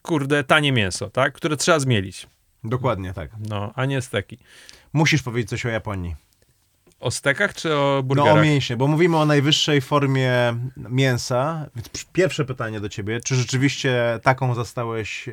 kurde 0.03 0.45
tanie 0.45 0.73
mięso, 0.73 1.11
tak, 1.11 1.35
które 1.35 1.57
trzeba 1.57 1.79
zmielić. 1.79 2.27
Dokładnie 2.65 3.13
tak. 3.13 3.31
No, 3.49 3.73
a 3.75 3.85
nie 3.85 4.03
steki. 4.03 4.39
Musisz 4.93 5.23
powiedzieć 5.23 5.51
coś 5.51 5.67
o 5.67 5.69
Japonii. 5.69 6.17
O 7.01 7.11
stekach 7.11 7.55
czy 7.55 7.75
o 7.75 7.95
No 7.97 8.03
burgerach? 8.03 8.37
o 8.39 8.43
mięśnie, 8.43 8.77
bo 8.77 8.87
mówimy 8.87 9.17
o 9.17 9.27
najwyższej 9.27 9.81
formie 9.81 10.33
mięsa. 10.77 11.67
Więc 11.77 11.89
pierwsze 12.13 12.45
pytanie 12.45 12.81
do 12.81 12.89
ciebie, 12.89 13.21
czy 13.25 13.35
rzeczywiście 13.37 14.19
taką 14.23 14.55
zastałeś, 14.55 15.29
e, 15.29 15.33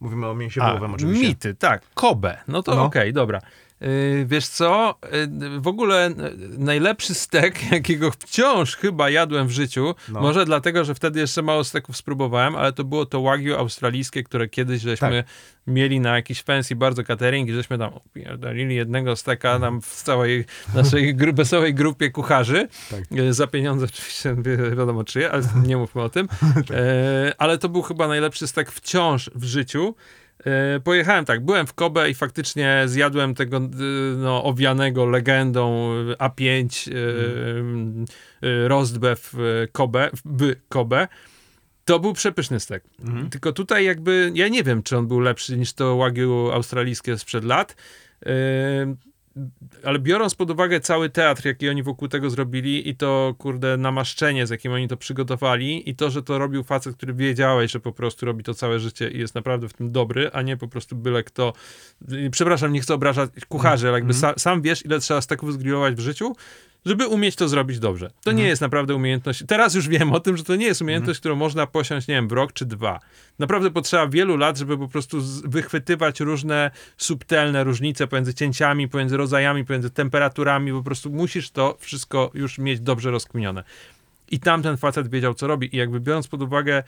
mówimy 0.00 0.26
o 0.28 0.34
mięsie 0.34 0.62
A, 0.62 0.74
oczywiście. 0.94 1.28
mity, 1.28 1.54
tak. 1.54 1.82
Kobe. 1.94 2.38
No 2.48 2.62
to 2.62 2.74
No. 2.74 2.84
okej, 2.84 3.12
dobra. 3.12 3.40
Yy, 3.80 4.26
wiesz 4.26 4.46
co, 4.48 4.94
yy, 5.12 5.60
w 5.60 5.66
ogóle 5.68 6.10
najlepszy 6.58 7.14
stek, 7.14 7.58
jakiego 7.72 8.10
wciąż 8.10 8.76
chyba 8.76 9.10
jadłem 9.10 9.46
w 9.46 9.50
życiu, 9.50 9.94
No. 10.08 10.20
może 10.20 10.44
dlatego, 10.44 10.84
że 10.84 10.94
wtedy 10.94 11.20
jeszcze 11.20 11.42
mało 11.42 11.64
steków 11.64 11.96
spróbowałem, 11.96 12.56
ale 12.56 12.72
to 12.72 12.84
było 12.84 13.06
to 13.06 13.22
wagyu 13.22 13.54
australijskie, 13.56 14.22
które 14.22 14.48
kiedyś 14.48 14.82
żeśmy 14.82 15.22
Tak. 15.24 15.32
mieli 15.66 16.00
na 16.00 16.16
jakiś 16.16 16.42
fancy 16.42 16.76
bardzo 16.76 17.04
catering 17.04 17.48
i 17.48 17.52
żeśmy 17.52 17.78
tam 17.78 17.94
opierdolili 17.94 18.74
jednego 18.74 19.16
steka 19.16 19.60
tam 19.60 19.80
w 19.82 19.86
całej 20.02 20.44
naszej 20.74 21.14
gru, 21.14 21.32
wesołej 21.32 21.74
grupie 21.74 22.10
kucharzy, 22.10 22.68
Tak. 22.90 23.00
yy, 23.10 23.32
za 23.32 23.46
pieniądze 23.46 23.84
oczywiście, 23.84 24.34
wi- 24.44 24.76
wiadomo 24.76 25.04
czyje, 25.04 25.30
ale 25.30 25.42
nie 25.66 25.76
mówmy 25.76 26.02
o 26.02 26.08
tym, 26.08 26.28
Tak. 26.54 26.64
Ale 27.38 27.58
to 27.58 27.68
był 27.68 27.82
chyba 27.82 28.08
najlepszy 28.08 28.46
stek 28.46 28.72
wciąż 28.72 29.30
w 29.34 29.44
życiu. 29.44 29.94
E, 30.46 30.80
pojechałem 30.80 31.24
tak, 31.24 31.44
byłem 31.44 31.66
w 31.66 31.74
Kobe 31.74 32.10
i 32.10 32.14
faktycznie 32.14 32.82
zjadłem 32.86 33.34
tego 33.34 33.56
y, 33.56 33.60
no, 34.16 34.44
owianego 34.44 35.06
legendą 35.06 35.92
y, 35.92 36.14
A5 36.14 36.90
y, 36.92 36.94
y, 38.46 38.68
roast 38.68 38.98
beef 38.98 39.34
y, 39.34 39.68
Kobe, 39.72 40.10
w 40.24 40.54
Kobe. 40.68 41.08
To 41.84 42.00
był 42.00 42.12
przepyszny 42.12 42.60
stek. 42.60 42.84
Mhm. 43.04 43.30
Tylko 43.30 43.52
tutaj 43.52 43.84
jakby, 43.84 44.32
ja 44.34 44.48
nie 44.48 44.62
wiem, 44.62 44.82
czy 44.82 44.98
on 44.98 45.08
był 45.08 45.20
lepszy 45.20 45.56
niż 45.56 45.72
to 45.72 45.96
Wagyu 45.96 46.50
australijskie 46.52 47.18
sprzed 47.18 47.44
lat, 47.44 47.76
ale 49.84 49.98
biorąc 49.98 50.34
pod 50.34 50.50
uwagę 50.50 50.80
cały 50.80 51.10
teatr, 51.10 51.46
jaki 51.46 51.68
oni 51.68 51.82
wokół 51.82 52.08
tego 52.08 52.30
zrobili 52.30 52.88
i 52.88 52.96
to, 52.96 53.34
kurde, 53.38 53.76
namaszczenie, 53.76 54.46
z 54.46 54.50
jakim 54.50 54.72
oni 54.72 54.88
to 54.88 54.96
przygotowali 54.96 55.90
i 55.90 55.94
to, 55.94 56.10
że 56.10 56.22
to 56.22 56.38
robił 56.38 56.62
facet, 56.62 56.96
który 56.96 57.14
wiedziałeś, 57.14 57.70
że 57.70 57.80
po 57.80 57.92
prostu 57.92 58.26
robi 58.26 58.44
to 58.44 58.54
całe 58.54 58.78
życie 58.78 59.08
i 59.10 59.18
jest 59.18 59.34
naprawdę 59.34 59.68
w 59.68 59.72
tym 59.72 59.92
dobry, 59.92 60.30
a 60.32 60.42
nie 60.42 60.56
po 60.56 60.68
prostu 60.68 60.96
byle 60.96 61.22
kto. 61.22 61.52
Przepraszam, 62.30 62.72
nie 62.72 62.80
chcę 62.80 62.94
obrażać 62.94 63.30
kucharzy, 63.48 63.88
ale 63.88 63.98
jakby 63.98 64.14
sa, 64.14 64.34
sam 64.38 64.62
wiesz, 64.62 64.84
ile 64.84 65.00
trzeba 65.00 65.20
steków 65.20 65.52
zgrillować 65.52 65.94
w 65.94 66.00
życiu, 66.00 66.36
żeby 66.86 67.06
umieć 67.06 67.36
to 67.36 67.48
zrobić 67.48 67.78
dobrze. 67.78 68.10
To 68.24 68.32
nie 68.32 68.44
jest 68.44 68.62
naprawdę 68.62 68.94
umiejętność. 68.94 69.44
Teraz 69.48 69.74
już 69.74 69.88
wiem 69.88 70.12
o 70.12 70.20
tym, 70.20 70.36
że 70.36 70.44
to 70.44 70.56
nie 70.56 70.66
jest 70.66 70.82
umiejętność, 70.82 71.20
którą 71.20 71.36
można 71.36 71.66
posiąść, 71.66 72.08
nie 72.08 72.14
wiem, 72.14 72.28
w 72.28 72.32
rok 72.32 72.52
czy 72.52 72.66
dwa. 72.66 73.00
Naprawdę 73.38 73.70
potrzeba 73.70 74.08
wielu 74.08 74.36
lat, 74.36 74.58
żeby 74.58 74.78
po 74.78 74.88
prostu 74.88 75.18
wychwytywać 75.44 76.20
różne 76.20 76.70
subtelne 76.96 77.64
różnice 77.64 78.06
pomiędzy 78.06 78.34
cięciami, 78.34 78.88
pomiędzy 78.88 79.16
rodzajami, 79.16 79.64
pomiędzy 79.64 79.90
temperaturami. 79.90 80.72
Po 80.72 80.82
prostu 80.82 81.10
musisz 81.10 81.50
to 81.50 81.76
wszystko 81.80 82.30
już 82.34 82.58
mieć 82.58 82.80
dobrze 82.80 83.10
rozkminione. 83.10 83.64
I 84.30 84.40
tamten 84.40 84.76
facet 84.76 85.08
wiedział, 85.08 85.34
co 85.34 85.46
robi. 85.46 85.74
I 85.76 85.78
jakby 85.78 86.00
biorąc 86.00 86.28
pod 86.28 86.42
uwagę 86.42 86.82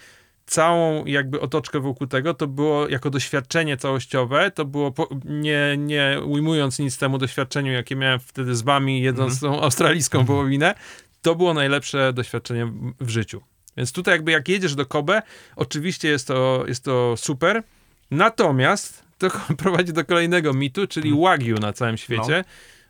całą 0.46 1.04
jakby 1.04 1.40
otoczkę 1.40 1.80
wokół 1.80 2.06
tego, 2.06 2.35
to 2.35 2.46
było 2.46 2.88
jako 2.88 3.11
doświadczenie 3.11 3.76
całościowe, 3.76 4.50
to 4.50 4.64
było, 4.64 4.92
po, 4.92 5.09
nie, 5.24 5.74
nie 5.78 6.20
ujmując 6.24 6.78
nic 6.78 6.98
temu 6.98 7.18
doświadczeniu, 7.18 7.72
jakie 7.72 7.96
miałem 7.96 8.20
wtedy 8.20 8.54
z 8.54 8.62
wami, 8.62 9.02
jedząc 9.02 9.40
tą 9.40 9.62
australijską 9.62 10.24
wołowinę, 10.24 10.74
to 11.22 11.35
było 11.35 11.54
najlepsze 11.54 12.12
doświadczenie 12.12 12.66
w- 13.00 13.09
życiu. 13.09 13.42
Więc 13.76 13.92
tutaj 13.92 14.14
jakby 14.14 14.32
jak 14.32 14.48
jedziesz 14.48 14.74
do 14.74 14.87
Kobe, 14.87 15.22
oczywiście 15.56 16.09
jest 16.09 16.26
to, 16.28 16.64
jest 16.68 16.85
to 16.85 17.14
super, 17.16 17.62
natomiast 18.11 19.04
to 19.18 19.28
prowadzi 19.62 19.92
do 19.92 20.04
kolejnego 20.04 20.52
mitu, 20.54 20.87
czyli 20.87 21.20
Wagyu 21.22 21.59
na 21.59 21.72
całym 21.72 21.96
świecie, 21.96 22.44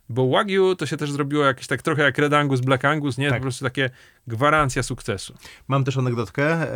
bo 0.09 0.29
Wagyu 0.29 0.77
to 0.77 0.87
się 0.87 0.97
też 0.97 1.13
zrobiło 1.13 1.45
jakieś 1.45 1.67
tak 1.67 1.83
trochę 1.83 2.03
jak 2.03 2.19
Red 2.19 2.33
Angus, 2.33 2.61
Black 2.61 2.85
Angus, 2.85 3.19
nie? 3.19 3.29
Tak. 3.29 3.39
Po 3.39 3.43
prostu 3.43 3.65
takie 3.65 3.91
gwarancja 4.27 4.83
sukcesu. 4.83 5.35
Mam 5.69 5.85
też 5.85 5.97
anegdotkę, 5.97 6.53
e, 6.53 6.67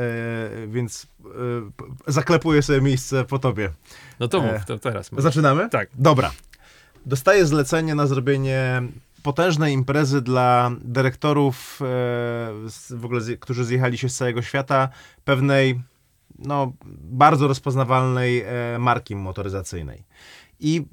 więc 0.69 1.07
e, 2.07 2.13
zaklepuję 2.13 2.63
sobie 2.63 2.81
miejsce 2.81 3.25
po 3.25 3.39
tobie. 3.39 3.71
No 4.21 4.29
to 4.29 4.39
E, 4.45 4.53
mów, 4.53 4.65
to 4.65 4.79
teraz. 4.79 5.13
mów. 5.13 5.23
Zaczynamy? 5.23 5.69
Tak. 5.69 5.89
Dobra. 5.95 6.31
Dostaję 7.07 7.47
zlecenie 7.47 7.95
na 7.95 8.07
zrobienie 8.07 8.83
potężnej 9.23 9.75
imprezy 9.75 10.23
dla 10.23 10.71
dyrektorów, 10.81 11.81
w 12.91 13.05
ogóle, 13.05 13.21
z, 13.21 13.41
którzy 13.41 13.65
zjechali 13.65 13.99
się 13.99 14.09
z 14.09 14.17
całego 14.17 14.43
świata, 14.43 14.89
pewnej 15.25 15.81
no, 16.39 16.73
bardzo 17.03 17.49
rozpoznawalnej 17.49 18.45
marki 18.79 19.17
motoryzacyjnej. 19.17 20.05
I 20.61 20.87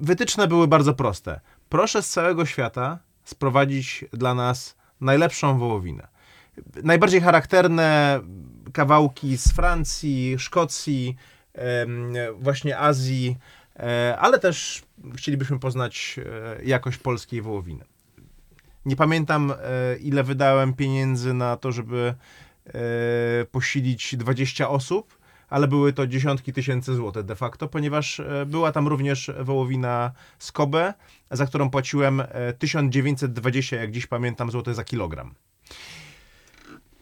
wytyczne 0.00 0.48
były 0.48 0.68
bardzo 0.68 0.94
proste. 0.94 1.40
Proszę 1.68 2.02
z 2.02 2.10
całego 2.10 2.46
świata 2.46 2.98
sprowadzić 3.24 4.04
dla 4.12 4.34
nas 4.34 4.76
najlepszą 5.00 5.58
wołowinę. 5.58 6.08
Najbardziej 6.82 7.20
charakterne 7.20 8.20
kawałki 8.72 9.36
z 9.36 9.52
Francji, 9.52 10.36
Szkocji, 10.38 11.16
właśnie 12.34 12.78
Azji, 12.78 13.36
e, 13.76 14.16
ale 14.18 14.38
też 14.38 14.82
chcielibyśmy 15.16 15.58
poznać 15.58 16.16
e, 16.18 16.64
jakość 16.64 16.98
polskiej 16.98 17.42
wołowiny. 17.42 17.84
Nie 18.84 18.96
pamiętam, 18.96 19.50
e, 19.50 19.96
ile 19.96 20.22
wydałem 20.22 20.74
pieniędzy 20.74 21.34
na 21.34 21.56
to, 21.56 21.72
żeby 21.72 22.14
posilić 23.52 24.16
20 24.16 24.68
osób, 24.68 25.18
ale 25.54 25.68
były 25.68 25.92
to 25.92 26.06
dziesiątki 26.06 26.52
tysięcy 26.52 26.94
złotych 26.94 27.24
de 27.24 27.36
facto, 27.36 27.68
ponieważ 27.68 28.20
e, 28.20 28.46
była 28.46 28.72
tam 28.72 28.88
również 28.88 29.30
wołowina 29.40 30.12
z 30.38 30.52
za 31.30 31.46
którą 31.46 31.70
płaciłem 31.70 32.20
e, 32.20 32.52
1920, 32.52 33.76
jak 33.76 33.90
dziś 33.90 34.06
pamiętam, 34.06 34.50
złotych 34.50 34.74
za 34.74 34.84
kilogram. 34.84 35.34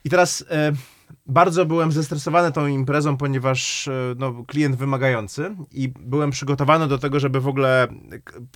I 0.05 0.11
teraz 0.11 0.45
e, 0.51 0.73
bardzo 1.27 1.67
byłem 1.67 1.93
zestresowany 1.93 2.53
tą 2.53 2.67
imprezą, 2.67 3.17
ponieważ 3.17 3.88
e, 3.88 3.93
no, 4.19 4.45
klient 4.47 4.77
wymagający 4.77 5.57
i 5.71 5.88
byłem 6.01 6.31
przygotowany 6.31 6.88
do 6.88 6.99
tego, 6.99 7.21
żeby 7.21 7.41
w 7.41 7.49
ogóle 7.49 7.88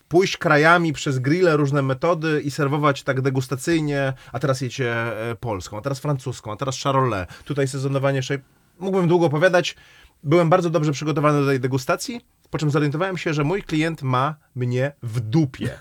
pójść 0.08 0.36
krajami 0.36 0.92
przez 0.92 1.18
grille, 1.18 1.56
różne 1.56 1.82
metody 1.82 2.40
i 2.44 2.50
serwować 2.50 3.02
tak 3.02 3.20
degustacyjnie, 3.20 4.12
a 4.32 4.38
teraz 4.38 4.60
jecie 4.60 4.92
e, 5.30 5.36
polską, 5.36 5.78
a 5.78 5.80
teraz 5.80 6.00
francuską, 6.00 6.52
a 6.52 6.56
teraz 6.56 6.82
charolais, 6.82 7.26
tutaj 7.44 7.68
sezonowanie 7.68 8.16
jeszcze... 8.16 8.38
Mógłbym 8.78 9.08
długo 9.08 9.26
opowiadać. 9.26 9.76
Byłem 10.22 10.50
bardzo 10.50 10.70
dobrze 10.70 10.92
przygotowany 10.92 11.40
do 11.40 11.46
tej 11.46 11.60
degustacji, 11.60 12.20
po 12.50 12.58
czym 12.58 12.70
zorientowałem 12.70 13.18
się, 13.18 13.34
że 13.34 13.44
mój 13.44 13.62
klient 13.62 14.02
ma 14.02 14.36
mnie 14.54 14.92
w 15.02 15.20
dupie. 15.20 15.78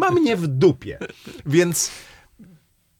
Ma 0.00 0.10
mnie 0.10 0.36
w 0.36 0.46
dupie. 0.46 0.98
Więc 1.46 1.90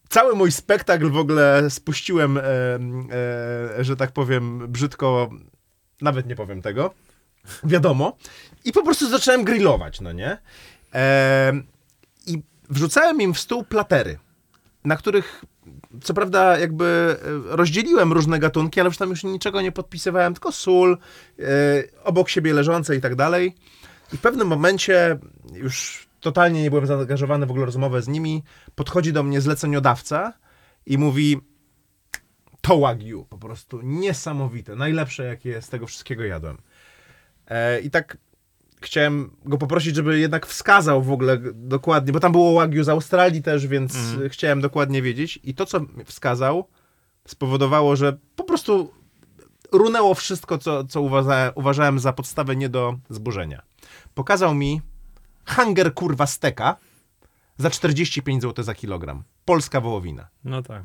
cały 0.08 0.36
mój 0.36 0.52
spektakl 0.52 1.10
w 1.10 1.16
ogóle 1.16 1.70
spuściłem, 1.70 2.38
e, 2.38 2.42
e, 2.42 3.84
że 3.84 3.96
tak 3.96 4.12
powiem, 4.12 4.72
brzydko, 4.72 5.30
nawet 6.00 6.26
nie 6.26 6.36
powiem 6.36 6.62
tego, 6.62 6.94
wiadomo, 7.64 8.16
i 8.64 8.72
po 8.72 8.82
prostu 8.82 9.08
zacząłem 9.08 9.44
grillować, 9.44 10.00
no 10.00 10.12
nie? 10.12 10.38
E, 10.94 11.52
I 12.26 12.42
wrzucałem 12.70 13.20
im 13.20 13.34
w 13.34 13.40
stół 13.40 13.64
platery, 13.64 14.18
na 14.84 14.96
których 14.96 15.44
co 16.02 16.14
prawda 16.14 16.58
jakby 16.58 17.16
e, 17.54 17.56
rozdzieliłem 17.56 18.12
różne 18.12 18.38
gatunki, 18.38 18.80
ale 18.80 18.88
już 18.88 18.96
tam 18.96 19.10
już 19.10 19.24
niczego 19.24 19.60
nie 19.60 19.72
podpisywałem, 19.72 20.34
tylko 20.34 20.52
sól, 20.52 20.98
e, 21.38 21.44
obok 22.04 22.28
siebie 22.28 22.52
leżące 22.52 22.96
i 22.96 23.00
tak 23.00 23.14
dalej. 23.14 23.54
I 24.12 24.16
w 24.16 24.20
pewnym 24.20 24.48
momencie 24.48 25.18
już 25.54 26.06
totalnie 26.20 26.62
nie 26.62 26.70
byłem 26.70 26.86
zaangażowany 26.86 27.46
w 27.46 27.50
ogóle 27.50 27.66
rozmowę 27.66 28.02
z 28.02 28.08
nimi. 28.08 28.42
Podchodzi 28.74 29.12
do 29.12 29.22
mnie 29.22 29.40
zleceniodawca 29.40 30.32
i 30.86 30.98
mówi 30.98 31.40
to 32.60 32.78
Wagyu, 32.78 33.24
po 33.24 33.38
prostu 33.38 33.80
niesamowite, 33.82 34.76
najlepsze 34.76 35.24
jakie 35.24 35.62
z 35.62 35.68
tego 35.68 35.86
wszystkiego 35.86 36.24
jadłem. 36.24 36.58
E, 37.46 37.80
I 37.80 37.90
tak 37.90 38.16
chciałem 38.82 39.36
go 39.44 39.58
poprosić, 39.58 39.96
żeby 39.96 40.18
jednak 40.18 40.46
wskazał 40.46 41.02
w 41.02 41.12
ogóle 41.12 41.38
dokładnie, 41.54 42.12
bo 42.12 42.20
tam 42.20 42.32
było 42.32 42.54
Wagyu 42.54 42.84
z 42.84 42.88
Australii 42.88 43.42
też, 43.42 43.66
więc 43.66 43.96
e, 44.24 44.28
chciałem 44.28 44.60
dokładnie 44.60 45.02
wiedzieć. 45.02 45.40
I 45.42 45.54
to, 45.54 45.66
co 45.66 45.80
wskazał, 46.04 46.68
spowodowało, 47.26 47.96
że 47.96 48.18
po 48.36 48.44
prostu 48.44 48.92
runęło 49.72 50.14
wszystko, 50.14 50.58
co, 50.58 50.84
co 50.84 51.00
uważa, 51.00 51.52
uważałem 51.54 51.98
za 51.98 52.12
podstawę 52.12 52.56
nie 52.56 52.68
do 52.68 52.98
zburzenia. 53.10 53.62
Pokazał 54.14 54.54
mi 54.54 54.80
hanger 55.44 55.94
kurwa 55.94 56.26
steka 56.26 56.76
za 57.58 57.70
45 57.70 58.42
zł 58.42 58.64
za 58.64 58.74
kilogram. 58.74 59.22
Polska 59.44 59.80
wołowina. 59.80 60.28
No 60.44 60.62
tak. 60.62 60.82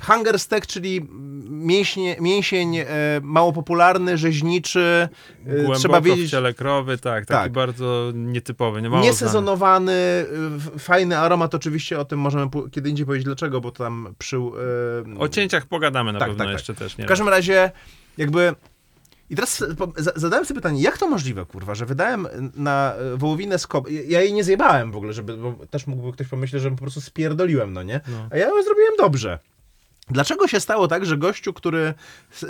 Hunger 0.00 0.38
steak, 0.38 0.66
czyli 0.66 1.06
mięśnie, 1.50 2.16
mięsień 2.20 2.76
e, 2.76 2.86
mało 3.22 3.52
popularny, 3.52 4.18
rzeźniczy, 4.18 5.08
e, 5.46 5.54
Głęboko 5.54 5.78
trzeba 5.78 6.00
w 6.00 6.04
wiedzieć, 6.04 6.30
ciele 6.30 6.54
krowy, 6.54 6.98
tak, 6.98 7.26
taki 7.26 7.42
Tak. 7.42 7.52
bardzo 7.52 8.12
nietypowy, 8.14 8.82
nie 8.82 8.90
mało 8.90 9.02
niesezonowany, 9.02 9.92
e, 10.74 10.78
fajny 10.78 11.18
aromat, 11.18 11.54
oczywiście 11.54 11.98
o 11.98 12.04
tym 12.04 12.18
możemy 12.18 12.46
kiedy 12.70 12.90
indziej 12.90 13.06
powiedzieć 13.06 13.24
dlaczego, 13.24 13.60
bo 13.60 13.70
tam 13.70 14.14
przy... 14.18 14.36
E. 14.36 15.18
O 15.18 15.28
cięciach 15.28 15.66
pogadamy 15.66 16.12
na 16.12 16.18
Tak, 16.18 16.28
pewno 16.28 16.44
tak, 16.44 16.46
tak. 16.46 16.52
jeszcze 16.52 16.74
też, 16.74 16.98
nie 16.98 17.04
W 17.04 17.08
każdym 17.08 17.28
razie, 17.28 17.70
jakby 18.16 18.54
I 19.30 19.34
teraz 19.34 19.64
zadałem 20.16 20.44
sobie 20.44 20.60
pytanie, 20.60 20.82
jak 20.82 20.98
to 20.98 21.08
możliwe, 21.08 21.46
kurwa, 21.46 21.74
że 21.74 21.86
wydałem 21.86 22.28
na 22.54 22.94
e, 22.94 23.16
wołowinę. 23.16 23.56
Ja 23.90 24.00
ja 24.08 24.20
jej 24.20 24.32
nie 24.32 24.44
zjebałem 24.44 24.92
w 24.92 24.96
ogóle, 24.96 25.12
żeby, 25.12 25.36
bo 25.36 25.66
też 25.70 25.86
mógłby 25.86 26.12
ktoś 26.12 26.28
pomyśleć, 26.28 26.62
że 26.62 26.70
po 26.70 26.76
prostu 26.76 27.00
spierdoliłem, 27.00 27.72
no 27.72 27.82
nie? 27.82 28.00
No. 28.08 28.28
A 28.30 28.36
ja 28.36 28.46
ją 28.46 28.62
zrobiłem 28.62 28.92
dobrze. 28.98 29.38
Dlaczego 30.10 30.48
się 30.48 30.60
stało 30.60 30.88
tak, 30.88 31.06
że 31.06 31.16
gościu, 31.16 31.52
który 31.52 31.94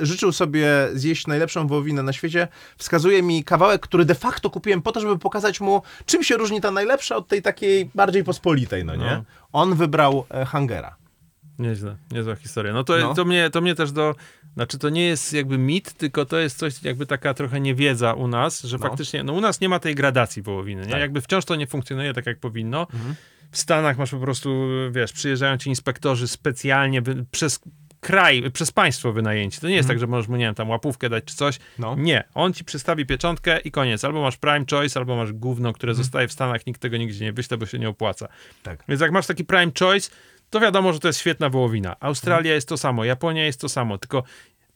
życzył 0.01 0.33
sobie 0.33 0.69
zjeść 0.95 1.27
najlepszą 1.27 1.67
wołowinę 1.67 2.03
na 2.03 2.13
świecie, 2.13 2.49
wskazuje 2.77 3.23
mi 3.23 3.45
kawałek, 3.45 3.83
który 3.83 4.05
de 4.05 4.15
facto 4.15 4.51
kupiłem 4.51 4.83
po 4.83 4.93
to, 4.93 5.01
żeby 5.01 5.19
pokazać 5.19 5.61
mu, 5.61 5.83
czym 6.07 6.23
się 6.23 6.37
różni 6.37 6.61
ta 6.61 6.71
najlepsza 6.71 7.17
od 7.17 7.29
tej 7.29 7.43
takiej 7.43 7.91
bardziej 7.95 8.25
pospolitej, 8.25 8.85
no 8.85 8.97
nie? 8.97 9.05
No. 9.05 9.25
On 9.53 9.75
wybrał 9.75 10.27
e, 10.31 10.45
hangera. 10.45 10.97
Nieźle, 11.59 11.97
niezła 12.11 12.35
historia. 12.35 12.73
No 12.73 12.85
to, 12.85 12.99
No. 12.99 13.15
To, 13.15 13.25
mnie, 13.25 13.51
to 13.51 13.61
mnie 13.61 13.75
też 13.75 13.93
do... 13.93 14.15
Znaczy 14.55 14.79
to 14.79 14.89
nie 14.89 15.07
jest 15.07 15.33
jakby 15.33 15.59
mit, 15.59 15.93
tylko 15.93 16.25
to 16.25 16.39
jest 16.39 16.59
coś 16.59 16.83
jakby 16.83 17.07
taka 17.07 17.35
trochę 17.35 17.61
niewiedza 17.61 18.13
u 18.15 18.29
nas, 18.29 18.63
że 18.63 18.77
No. 18.79 18.89
faktycznie, 18.89 19.25
no 19.25 19.33
u 19.33 19.41
nas 19.41 19.61
nie 19.61 19.69
ma 19.69 19.79
tej 19.79 19.95
gradacji 19.95 20.43
wołowiny, 20.43 20.83
nie? 20.83 20.91
Tak. 20.91 21.01
Jakby 21.01 21.21
wciąż 21.21 21.45
to 21.45 21.57
nie 21.57 21.67
funkcjonuje 21.67 22.15
tak, 22.15 22.27
jak 22.27 22.39
powinno. 22.41 22.81
Mhm. 22.81 23.15
W 23.51 23.59
Stanach 23.59 23.99
masz 23.99 24.11
po 24.11 24.19
prostu, 24.19 24.69
wiesz, 24.91 25.13
przyjeżdżają 25.13 25.59
ci 25.59 25.69
inspektorzy 25.69 26.29
specjalnie 26.29 27.03
przez 27.31 27.61
kraj, 28.01 28.51
przez 28.51 28.73
państwo 28.73 29.13
wynajęci. 29.13 29.61
To 29.61 29.69
nie 29.69 29.75
jest 29.75 29.89
tak, 29.89 29.99
że 29.99 30.07
możesz 30.07 30.29
mu, 30.29 30.37
nie 30.37 30.45
wiem, 30.45 30.55
tam 30.55 30.71
łapówkę 30.71 31.09
dać 31.09 31.25
czy 31.25 31.37
coś. 31.37 31.57
Mhm. 31.57 31.99
No. 31.99 32.05
Nie. 32.05 32.25
On 32.35 32.53
ci 32.53 32.65
przystawi 32.65 33.07
pieczątkę 33.07 33.61
i 33.61 33.71
koniec. 33.71 34.05
Albo 34.05 34.23
masz 34.23 34.37
prime 34.37 34.65
choice, 34.71 35.01
albo 35.01 35.17
masz 35.17 35.33
gówno, 35.33 35.73
które 35.73 35.91
Mhm. 35.91 36.05
zostaje 36.05 36.29
w 36.29 36.33
Stanach, 36.33 36.67
nikt 36.67 36.81
tego 36.81 36.97
nigdzie 36.97 37.25
nie 37.25 37.33
wyśle, 37.33 37.57
bo 37.57 37.67
się 37.67 37.79
nie 37.79 37.89
opłaca. 37.89 38.29
Tak. 38.63 38.85
Więc 38.89 39.01
jak 39.01 39.13
masz 39.13 39.27
taki 39.27 39.45
prime 39.45 39.73
choice, 39.79 40.11
to 40.51 40.61
wiadomo, 40.61 40.93
że 40.93 41.01
to 41.01 41.09
jest 41.09 41.21
świetna 41.21 41.49
wołowina. 41.49 41.97
Australia 42.01 42.55
jest 42.55 42.69
to 42.69 42.77
samo, 42.77 43.05
Japonia 43.05 43.45
jest 43.45 43.61
to 43.61 43.69
samo, 43.69 43.99
tylko 43.99 44.23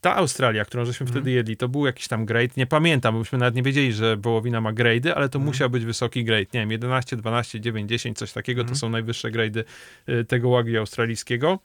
ta 0.01 0.17
Australia, 0.17 0.65
którą 0.65 0.85
żeśmy 0.85 1.07
wtedy 1.07 1.31
jedli, 1.31 1.57
to 1.57 1.69
był 1.69 1.87
jakiś 1.87 2.09
tam 2.09 2.25
grade, 2.27 2.49
nie 2.57 2.67
pamiętam, 2.67 3.15
bo 3.15 3.19
myśmy 3.19 3.39
nawet 3.39 3.55
nie 3.55 3.63
wiedzieli, 3.63 3.93
że 3.93 4.17
wołowina 4.17 4.61
ma 4.61 4.73
grade'y, 4.73 5.11
ale 5.11 5.29
to 5.29 5.39
musiał 5.39 5.71
być 5.71 5.85
wysoki 5.85 6.25
grade, 6.25 6.47
nie 6.55 6.61
wiem, 6.61 6.71
11, 6.71 7.17
12, 7.17 7.61
9, 7.61 7.89
10, 7.91 8.19
coś 8.19 8.33
takiego, 8.33 8.65
to 8.65 8.75
są 8.75 8.89
najwyższe 8.89 9.31
grade'y 9.31 9.65
y, 10.09 10.25
tego 10.25 10.49
łagi 10.49 10.77
australijskiego. 10.77 11.59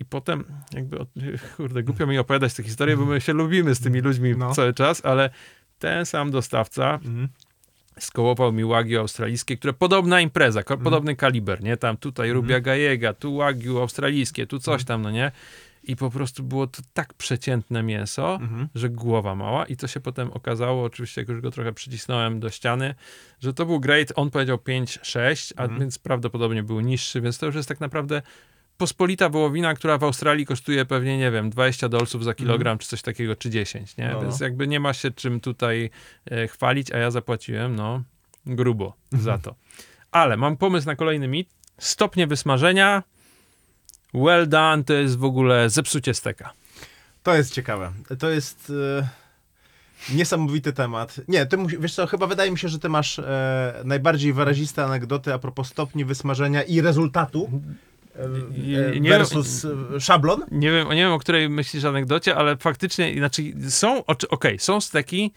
I 0.00 0.04
potem, 0.04 0.44
jakby, 0.72 0.98
kurde, 1.56 1.82
głupio 1.82 2.06
mi 2.06 2.18
opowiadać 2.18 2.54
tę 2.54 2.62
historię, 2.62 2.96
bo 2.96 3.04
my 3.04 3.20
się 3.20 3.32
lubimy 3.32 3.74
z 3.74 3.80
tymi 3.80 4.00
ludźmi 4.00 4.34
No. 4.36 4.54
cały 4.54 4.74
czas, 4.74 5.04
ale 5.04 5.30
ten 5.78 6.06
sam 6.06 6.30
dostawca 6.30 6.94
Mhm. 6.94 7.28
skołował 7.98 8.52
mi 8.52 8.64
Wagyu 8.64 9.00
australijskie, 9.00 9.56
które 9.56 9.72
podobna 9.72 10.20
impreza, 10.20 10.60
Mhm. 10.60 10.78
ko- 10.78 10.84
podobny 10.84 11.16
kaliber, 11.16 11.62
nie? 11.62 11.76
Tam 11.76 11.96
tutaj 11.96 12.32
Rubia 12.32 12.60
Gajega, 12.60 13.12
tu 13.12 13.36
Wagyu 13.36 13.78
australijskie, 13.80 14.46
tu 14.46 14.56
Mhm. 14.56 14.62
coś 14.62 14.84
tam, 14.84 15.02
no 15.02 15.10
nie? 15.10 15.32
I 15.84 15.96
po 15.96 16.10
prostu 16.10 16.42
było 16.42 16.66
to 16.66 16.82
tak 16.92 17.14
przeciętne 17.14 17.82
mięso, 17.82 18.34
Mhm. 18.34 18.68
że 18.74 18.90
głowa 18.90 19.34
mała 19.34 19.66
i 19.66 19.76
to 19.76 19.86
się 19.86 20.00
potem 20.00 20.30
okazało, 20.32 20.84
oczywiście 20.84 21.20
jak 21.20 21.28
już 21.28 21.40
go 21.40 21.50
trochę 21.50 21.72
przycisnąłem 21.72 22.40
do 22.40 22.50
ściany, 22.50 22.94
że 23.40 23.54
to 23.54 23.66
był 23.66 23.80
great, 23.80 24.12
on 24.16 24.30
powiedział 24.30 24.58
5-6, 24.58 25.52
a 25.56 25.62
Mhm. 25.62 25.80
więc 25.80 25.98
prawdopodobnie 25.98 26.62
był 26.62 26.80
niższy, 26.80 27.20
więc 27.20 27.38
to 27.38 27.46
już 27.46 27.54
jest 27.54 27.68
tak 27.68 27.80
naprawdę 27.80 28.22
pospolita 28.76 29.28
wołowina, 29.28 29.74
która 29.74 29.98
w 29.98 30.04
Australii 30.04 30.46
kosztuje 30.46 30.84
pewnie, 30.84 31.18
nie 31.18 31.30
wiem, 31.30 31.50
20 31.50 31.88
dolców 31.88 32.24
za 32.24 32.34
kilogram, 32.34 32.78
czy 32.78 32.88
coś 32.88 33.02
takiego, 33.02 33.36
czy 33.36 33.50
10, 33.50 33.96
nie? 33.96 34.04
Mhm. 34.04 34.20
No, 34.22 34.28
Więc 34.28 34.40
no. 34.40 34.46
jakby 34.46 34.68
nie 34.68 34.80
ma 34.80 34.92
się 34.92 35.10
czym 35.10 35.40
tutaj 35.40 35.90
e, 36.30 36.48
chwalić, 36.48 36.92
a 36.92 36.98
ja 36.98 37.10
zapłaciłem, 37.10 37.76
no, 37.76 38.02
grubo 38.46 38.96
Mhm. 39.12 39.22
za 39.22 39.38
to. 39.38 39.54
Ale 40.10 40.36
mam 40.36 40.56
pomysł 40.56 40.86
na 40.86 40.96
kolejny 40.96 41.28
mit. 41.28 41.48
Stopnie 41.78 42.26
wysmażenia 42.26 43.02
well 44.14 44.48
done 44.48 44.84
to 44.84 44.92
jest 44.92 45.18
w 45.18 45.24
ogóle 45.24 45.70
zepsucie 45.70 46.14
steka. 46.14 46.52
To 47.22 47.34
jest 47.34 47.52
ciekawe. 47.54 47.92
To 48.18 48.30
jest 48.30 48.72
e, 49.00 50.14
niesamowity 50.14 50.72
temat. 50.72 51.20
Nie, 51.28 51.46
ty 51.46 51.56
wiesz 51.78 51.94
co, 51.94 52.06
chyba 52.06 52.26
wydaje 52.26 52.50
mi 52.50 52.58
się, 52.58 52.68
że 52.68 52.78
ty 52.78 52.88
masz 52.88 53.18
e, 53.18 53.74
najbardziej 53.84 54.32
wyraziste 54.32 54.84
anegdoty 54.84 55.32
a 55.34 55.38
propos 55.38 55.68
stopni 55.68 56.04
wysmażenia 56.04 56.62
i 56.62 56.80
rezultatu 56.80 57.50
e, 58.94 59.00
nie- 59.00 59.10
versus 59.10 59.64
e, 59.96 60.00
szablon. 60.00 60.44
Nie 60.50 60.70
wiem, 60.70 60.88
nie 60.88 60.96
wiem, 61.02 61.12
o 61.12 61.18
której 61.18 61.48
myślisz 61.48 61.84
anegdocie, 61.84 62.36
ale 62.36 62.56
faktycznie, 62.56 63.14
znaczy 63.18 63.42
są, 63.68 64.04
okej, 64.30 64.58
są 64.58 64.80
steki, 64.80 65.32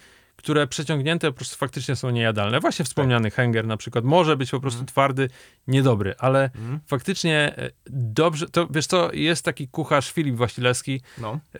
które 0.45 0.67
przeciągnięte 0.67 1.27
po 1.31 1.33
prostu 1.37 1.57
faktycznie 1.57 1.95
są 1.95 2.09
niejadalne. 2.09 2.59
Właśnie 2.59 2.85
wspomniany 2.85 3.31
hanger 3.31 3.67
na 3.67 3.77
przykład 3.77 4.05
może 4.05 4.37
być 4.37 4.51
po 4.51 4.59
prostu 4.59 4.85
twardy, 4.85 5.29
niedobry, 5.67 6.15
ale 6.17 6.43
Mhm. 6.43 6.79
faktycznie 6.87 7.53
e, 7.57 7.71
dobrze, 7.89 8.49
to 8.49 8.67
wiesz 8.69 8.87
co, 8.87 9.09
jest 9.13 9.45
taki 9.45 9.67
kucharz 9.67 10.11
Filip 10.11 10.35
Wasilewski, 10.35 11.01
No. 11.17 11.39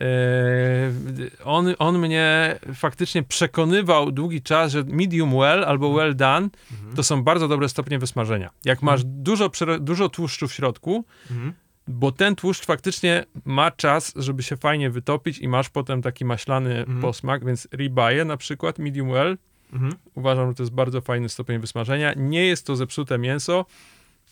on, 1.44 1.74
on 1.78 1.98
mnie 1.98 2.56
faktycznie 2.74 3.22
przekonywał 3.22 4.12
długi 4.12 4.42
czas, 4.42 4.72
że 4.72 4.84
medium 4.84 5.38
well 5.38 5.64
albo 5.64 5.94
well 5.94 6.16
done 6.16 6.48
to 6.96 7.02
są 7.02 7.22
bardzo 7.22 7.48
dobre 7.48 7.68
stopnie 7.68 7.98
wysmażenia. 7.98 8.50
Jak 8.64 8.82
masz 8.82 9.04
dużo, 9.04 9.50
dużo 9.80 10.08
tłuszczu 10.08 10.48
w 10.48 10.52
środku, 10.52 11.04
Mhm. 11.30 11.52
Bo 11.88 12.12
ten 12.12 12.36
tłuszcz 12.36 12.64
faktycznie 12.66 13.24
ma 13.44 13.70
czas, 13.70 14.12
żeby 14.16 14.42
się 14.42 14.56
fajnie 14.56 14.90
wytopić 14.90 15.38
i 15.38 15.48
masz 15.48 15.68
potem 15.68 16.02
taki 16.02 16.24
maślany 16.24 16.78
Mhm. 16.78 17.00
posmak, 17.00 17.44
więc 17.44 17.68
ribeye 17.72 18.24
na 18.24 18.36
przykład, 18.36 18.78
medium 18.78 19.10
well, 19.10 19.38
Mhm. 19.72 19.92
uważam, 20.14 20.48
że 20.48 20.54
to 20.54 20.62
jest 20.62 20.74
bardzo 20.74 21.00
fajny 21.00 21.28
stopień 21.28 21.58
wysmażenia. 21.58 22.12
Nie 22.16 22.46
jest 22.46 22.66
to 22.66 22.76
zepsute 22.76 23.18
mięso. 23.18 23.66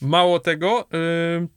Mało 0.02 0.38
tego, 0.40 0.88
yy, 1.40 1.48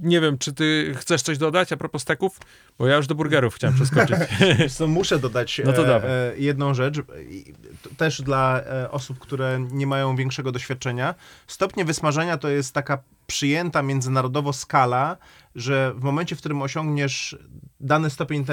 nie 0.00 0.20
wiem, 0.20 0.38
czy 0.38 0.52
ty 0.52 0.94
chcesz 0.96 1.22
coś 1.22 1.38
dodać 1.38 1.72
a 1.72 1.76
propos 1.76 2.02
steków? 2.02 2.40
Bo 2.78 2.86
ja 2.86 2.96
już 2.96 3.06
do 3.06 3.14
burgerów 3.14 3.54
chciałem 3.54 3.76
przeskoczyć. 3.76 4.18
Co, 4.76 4.86
muszę 4.86 5.18
dodać 5.18 5.60
No 5.64 5.72
to 5.72 5.88
e, 5.88 6.04
e, 6.04 6.38
jedną 6.38 6.74
rzecz, 6.74 6.96
też 7.96 8.22
dla 8.22 8.60
e, 8.60 8.90
osób, 8.90 9.18
które 9.18 9.66
nie 9.70 9.86
mają 9.86 10.16
większego 10.16 10.52
doświadczenia. 10.52 11.14
Stopnie 11.46 11.84
wysmażenia 11.84 12.36
to 12.36 12.48
jest 12.48 12.74
taka 12.74 12.98
przyjęta 13.26 13.82
międzynarodowo 13.82 14.52
skala, 14.52 15.16
że 15.54 15.92
w 15.96 16.02
momencie, 16.02 16.36
w 16.36 16.38
którym 16.38 16.62
osiągniesz 16.62 17.38
dany 17.80 18.10
stopień, 18.10 18.44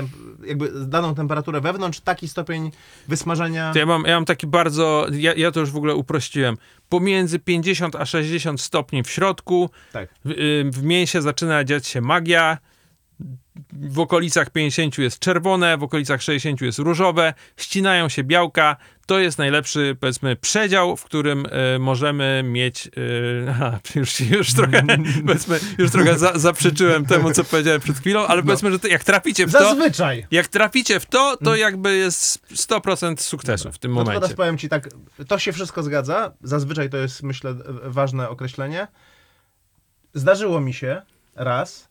jakby 0.45 0.85
daną 0.85 1.15
temperaturę 1.15 1.61
wewnątrz, 1.61 1.99
taki 1.99 2.27
stopień 2.27 2.71
wysmażenia... 3.07 3.73
To 3.73 3.79
ja 3.79 3.85
mam, 3.85 4.03
ja 4.03 4.15
mam 4.15 4.25
taki 4.25 4.47
bardzo, 4.47 5.07
ja, 5.11 5.33
ja 5.33 5.51
to 5.51 5.59
już 5.59 5.71
w 5.71 5.77
ogóle 5.77 5.95
uprościłem. 5.95 6.57
Pomiędzy 6.89 7.39
50 7.39 7.95
a 7.95 8.05
60 8.05 8.61
stopni 8.61 9.03
w 9.03 9.09
środku, 9.09 9.69
Tak. 9.93 10.09
w, 10.25 10.31
y, 10.31 10.71
w 10.71 10.83
mięsie 10.83 11.21
zaczyna 11.21 11.63
dziać 11.63 11.87
się 11.87 12.01
magia. 12.01 12.57
W 13.73 13.99
okolicach 13.99 14.49
50 14.49 14.97
jest 14.97 15.19
czerwone, 15.19 15.77
w 15.77 15.83
okolicach 15.83 16.21
60 16.21 16.61
jest 16.61 16.79
różowe, 16.79 17.33
ścinają 17.57 18.09
się 18.09 18.23
białka. 18.23 18.77
To 19.05 19.19
jest 19.19 19.37
najlepszy, 19.37 19.97
powiedzmy, 19.99 20.35
przedział, 20.35 20.97
w 20.97 21.03
którym 21.03 21.45
y, 21.45 21.79
możemy 21.79 22.43
mieć. 22.45 22.87
Y, 22.87 23.45
aha, 23.49 23.79
już, 23.95 24.19
już 24.19 24.53
trochę, 24.53 24.83
powiedzmy, 25.27 25.59
już 25.77 25.91
trochę 25.91 26.17
za, 26.17 26.39
zaprzeczyłem 26.39 27.05
temu, 27.05 27.31
co 27.31 27.43
powiedziałem 27.43 27.81
przed 27.81 27.97
chwilą, 27.97 28.27
ale 28.27 28.43
powiedzmy, 28.43 28.71
że 28.71 28.79
to, 28.79 28.87
jak 28.87 29.03
traficie 29.03 29.47
w 29.47 29.51
to. 29.51 29.59
Zazwyczaj! 29.59 30.27
Jak 30.31 30.47
traficie 30.47 30.99
w 30.99 31.05
to, 31.05 31.37
to 31.37 31.55
jakby 31.55 31.97
jest 31.97 32.47
100% 32.51 33.17
sukcesu 33.21 33.71
w 33.71 33.77
tym 33.77 33.91
No 33.91 33.99
momencie. 33.99 34.21
teraz 34.21 34.35
powiem 34.35 34.57
ci 34.57 34.69
tak, 34.69 34.89
to 35.27 35.39
się 35.39 35.51
wszystko 35.53 35.83
zgadza. 35.83 36.33
Zazwyczaj 36.43 36.89
to 36.89 36.97
jest, 36.97 37.23
myślę, 37.23 37.49
e, 37.49 37.55
ważne 37.83 38.29
określenie. 38.29 38.87
Zdarzyło 40.13 40.59
mi 40.61 40.73
się 40.73 41.01
raz 41.35 41.86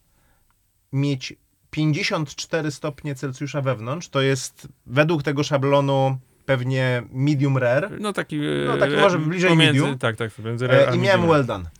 mieć 0.93 1.35
54 1.71 2.71
stopnie 2.71 3.15
Celsjusza 3.15 3.61
wewnątrz. 3.61 4.09
To 4.09 4.21
jest 4.21 4.69
według 4.87 5.23
tego 5.23 5.43
szablonu 5.43 6.19
pewnie 6.47 7.03
medium 7.13 7.59
rare. 7.59 7.91
No 8.01 8.13
taki, 8.13 8.41
No, 8.67 8.77
taki 8.77 8.95
e, 8.95 9.01
może 9.01 9.19
bliżej 9.19 9.51
pomiędzy, 9.51 9.81
medium. 9.81 9.99
Tak, 9.99 10.17
tak, 10.17 10.31
pomiędzy 10.33 10.67
rare 10.67 10.89
E, 10.93 10.97
I 10.97 10.99
miałem 10.99 11.29
well 11.29 11.45
done. 11.47 11.71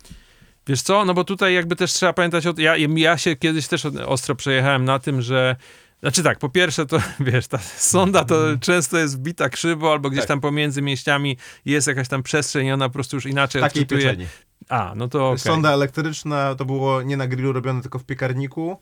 Wiesz 0.67 0.81
co, 0.81 1.05
no 1.05 1.13
bo 1.13 1.23
tutaj 1.23 1.53
jakby 1.53 1.75
też 1.75 1.93
trzeba 1.93 2.13
pamiętać 2.13 2.47
o 2.47 2.53
ja, 2.57 2.75
ja 2.95 3.17
się 3.17 3.35
kiedyś 3.35 3.67
też 3.67 3.85
ostro 3.85 4.35
przejechałem 4.35 4.85
na 4.85 4.99
tym, 4.99 5.21
że 5.21 5.55
znaczy 5.99 6.23
tak, 6.23 6.39
po 6.39 6.49
pierwsze 6.49 6.85
to, 6.85 6.97
wiesz, 7.19 7.47
ta 7.47 7.57
sonda 7.57 8.25
to 8.25 8.35
często 8.61 8.97
jest 8.97 9.17
wbita 9.17 9.49
krzywo, 9.49 9.91
albo 9.91 10.09
gdzieś 10.09 10.21
Tak. 10.21 10.27
tam 10.27 10.41
pomiędzy 10.41 10.81
mięśniami 10.81 11.37
jest 11.65 11.87
jakaś 11.87 12.07
tam 12.07 12.23
przestrzeń 12.23 12.67
i 12.67 12.71
ona 12.71 12.89
po 12.89 12.93
prostu 12.93 13.17
już 13.17 13.25
inaczej 13.25 13.61
Takiej 13.61 13.83
odczytuje. 13.83 14.01
pieczeni. 14.07 14.27
A, 14.69 14.93
no 14.95 15.07
to 15.07 15.27
okej. 15.29 15.39
Sonda 15.39 15.71
elektryczna 15.71 16.55
to 16.55 16.65
było 16.65 17.01
nie 17.01 17.17
na 17.17 17.27
grillu 17.27 17.53
robione, 17.53 17.81
tylko 17.81 17.99
w 17.99 18.03
piekarniku. 18.03 18.77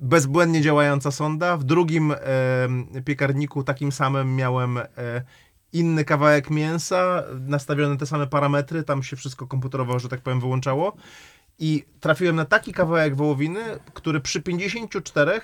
Bezbłędnie 0.00 0.60
działająca 0.60 1.10
sonda. 1.10 1.56
W 1.56 1.64
drugim 1.64 2.12
e, 2.12 3.02
piekarniku 3.04 3.64
takim 3.64 3.92
samym 3.92 4.36
miałem 4.36 4.78
e, 4.78 4.86
inny 5.72 6.04
kawałek 6.04 6.50
mięsa, 6.50 7.22
nastawione 7.40 7.96
te 7.96 8.06
same 8.06 8.26
parametry, 8.26 8.82
tam 8.82 9.02
się 9.02 9.16
wszystko 9.16 9.46
komputerowo, 9.46 9.98
że 9.98 10.08
tak 10.08 10.20
powiem, 10.20 10.40
wyłączało. 10.40 10.96
I 11.58 11.84
trafiłem 12.00 12.36
na 12.36 12.44
taki 12.44 12.72
kawałek 12.72 13.16
wołowiny, 13.16 13.60
który 13.94 14.20
przy 14.20 14.42
54 14.42 15.32
e, 15.32 15.40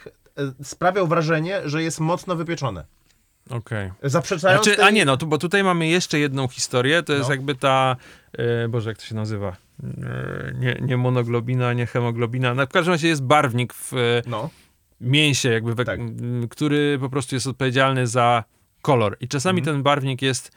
sprawiał 0.65 1.07
wrażenie, 1.07 1.61
że 1.65 1.83
jest 1.83 2.01
mocno 2.01 2.37
wypieczony. 2.37 2.85
Okej. 3.51 3.93
Zaprzeczając 4.03 4.65
Znaczy, 4.65 4.77
tej... 4.77 4.87
A 4.87 4.91
nie, 4.91 5.05
no 5.05 5.17
tu, 5.17 5.27
bo 5.27 5.39
tutaj 5.39 5.65
mamy 5.65 5.87
jeszcze 5.89 6.19
jedną 6.19 6.49
historię, 6.49 7.03
to 7.03 7.13
jest 7.13 7.29
No. 7.29 7.35
jakby 7.35 7.55
ta, 7.55 7.97
e, 8.33 8.69
Boże, 8.69 8.91
jak 8.91 8.99
to 8.99 9.05
się 9.05 9.15
nazywa? 9.15 9.57
E, 9.83 10.53
nie, 10.59 10.77
nie 10.81 10.97
monoglobina, 10.97 11.73
nie 11.73 11.87
hemoglobina. 11.87 12.55
No, 12.55 12.67
w 12.67 12.69
każdym 12.69 12.93
razie 12.95 13.09
jest 13.09 13.23
barwnik 13.23 13.75
w 13.75 13.93
e, 13.95 13.97
No, 14.27 14.51
mięsie, 15.01 15.49
jakby, 15.53 15.75
we, 15.75 15.85
Tak. 15.85 16.01
który 16.51 16.99
po 17.01 17.09
prostu 17.11 17.35
jest 17.35 17.47
odpowiedzialny 17.47 18.07
za 18.07 18.45
kolor. 18.83 19.17
I 19.21 19.29
czasami 19.29 19.59
Mhm. 19.59 19.77
ten 19.77 19.83
barwnik 19.83 20.23
jest 20.23 20.53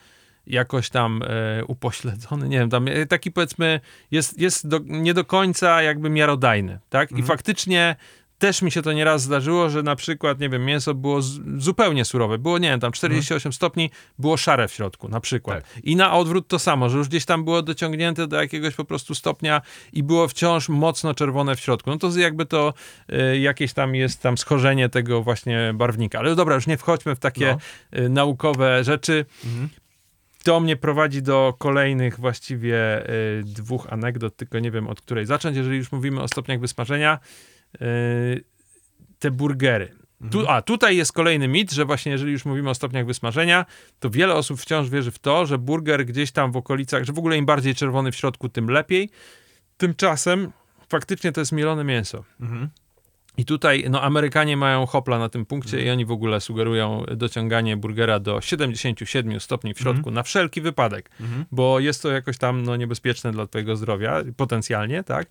jakoś 0.48 0.90
tam 0.90 1.22
e, 1.24 1.66
upośledzony, 1.66 2.50
nie 2.50 2.60
wiem, 2.60 2.70
tam 2.70 2.88
e, 2.88 3.06
taki 3.06 3.32
powiedzmy 3.32 3.80
jest, 4.12 4.40
jest 4.40 4.68
do, 4.68 4.80
nie 4.86 5.14
do 5.14 5.26
końca 5.26 5.82
jakby 5.82 6.10
miarodajny, 6.10 6.80
tak? 6.90 7.12
Mhm. 7.12 7.20
I 7.26 7.28
faktycznie 7.28 7.96
też 8.42 8.62
mi 8.62 8.72
się 8.72 8.82
to 8.82 8.94
nieraz 8.94 9.22
zdarzyło, 9.22 9.70
że 9.70 9.84
na 9.84 9.96
przykład, 9.96 10.40
nie 10.40 10.50
wiem, 10.50 10.66
mięso 10.66 10.94
było 10.94 11.22
z, 11.22 11.40
zupełnie 11.58 12.06
surowe, 12.06 12.38
było, 12.38 12.58
nie 12.58 12.70
wiem, 12.70 12.80
tam 12.80 12.92
48 12.92 13.54
stopni, 13.54 13.92
było 14.20 14.38
szare 14.38 14.68
w 14.68 14.74
środku, 14.74 15.10
na 15.10 15.20
przykład. 15.20 15.64
I 15.84 15.96
na 15.96 16.14
odwrót 16.14 16.48
to 16.48 16.60
samo, 16.60 16.90
że 16.90 16.98
już 16.98 17.08
gdzieś 17.08 17.26
tam 17.26 17.44
było 17.44 17.62
dociągnięte 17.62 18.28
do 18.28 18.42
jakiegoś 18.42 18.76
po 18.76 18.86
prostu 18.86 19.16
stopnia 19.16 19.62
i 19.94 20.04
było 20.04 20.28
wciąż 20.28 20.70
mocno 20.70 21.14
czerwone 21.14 21.56
w 21.56 21.60
środku. 21.60 21.90
No 21.90 21.98
to 21.98 22.20
jakby 22.20 22.46
to 22.46 22.74
e, 23.10 23.38
jakieś 23.38 23.74
tam 23.74 23.96
jest 23.96 24.22
tam 24.22 24.38
schorzenie 24.38 24.90
tego 24.90 25.22
właśnie 25.22 25.72
barwnika. 25.74 26.20
Ale 26.20 26.36
dobra, 26.36 26.56
już 26.56 26.68
nie 26.68 26.78
wchodźmy 26.78 27.16
w 27.16 27.20
takie 27.20 27.58
e, 27.92 28.10
naukowe 28.10 28.84
rzeczy. 28.84 29.26
Mhm. 29.46 29.70
To 30.44 30.60
mnie 30.60 30.78
prowadzi 30.78 31.22
do 31.22 31.54
kolejnych 31.58 32.20
właściwie 32.20 33.10
y, 33.10 33.44
dwóch 33.44 33.88
anegdot, 33.90 34.36
tylko 34.36 34.60
nie 34.60 34.72
wiem 34.72 34.88
od 34.88 35.02
której 35.02 35.26
zacząć. 35.26 35.58
Jeżeli 35.58 35.78
już 35.78 35.92
mówimy 35.92 36.22
o 36.22 36.28
stopniach 36.28 36.60
wysmażenia, 36.60 37.20
y, 37.48 37.51
te 39.20 39.32
burgery. 39.32 39.92
Tu, 40.32 40.50
a 40.50 40.62
tutaj 40.62 40.98
jest 40.98 41.14
kolejny 41.14 41.48
mit, 41.48 41.72
że 41.72 41.86
właśnie 41.86 42.12
jeżeli 42.12 42.32
już 42.32 42.46
mówimy 42.46 42.70
o 42.70 42.76
stopniach 42.76 43.06
wysmażenia, 43.06 43.66
to 44.00 44.10
wiele 44.10 44.34
osób 44.34 44.60
wciąż 44.60 44.90
wierzy 44.90 45.12
w 45.12 45.20
to, 45.20 45.46
że 45.46 45.58
burger 45.58 46.06
gdzieś 46.06 46.32
tam 46.32 46.52
w 46.52 46.58
okolicach, 46.58 47.04
że 47.04 47.14
w 47.14 47.20
ogóle 47.20 47.38
im 47.38 47.46
bardziej 47.46 47.76
czerwony 47.76 48.12
w 48.12 48.16
środku, 48.16 48.50
tym 48.50 48.70
lepiej. 48.70 49.10
Tymczasem 49.78 50.52
faktycznie 50.90 51.32
to 51.32 51.42
jest 51.42 51.52
mielone 51.52 51.84
mięso. 51.84 52.24
Mhm. 52.42 52.70
I 53.38 53.46
tutaj 53.46 53.86
no, 53.90 54.02
Amerykanie 54.02 54.58
mają 54.58 54.86
hopla 54.86 55.20
na 55.20 55.30
tym 55.30 55.46
punkcie 55.46 55.86
i 55.86 55.90
oni 55.90 56.06
w 56.06 56.12
ogóle 56.12 56.42
sugerują 56.42 57.04
dociąganie 57.16 57.78
burgera 57.78 58.20
do 58.20 58.42
77 58.42 59.40
stopni 59.40 59.74
w 59.74 59.80
środku 59.80 60.12
na 60.12 60.24
wszelki 60.24 60.62
wypadek, 60.62 61.10
Mhm. 61.20 61.46
bo 61.52 61.80
jest 61.80 62.02
to 62.02 62.12
jakoś 62.12 62.38
tam 62.38 62.64
no, 62.64 62.76
niebezpieczne 62.76 63.32
dla 63.32 63.48
twojego 63.48 63.76
zdrowia, 63.76 64.24
potencjalnie, 64.38 65.04
tak? 65.04 65.28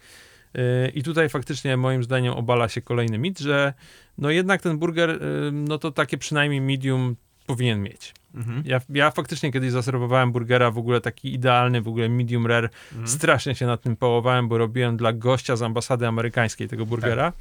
Yy, 0.54 0.88
I 0.88 1.02
tutaj 1.02 1.28
faktycznie 1.28 1.76
moim 1.76 2.04
zdaniem 2.04 2.32
obala 2.32 2.68
się 2.68 2.82
kolejny 2.82 3.18
mit, 3.18 3.38
że 3.38 3.74
no 4.18 4.30
jednak 4.30 4.62
ten 4.62 4.78
burger, 4.78 5.10
yy, 5.10 5.52
no 5.52 5.78
to 5.78 5.90
takie 5.90 6.18
przynajmniej 6.18 6.60
medium 6.60 7.16
powinien 7.46 7.82
mieć. 7.82 8.14
Mhm. 8.34 8.62
Ja, 8.66 8.80
ja 8.88 9.10
faktycznie 9.10 9.52
kiedyś 9.52 9.70
zaserwowałem 9.70 10.32
burgera 10.32 10.70
w 10.70 10.78
ogóle 10.78 11.00
taki 11.00 11.34
idealny, 11.34 11.82
w 11.82 11.88
ogóle 11.88 12.08
medium 12.08 12.46
rare. 12.46 12.68
Mhm. 12.92 13.08
Strasznie 13.08 13.54
się 13.54 13.66
nad 13.66 13.82
tym 13.82 13.96
połowałem, 13.96 14.48
bo 14.48 14.58
robiłem 14.58 14.96
dla 14.96 15.12
gościa 15.12 15.56
z 15.56 15.62
ambasady 15.62 16.06
amerykańskiej 16.06 16.68
tego 16.68 16.86
burgera. 16.86 17.32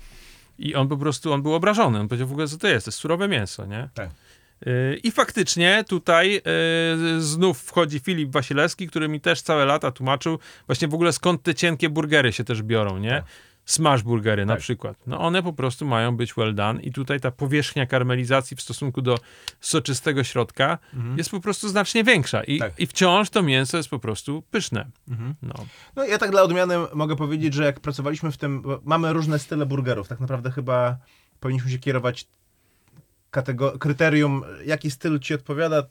I 0.59 0.75
on 0.75 0.87
po 0.87 0.97
prostu, 0.97 1.33
on 1.33 1.41
był 1.41 1.53
obrażony. 1.53 1.99
On 1.99 2.07
powiedział 2.07 2.27
w 2.27 2.31
ogóle, 2.31 2.47
co 2.47 2.57
to 2.57 2.67
jest? 2.67 2.85
To 2.85 2.89
jest 2.89 2.99
surowe 2.99 3.27
mięso, 3.27 3.65
nie? 3.65 3.89
Tak. 3.93 4.09
Yy, 4.65 4.99
I 5.03 5.11
faktycznie 5.11 5.83
tutaj 5.87 6.33
yy, 6.33 7.21
znów 7.21 7.59
wchodzi 7.61 7.99
Filip 7.99 8.31
Wasilewski, 8.31 8.87
który 8.87 9.09
mi 9.09 9.21
też 9.21 9.41
całe 9.41 9.65
lata 9.65 9.91
tłumaczył 9.91 10.39
właśnie 10.67 10.87
w 10.87 10.93
ogóle 10.93 11.13
skąd 11.13 11.43
te 11.43 11.55
cienkie 11.55 11.89
burgery 11.89 12.33
się 12.33 12.43
też 12.43 12.63
biorą, 12.63 12.97
nie? 12.97 13.09
Tak. 13.09 13.23
Smash 13.65 14.03
burgery 14.03 14.45
na 14.45 14.53
Tak. 14.53 14.61
przykład. 14.61 14.97
No 15.07 15.19
one 15.19 15.43
po 15.43 15.53
prostu 15.53 15.85
mają 15.85 16.17
być 16.17 16.33
well 16.33 16.55
done 16.55 16.81
i 16.81 16.91
tutaj 16.91 17.19
ta 17.19 17.31
powierzchnia 17.31 17.85
karmelizacji 17.85 18.57
w 18.57 18.61
stosunku 18.61 19.01
do 19.01 19.17
soczystego 19.61 20.23
środka 20.23 20.77
jest 21.17 21.29
po 21.31 21.39
prostu 21.39 21.69
znacznie 21.69 22.03
większa 22.03 22.43
i, 22.43 22.59
Tak. 22.59 22.79
i 22.79 22.87
wciąż 22.87 23.29
to 23.29 23.43
mięso 23.43 23.77
jest 23.77 23.89
po 23.89 23.99
prostu 23.99 24.41
pyszne. 24.51 24.85
Mhm. 25.09 25.35
No. 25.41 25.53
No 25.95 26.03
ja 26.05 26.17
tak 26.17 26.31
dla 26.31 26.41
odmiany 26.43 26.75
mogę 26.93 27.15
powiedzieć, 27.15 27.53
że 27.53 27.63
jak 27.63 27.79
pracowaliśmy 27.79 28.31
w 28.31 28.37
tym, 28.37 28.63
mamy 28.83 29.13
różne 29.13 29.39
style 29.39 29.65
burgerów, 29.65 30.07
tak 30.07 30.19
naprawdę 30.19 30.51
chyba 30.51 30.97
powinniśmy 31.39 31.71
się 31.71 31.79
kierować 31.79 32.27
kryterium, 33.79 34.43
jaki 34.65 34.91
styl 34.91 35.19
ci 35.19 35.33
odpowiada, 35.33 35.83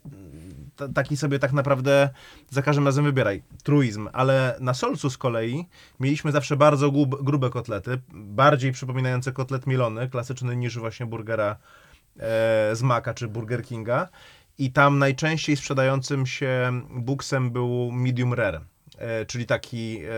taki 0.93 1.17
sobie 1.17 1.39
tak 1.39 1.53
naprawdę 1.53 2.09
za 2.49 2.61
każdym 2.61 2.85
razem 2.85 3.05
wybieraj. 3.05 3.43
Truizm, 3.63 4.09
ale 4.13 4.55
na 4.59 4.73
solcu 4.73 5.09
z 5.09 5.17
kolei 5.17 5.65
mieliśmy 5.99 6.31
zawsze 6.31 6.57
bardzo 6.57 6.91
grube 7.21 7.49
kotlety, 7.49 8.01
bardziej 8.13 8.71
przypominające 8.71 9.31
kotlet 9.31 9.67
milony, 9.67 10.09
klasyczny 10.09 10.55
niż 10.55 10.77
właśnie 10.79 11.05
burgera 11.05 11.55
e, 12.19 12.75
z 12.75 12.81
Maka 12.81 13.13
czy 13.13 13.27
Burger 13.27 13.63
Kinga. 13.63 14.09
I 14.57 14.71
tam 14.71 14.99
najczęściej 14.99 15.57
sprzedającym 15.57 16.25
się 16.25 16.81
buksem 16.89 17.51
był 17.51 17.91
medium 17.91 18.33
rare, 18.33 18.61
e, 18.97 19.25
czyli 19.25 19.45
taki, 19.45 19.97
e, 19.97 20.09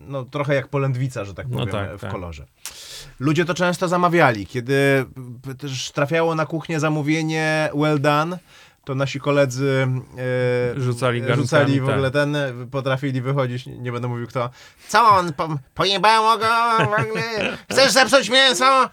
no 0.00 0.24
trochę 0.24 0.54
jak 0.54 0.68
polędwica, 0.68 1.24
że 1.24 1.34
tak 1.34 1.48
No 1.48 1.58
powiem, 1.58 1.72
tak, 1.72 1.96
w 1.96 2.00
tak. 2.00 2.10
kolorze. 2.10 2.46
Ludzie 3.20 3.44
to 3.44 3.54
często 3.54 3.88
zamawiali. 3.88 4.46
Kiedy 4.46 5.04
też 5.58 5.90
trafiało 5.90 6.34
na 6.34 6.46
kuchnię 6.46 6.80
zamówienie 6.80 7.70
well 7.74 8.00
done, 8.00 8.38
to 8.84 8.94
nasi 8.94 9.20
koledzy 9.20 9.86
e, 10.76 10.80
Rzucali 10.80 11.22
rzucali 11.34 11.80
w 11.80 11.86
tak. 11.86 11.94
ogóle 11.94 12.10
ten, 12.10 12.36
e, 12.36 12.52
potrafili 12.70 13.20
wychodzić, 13.20 13.66
nie, 13.66 13.78
nie 13.78 13.92
będę 13.92 14.08
mówił 14.08 14.26
kto. 14.26 14.50
Co 14.88 15.08
on, 15.08 15.32
po, 15.32 15.58
pojebało 15.74 16.38
go 16.38 16.46
w 16.78 17.00
ogóle? 17.00 17.56
Chcesz 17.70 17.92
zepsuć 17.92 18.28
mięso? 18.30 18.90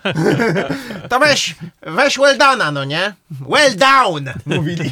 To 1.10 1.20
weź, 1.20 1.56
weź 1.82 2.18
well 2.18 2.38
done'a, 2.38 2.74
no 2.74 2.84
nie? 2.84 3.14
Well 3.50 3.76
down! 3.76 4.26
Mówili. 4.46 4.92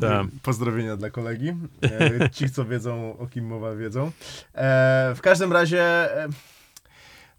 Tak. 0.00 0.26
Pozdrowienia 0.42 0.96
dla 0.96 1.10
kolegi. 1.10 1.52
E, 1.84 2.30
Ci, 2.30 2.50
co 2.50 2.64
wiedzą, 2.64 3.16
o 3.18 3.26
kim 3.26 3.46
mowa, 3.46 3.74
wiedzą. 3.74 4.10
E, 4.54 5.12
w 5.16 5.20
każdym 5.20 5.52
razie, 5.52 5.82
e, 6.22 6.28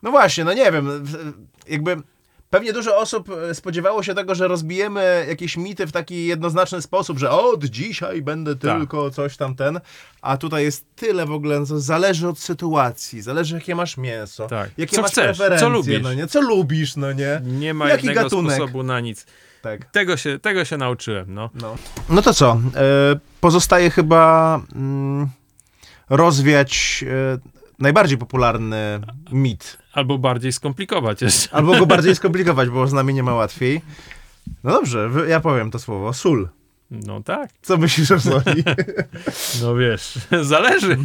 no 0.03 0.11
właśnie, 0.11 0.43
no 0.43 0.53
nie 0.53 0.71
wiem, 0.71 1.05
jakby 1.69 1.97
pewnie 2.49 2.73
dużo 2.73 2.97
osób 2.97 3.29
e, 3.49 3.55
spodziewało 3.55 4.03
się 4.03 4.13
tego, 4.15 4.35
że 4.35 4.47
rozbijemy 4.47 5.25
jakieś 5.29 5.57
mity 5.57 5.87
w 5.87 5.91
taki 5.91 6.25
jednoznaczny 6.25 6.81
sposób, 6.81 7.19
że 7.19 7.31
od 7.31 7.63
dzisiaj 7.65 8.21
będę 8.21 8.55
Tak. 8.55 8.77
tylko 8.77 9.11
coś 9.11 9.37
tam 9.37 9.55
ten, 9.55 9.79
a 10.21 10.37
tutaj 10.37 10.63
jest 10.63 10.85
tyle 10.95 11.25
w 11.25 11.31
ogóle, 11.31 11.59
no 11.59 11.65
to 11.65 11.79
zależy 11.79 12.27
od 12.27 12.39
sytuacji, 12.39 13.21
zależy 13.21 13.55
jakie 13.55 13.75
masz 13.75 13.97
mięso, 13.97 14.47
Tak. 14.47 14.69
jakie 14.77 14.95
Co 14.95 15.01
masz 15.01 15.11
chcesz, 15.11 15.37
co 15.37 15.43
preferencje, 15.43 15.69
lubisz. 15.69 15.99
no 16.03 16.13
nie, 16.13 16.27
co 16.27 16.41
lubisz, 16.41 16.95
no 16.95 17.11
nie, 17.13 17.41
Nie 17.45 17.73
ma 17.73 17.89
Jaki 17.89 18.05
jednego 18.05 18.23
gatunek? 18.29 18.55
sposobu 18.55 18.83
na 18.83 18.99
nic. 18.99 19.25
tak. 19.61 19.85
Tego 19.91 20.17
się, 20.17 20.39
tego 20.39 20.65
się 20.65 20.77
nauczyłem, 20.77 21.33
no. 21.33 21.49
No, 21.53 21.75
no 22.09 22.21
to 22.21 22.33
co? 22.33 22.51
E, 22.75 23.19
pozostaje 23.41 23.89
chyba 23.89 24.59
mm, 24.75 25.27
rozwiać 26.09 27.03
e, 27.07 27.37
najbardziej 27.83 28.17
popularny 28.17 28.99
mit. 29.31 29.77
Albo 29.93 30.17
bardziej 30.17 30.51
skomplikować 30.51 31.21
jeszcze. 31.21 31.55
Albo 31.55 31.79
go 31.79 31.85
bardziej 31.85 32.15
skomplikować, 32.21 32.69
bo 32.69 32.87
z 32.87 32.93
nami 32.93 33.13
nie 33.13 33.23
ma 33.23 33.33
łatwiej. 33.33 33.81
No 34.63 34.71
dobrze, 34.71 35.09
ja 35.27 35.39
powiem 35.39 35.71
to 35.71 35.79
słowo. 35.79 36.13
Sól. 36.13 36.49
No 36.91 37.23
tak. 37.23 37.49
Co 37.61 37.77
myślisz 37.77 38.11
o 38.11 38.19
soli? 38.19 38.63
No 39.61 39.75
wiesz, 39.75 40.19
zależy. 40.41 40.97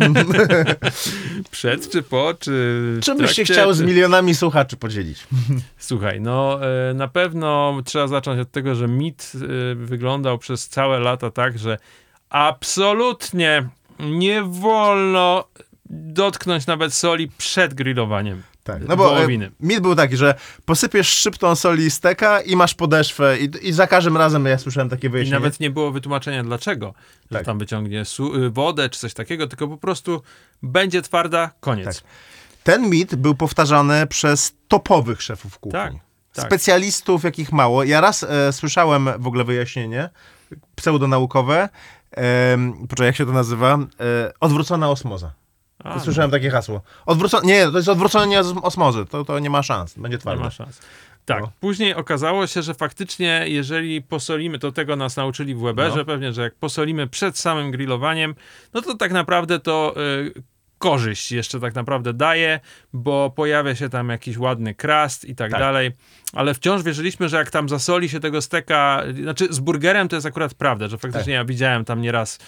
Przed 1.51 1.91
czy 1.91 2.03
po, 2.03 2.35
czy. 2.41 2.99
Czym 3.03 3.19
byś 3.19 3.33
się 3.33 3.45
chciał 3.45 3.73
z 3.73 3.81
milionami 3.81 4.35
słuchaczy 4.35 4.77
podzielić? 4.77 5.27
Słuchaj, 5.79 6.21
no 6.21 6.61
e, 6.67 6.95
na 6.95 7.09
pewno 7.09 7.81
trzeba 7.85 8.07
zacząć 8.07 8.41
od 8.41 8.51
tego, 8.51 8.75
że 8.75 8.89
mit 8.89 9.33
e, 9.35 9.75
wyglądał 9.75 10.39
przez 10.39 10.69
całe 10.69 10.99
lata 10.99 11.31
tak, 11.31 11.59
że 11.59 11.79
absolutnie 12.31 13.69
nie 14.01 14.43
wolno 14.43 15.45
dotknąć 15.91 16.67
nawet 16.67 16.95
soli 16.95 17.29
przed 17.39 17.75
grillowaniem. 17.75 18.43
Tak, 18.65 18.89
no 18.89 18.97
bo 18.97 19.13
e, 19.13 19.15
wołowiny. 19.15 19.51
mit 19.61 19.81
był 19.81 19.95
taki, 19.95 20.17
że 20.17 20.35
posypiesz 20.65 21.09
szczyptą 21.09 21.57
soli 21.57 21.91
steka 21.91 22.41
i 22.41 22.57
masz 22.57 22.75
podeszwę 22.75 23.39
i, 23.39 23.51
i 23.69 23.73
za 23.73 23.87
każdym 23.87 24.17
razem 24.17 24.47
ja 24.47 24.59
słyszałem 24.59 24.89
takie 24.89 25.07
I 25.07 25.11
wyjaśnienie. 25.11 25.41
nawet 25.41 25.61
nie 25.61 25.71
było 25.71 25.91
wytłumaczenia 25.93 26.43
dlaczego, 26.45 26.95
że 27.31 27.37
Tak. 27.39 27.47
tam 27.47 27.59
wyciągnie 27.59 28.03
y, 28.37 28.51
wodę 28.51 28.89
czy 28.89 29.01
coś 29.01 29.15
takiego, 29.15 29.47
tylko 29.47 29.69
po 29.69 29.77
prostu 29.79 30.23
będzie 30.63 31.03
twarda, 31.03 31.51
koniec. 31.61 31.85
Tak. 32.03 32.11
Ten 32.65 32.91
mit 32.91 33.15
był 33.15 33.35
powtarzany 33.35 34.07
przez 34.07 34.55
topowych 34.69 35.23
szefów 35.23 35.59
kuchni. 35.59 35.73
Tak, 35.81 35.93
tak. 36.33 36.47
Specjalistów, 36.47 37.25
jakich 37.25 37.53
mało. 37.53 37.85
Ja 37.85 38.01
raz 38.01 38.23
e, 38.23 38.53
słyszałem 38.53 39.09
w 39.19 39.27
ogóle 39.27 39.45
wyjaśnienie 39.45 40.11
pseudonaukowe. 40.77 41.69
E, 42.17 42.59
poczekaj, 42.89 43.07
jak 43.07 43.17
się 43.17 43.27
to 43.27 43.33
nazywa? 43.33 43.79
E, 44.01 44.33
odwrócona 44.41 44.91
osmoza. 44.91 45.33
A, 45.85 45.95
no, 45.95 46.01
Słyszałem 46.01 46.31
takie 46.31 46.51
hasło. 46.51 46.81
Odwrócone, 47.07 47.47
nie, 47.47 47.67
to 47.71 47.77
jest 47.77 47.89
odwrócenie 47.89 48.41
os- 48.41 48.55
osmozy. 48.63 49.05
To, 49.07 49.25
to 49.25 49.39
nie 49.39 49.51
ma 49.51 49.63
szans. 49.63 49.95
Będzie 49.99 50.17
nie 50.17 50.21
twarde. 50.21 50.45
ma 50.45 50.51
szans. 50.51 50.81
Tak, 51.25 51.43
No. 51.43 51.51
później 51.61 51.95
okazało 51.95 52.47
się, 52.47 52.63
że 52.63 52.75
faktycznie 52.75 53.45
jeżeli 53.47 54.03
posolimy, 54.03 54.59
to 54.59 54.73
tego 54.73 54.97
nas 54.97 55.17
nauczyli 55.17 55.55
w 55.55 55.61
Weberze 55.61 55.97
No. 55.97 56.05
pewnie, 56.05 56.33
że 56.33 56.43
jak 56.43 56.55
posolimy 56.55 57.07
przed 57.07 57.39
samym 57.39 57.71
grillowaniem, 57.71 58.35
no 58.75 58.83
to 58.83 58.95
tak 58.97 59.13
naprawdę 59.13 59.59
to 59.61 59.95
y, 59.97 60.33
korzyść 60.79 61.33
jeszcze 61.33 61.61
tak 61.61 61.75
naprawdę 61.75 62.13
daje, 62.13 62.61
bo 62.93 63.31
pojawia 63.37 63.75
się 63.75 63.89
tam 63.89 64.09
jakiś 64.09 64.39
ładny 64.39 64.75
krast 64.75 65.25
i 65.25 65.35
tak, 65.35 65.51
Tak. 65.51 65.61
dalej, 65.61 65.91
ale 66.33 66.55
wciąż 66.55 66.83
wierzyliśmy, 66.83 67.29
że 67.29 67.37
jak 67.37 67.51
tam 67.51 67.69
zasoli 67.69 68.09
się 68.09 68.21
tego 68.21 68.43
steka, 68.43 69.03
znaczy 69.23 69.47
z 69.51 69.59
burgerem 69.61 70.09
to 70.09 70.17
jest 70.17 70.27
akurat 70.27 70.55
prawda, 70.55 70.89
że 70.89 70.99
faktycznie 70.99 71.25
Tak. 71.33 71.35
ja 71.41 71.45
widziałem 71.45 71.85
tam 71.85 72.01
nieraz 72.01 72.39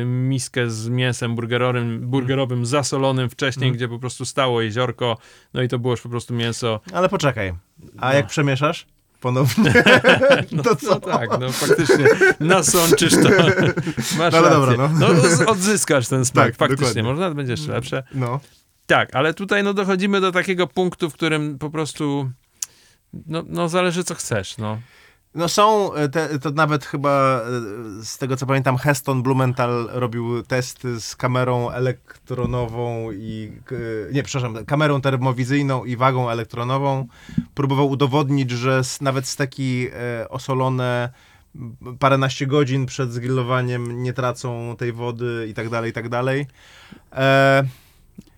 y, 0.00 0.04
miskę 0.04 0.70
z 0.70 0.88
mięsem 0.88 1.34
burgerowym, 1.34 2.00
burgerowym 2.10 2.66
zasolonym 2.66 3.30
wcześniej, 3.30 3.66
Mm. 3.68 3.76
gdzie 3.76 3.88
po 3.88 3.98
prostu 3.98 4.24
stało 4.24 4.62
jeziorko, 4.62 5.18
no 5.54 5.62
i 5.62 5.68
to 5.68 5.78
było 5.78 5.92
już 5.92 6.00
po 6.00 6.08
prostu 6.08 6.34
mięso 6.34 6.80
Ale 6.92 7.08
poczekaj. 7.08 7.54
A 7.98 8.08
No. 8.08 8.14
jak 8.14 8.26
przemieszasz? 8.26 8.86
Ponownie, 9.20 9.72
to 10.64 10.76
co? 10.76 10.88
No 10.90 11.00
tak, 11.00 11.30
no 11.40 11.52
faktycznie 11.52 12.06
nasączysz 12.40 13.12
to. 13.12 13.28
Masz 14.18 14.32
No 14.32 14.38
ale 14.38 14.40
rację. 14.40 14.50
dobra, 14.50 14.76
no. 14.76 15.08
no. 15.08 15.46
odzyskasz 15.46 16.08
ten 16.08 16.24
smak, 16.24 16.46
Tak, 16.46 16.56
faktycznie. 16.56 16.76
dokładnie. 16.86 17.02
Może 17.02 17.20
nawet 17.20 17.36
będzie 17.36 17.52
jeszcze 17.52 17.72
lepsze. 17.72 18.02
No. 18.14 18.40
Tak, 18.86 19.14
ale 19.16 19.34
tutaj 19.34 19.62
no 19.64 19.74
dochodzimy 19.74 20.20
do 20.20 20.32
takiego 20.32 20.66
punktu, 20.66 21.10
w 21.10 21.14
którym 21.14 21.58
po 21.58 21.70
prostu 21.70 22.30
no, 23.26 23.42
no 23.48 23.68
zależy 23.68 24.04
co 24.04 24.14
chcesz, 24.14 24.58
no. 24.58 24.78
No 25.34 25.48
są, 25.48 25.94
e, 25.94 26.08
te, 26.08 26.38
to 26.38 26.50
nawet 26.50 26.84
chyba 26.84 27.40
e, 27.40 28.04
z 28.04 28.18
tego 28.18 28.36
co 28.36 28.46
pamiętam 28.46 28.76
Heston 28.76 29.22
Blumenthal 29.22 29.88
robił 29.92 30.42
testy 30.42 31.00
z 31.00 31.16
kamerą 31.16 31.70
elektronową 31.70 33.12
i, 33.12 33.52
k- 33.64 33.74
nie, 34.12 34.22
przepraszam, 34.22 34.64
kamerą 34.64 35.00
termowizyjną 35.00 35.84
i 35.84 35.96
wagą 35.96 36.30
elektronową. 36.30 37.06
Próbował 37.54 37.88
udowodnić, 37.88 38.50
że 38.50 38.78
s- 38.78 39.00
nawet 39.00 39.26
steki 39.28 39.86
e, 39.92 40.28
osolone 40.28 41.10
paręnaście 41.98 42.46
godzin 42.46 42.86
przed 42.86 43.12
zgrillowaniem 43.12 44.02
nie 44.02 44.12
tracą 44.12 44.76
tej 44.78 44.92
wody 44.92 45.46
i 45.50 45.54
tak 45.54 45.68
dalej, 45.68 45.90
i 45.90 45.92
tak 45.94 46.08
dalej. 46.08 46.46
E, 47.12 47.62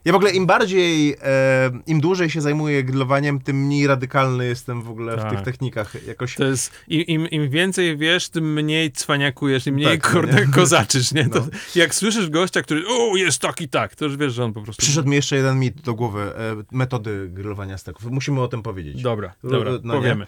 ja 0.05 0.13
w 0.13 0.17
ogóle 0.17 0.31
im 0.31 0.47
bardziej, 0.47 1.17
e, 1.23 1.71
im 1.87 2.01
dłużej 2.01 2.31
się 2.31 2.41
zajmuję 2.41 2.85
grillowaniem, 2.85 3.41
tym 3.41 3.57
mniej 3.67 3.87
radykalny 3.87 4.47
jestem 4.47 4.83
w 4.83 4.91
ogóle 4.91 5.17
w 5.17 5.21
Tak. 5.21 5.31
tych 5.31 5.43
technikach. 5.43 6.07
Jakoś 6.07 6.35
To 6.35 6.45
jest, 6.45 6.73
im, 6.89 7.03
im, 7.03 7.29
im 7.29 7.51
więcej 7.51 7.97
wiesz, 7.97 8.29
tym 8.29 8.53
mniej 8.53 8.93
cwaniakujesz, 8.93 9.67
im 9.67 9.75
mniej 9.75 9.99
Tak, 10.01 10.13
kurde 10.13 10.47
nie? 10.47 10.53
kozaczysz, 10.61 11.13
nie? 11.13 11.29
To, 11.29 11.39
No. 11.41 11.47
Jak 11.75 11.95
słyszysz 11.95 12.31
gościa, 12.31 12.63
który 12.63 12.83
o, 12.89 13.17
jest 13.17 13.39
tak 13.43 13.61
i 13.61 13.69
tak, 13.69 13.95
to 13.97 14.05
już 14.05 14.17
wiesz, 14.17 14.33
że 14.35 14.45
on 14.45 14.53
po 14.53 14.63
prostu... 14.63 14.83
Przyszedł 14.83 15.09
mi 15.09 15.17
jeszcze 15.17 15.37
jeden 15.37 15.59
mit 15.59 15.81
do 15.81 15.95
głowy, 15.95 16.23
e, 16.23 16.57
metody 16.73 17.29
grillowania 17.33 17.79
steków. 17.79 18.05
Musimy 18.11 18.41
o 18.41 18.49
tym 18.49 18.63
powiedzieć. 18.63 19.03
Dobra, 19.03 19.33
No, 19.43 19.51
dobra, 19.51 19.71
no 19.83 19.95
nie. 19.95 20.01
powiemy. 20.01 20.27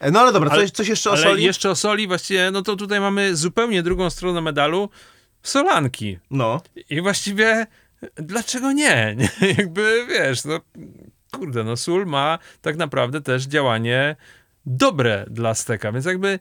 E, 0.00 0.10
No 0.10 0.20
ale 0.20 0.32
dobra, 0.32 0.50
Ale- 0.50 0.60
coś, 0.62 0.70
coś 0.70 0.88
jeszcze 0.88 1.10
o 1.10 1.12
Ale 1.12 1.22
soli? 1.22 1.44
jeszcze 1.44 1.70
o 1.70 1.74
soli 1.76 2.06
właściwie, 2.06 2.50
no 2.50 2.62
to 2.62 2.76
tutaj 2.76 3.00
mamy 3.00 3.36
zupełnie 3.36 3.82
drugą 3.82 4.10
stronę 4.10 4.40
medalu, 4.40 4.88
solanki. 5.42 6.18
No. 6.30 6.60
I 6.90 7.00
właściwie 7.00 7.66
dlaczego 8.16 8.72
nie? 8.72 9.14
nie? 9.18 9.48
Jakby 9.58 10.06
wiesz, 10.08 10.44
no 10.44 10.60
kurde, 11.32 11.64
no 11.64 11.76
sól 11.76 12.06
ma 12.06 12.38
tak 12.62 12.76
naprawdę 12.76 13.20
też 13.20 13.44
działanie 13.46 14.16
dobre 14.66 15.26
dla 15.30 15.54
steka, 15.54 15.92
więc 15.92 16.06
jakby 16.06 16.38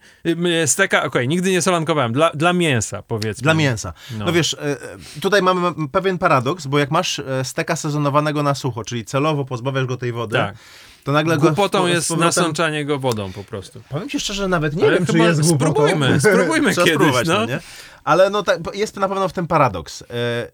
y, 0.64 0.68
steka, 0.68 1.04
okej, 1.04 1.28
nigdy 1.28 1.52
nie 1.52 1.62
solankowałem, 1.62 2.14
dla, 2.14 2.32
dla 2.32 2.54
mięsa 2.54 3.02
powiedzmy. 3.02 3.44
Dla 3.44 3.54
mięsa. 3.54 3.94
No, 4.18 4.26
No. 4.26 4.32
wiesz, 4.34 4.54
e, 4.54 4.78
tutaj 5.22 5.42
mamy 5.42 5.88
pewien 5.92 6.18
paradoks, 6.18 6.68
bo 6.68 6.80
jak 6.80 6.92
masz 6.92 7.20
e, 7.20 7.44
steka 7.44 7.76
sezonowanego 7.76 8.44
na 8.44 8.56
sucho, 8.56 8.84
czyli 8.84 9.06
celowo 9.06 9.46
pozbawiasz 9.46 9.86
go 9.86 9.98
tej 9.98 10.12
wody, 10.12 10.36
Tak. 10.36 10.56
To 11.04 11.12
nagle 11.12 11.38
Głupotą 11.38 11.88
jest 11.88 12.08
powrotem- 12.10 12.20
nasączanie 12.26 12.86
go 12.86 13.00
wodą 13.00 13.32
po 13.32 13.44
prostu. 13.44 13.82
Powiem 13.90 14.10
ci 14.10 14.20
szczerze, 14.20 14.48
nawet 14.48 14.76
nie 14.76 14.84
Ale 14.84 14.98
wiem, 14.98 15.06
czy 15.06 15.18
jest 15.18 15.42
głupotą. 15.42 15.72
spróbujmy, 15.72 16.20
spróbujmy 16.20 16.76
kiedyś, 16.76 16.94
spróbować, 16.94 17.28
no. 17.28 17.46
nie? 17.46 17.60
Ale 18.04 18.30
no 18.30 18.44
tak, 18.44 18.60
jest 18.74 18.96
na 18.96 19.10
pewno 19.10 19.28
w 19.30 19.34
tym 19.34 19.48
paradoks. 19.48 20.02
E, 20.02 20.06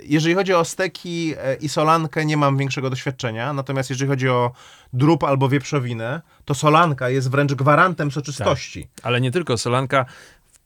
Jeżeli 0.04 0.36
chodzi 0.36 0.54
o 0.54 0.66
steki 0.66 1.34
e, 1.38 1.56
i 1.56 1.70
solankę, 1.70 2.26
nie 2.26 2.38
mam 2.38 2.58
większego 2.58 2.90
doświadczenia, 2.90 3.54
natomiast 3.54 3.90
jeżeli 3.90 4.10
chodzi 4.10 4.30
o 4.30 4.52
drób 4.94 5.24
albo 5.24 5.50
wieprzowinę, 5.50 6.22
to 6.46 6.54
solanka 6.56 7.10
jest 7.10 7.30
wręcz 7.32 7.54
gwarantem 7.54 8.12
soczystości. 8.12 8.88
Ale 9.04 9.22
nie 9.22 9.32
tylko, 9.32 9.58
solanka 9.58 10.06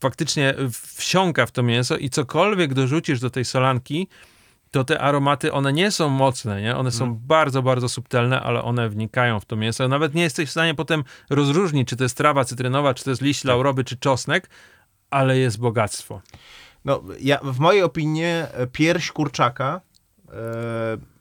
faktycznie 0.00 0.54
wsiąka 0.96 1.46
w 1.46 1.50
to 1.50 1.62
mięso 1.62 1.96
i 1.96 2.10
cokolwiek 2.10 2.74
dorzucisz 2.74 3.20
do 3.20 3.30
tej 3.30 3.44
solanki, 3.44 4.08
to 4.74 4.84
te 4.84 5.00
aromaty, 5.00 5.52
one 5.52 5.72
nie 5.72 5.90
są 5.90 6.08
mocne, 6.08 6.62
nie? 6.62 6.76
One 6.76 6.90
są 6.90 7.14
bardzo, 7.14 7.62
bardzo 7.62 7.88
subtelne, 7.88 8.40
ale 8.40 8.62
one 8.62 8.88
wnikają 8.88 9.40
w 9.40 9.44
to 9.44 9.56
mięso. 9.56 9.88
Nawet 9.88 10.14
nie 10.14 10.22
jesteś 10.22 10.48
w 10.48 10.52
stanie 10.52 10.74
potem 10.74 11.04
rozróżnić, 11.30 11.88
czy 11.88 11.96
to 11.96 12.04
jest 12.04 12.16
trawa 12.16 12.44
cytrynowa, 12.44 12.94
czy 12.94 13.04
to 13.04 13.10
jest 13.10 13.22
liść 13.22 13.44
laurowy, 13.44 13.84
czy 13.84 13.96
czosnek, 13.96 14.50
ale 15.10 15.38
jest 15.38 15.58
bogactwo. 15.58 16.20
No, 16.84 17.02
ja, 17.20 17.38
w 17.42 17.58
mojej 17.58 17.82
opinii 17.82 18.24
pierś 18.72 19.12
kurczaka 19.12 19.80
e, 20.32 20.36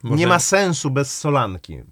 nie 0.04 0.28
ma 0.28 0.39
sensu 0.39 0.89
bez 0.89 1.20
solanki. 1.20 1.84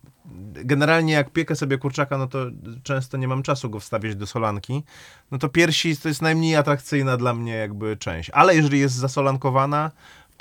Generalnie 0.53 1.13
jak 1.13 1.29
piekę 1.29 1.55
sobie 1.55 1.77
kurczaka, 1.77 2.17
no 2.17 2.27
to 2.27 2.39
często 2.83 3.17
nie 3.17 3.27
mam 3.27 3.43
czasu 3.43 3.69
go 3.69 3.79
wstawiać 3.79 4.15
do 4.15 4.27
solanki. 4.27 4.83
No 5.31 5.37
to 5.37 5.49
piersi 5.49 5.97
to 5.97 6.07
jest 6.07 6.21
najmniej 6.21 6.55
atrakcyjna 6.55 7.17
dla 7.17 7.33
mnie 7.33 7.53
jakby 7.53 7.97
część. 7.97 8.29
Ale 8.33 8.55
jeżeli 8.55 8.79
jest 8.79 8.95
zasolankowana, 8.95 9.91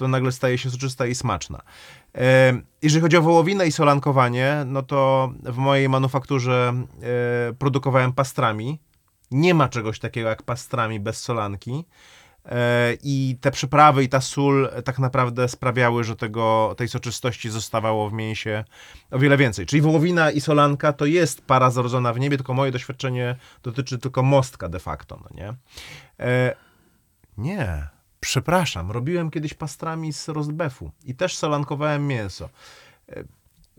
to 0.00 0.08
nagle 0.08 0.32
staje 0.32 0.58
się 0.58 0.70
soczysta 0.70 1.06
i 1.06 1.14
smaczna. 1.14 1.62
E, 2.14 2.60
jeżeli 2.82 3.02
chodzi 3.02 3.16
o 3.16 3.22
wołowinę 3.22 3.66
i 3.66 3.72
solankowanie, 3.72 4.62
no 4.66 4.82
to 4.82 5.32
w 5.42 5.56
mojej 5.56 5.88
manufakturze 5.88 6.74
e, 7.48 7.52
produkowałem 7.52 8.12
pastrami. 8.12 8.80
Nie 9.30 9.54
ma 9.54 9.68
czegoś 9.68 9.98
takiego 9.98 10.28
jak 10.28 10.42
pastrami 10.42 11.00
bez 11.00 11.20
solanki. 11.20 11.84
E, 12.44 12.94
I 13.02 13.36
te 13.40 13.50
przyprawy 13.50 14.04
i 14.04 14.08
ta 14.08 14.20
sól 14.20 14.70
tak 14.84 14.98
naprawdę 14.98 15.48
sprawiały, 15.48 16.04
że 16.04 16.16
tego, 16.16 16.74
tej 16.76 16.88
soczystości 16.88 17.50
zostawało 17.50 18.10
w 18.10 18.12
mięsie 18.12 18.64
o 19.10 19.18
wiele 19.18 19.36
więcej. 19.36 19.66
Czyli 19.66 19.82
wołowina 19.82 20.30
i 20.30 20.40
solanka 20.40 20.92
to 20.92 21.06
jest 21.06 21.42
para 21.42 21.70
zrodzona 21.70 22.12
w 22.12 22.20
niebie, 22.20 22.36
tylko 22.36 22.54
moje 22.54 22.72
doświadczenie 22.72 23.36
dotyczy 23.62 23.98
tylko 23.98 24.22
mostka 24.22 24.68
de 24.68 24.78
facto, 24.78 25.20
no 25.22 25.28
nie? 25.36 25.54
Nie, 27.38 27.88
przepraszam, 28.20 28.90
robiłem 28.90 29.30
kiedziś 29.30 29.54
pastrami 29.54 30.12
z 30.12 30.28
rozbefu 30.28 30.90
i 31.04 31.14
też 31.14 31.36
solankowałem 31.36 32.06
mięso. 32.06 32.48
E, 33.08 33.24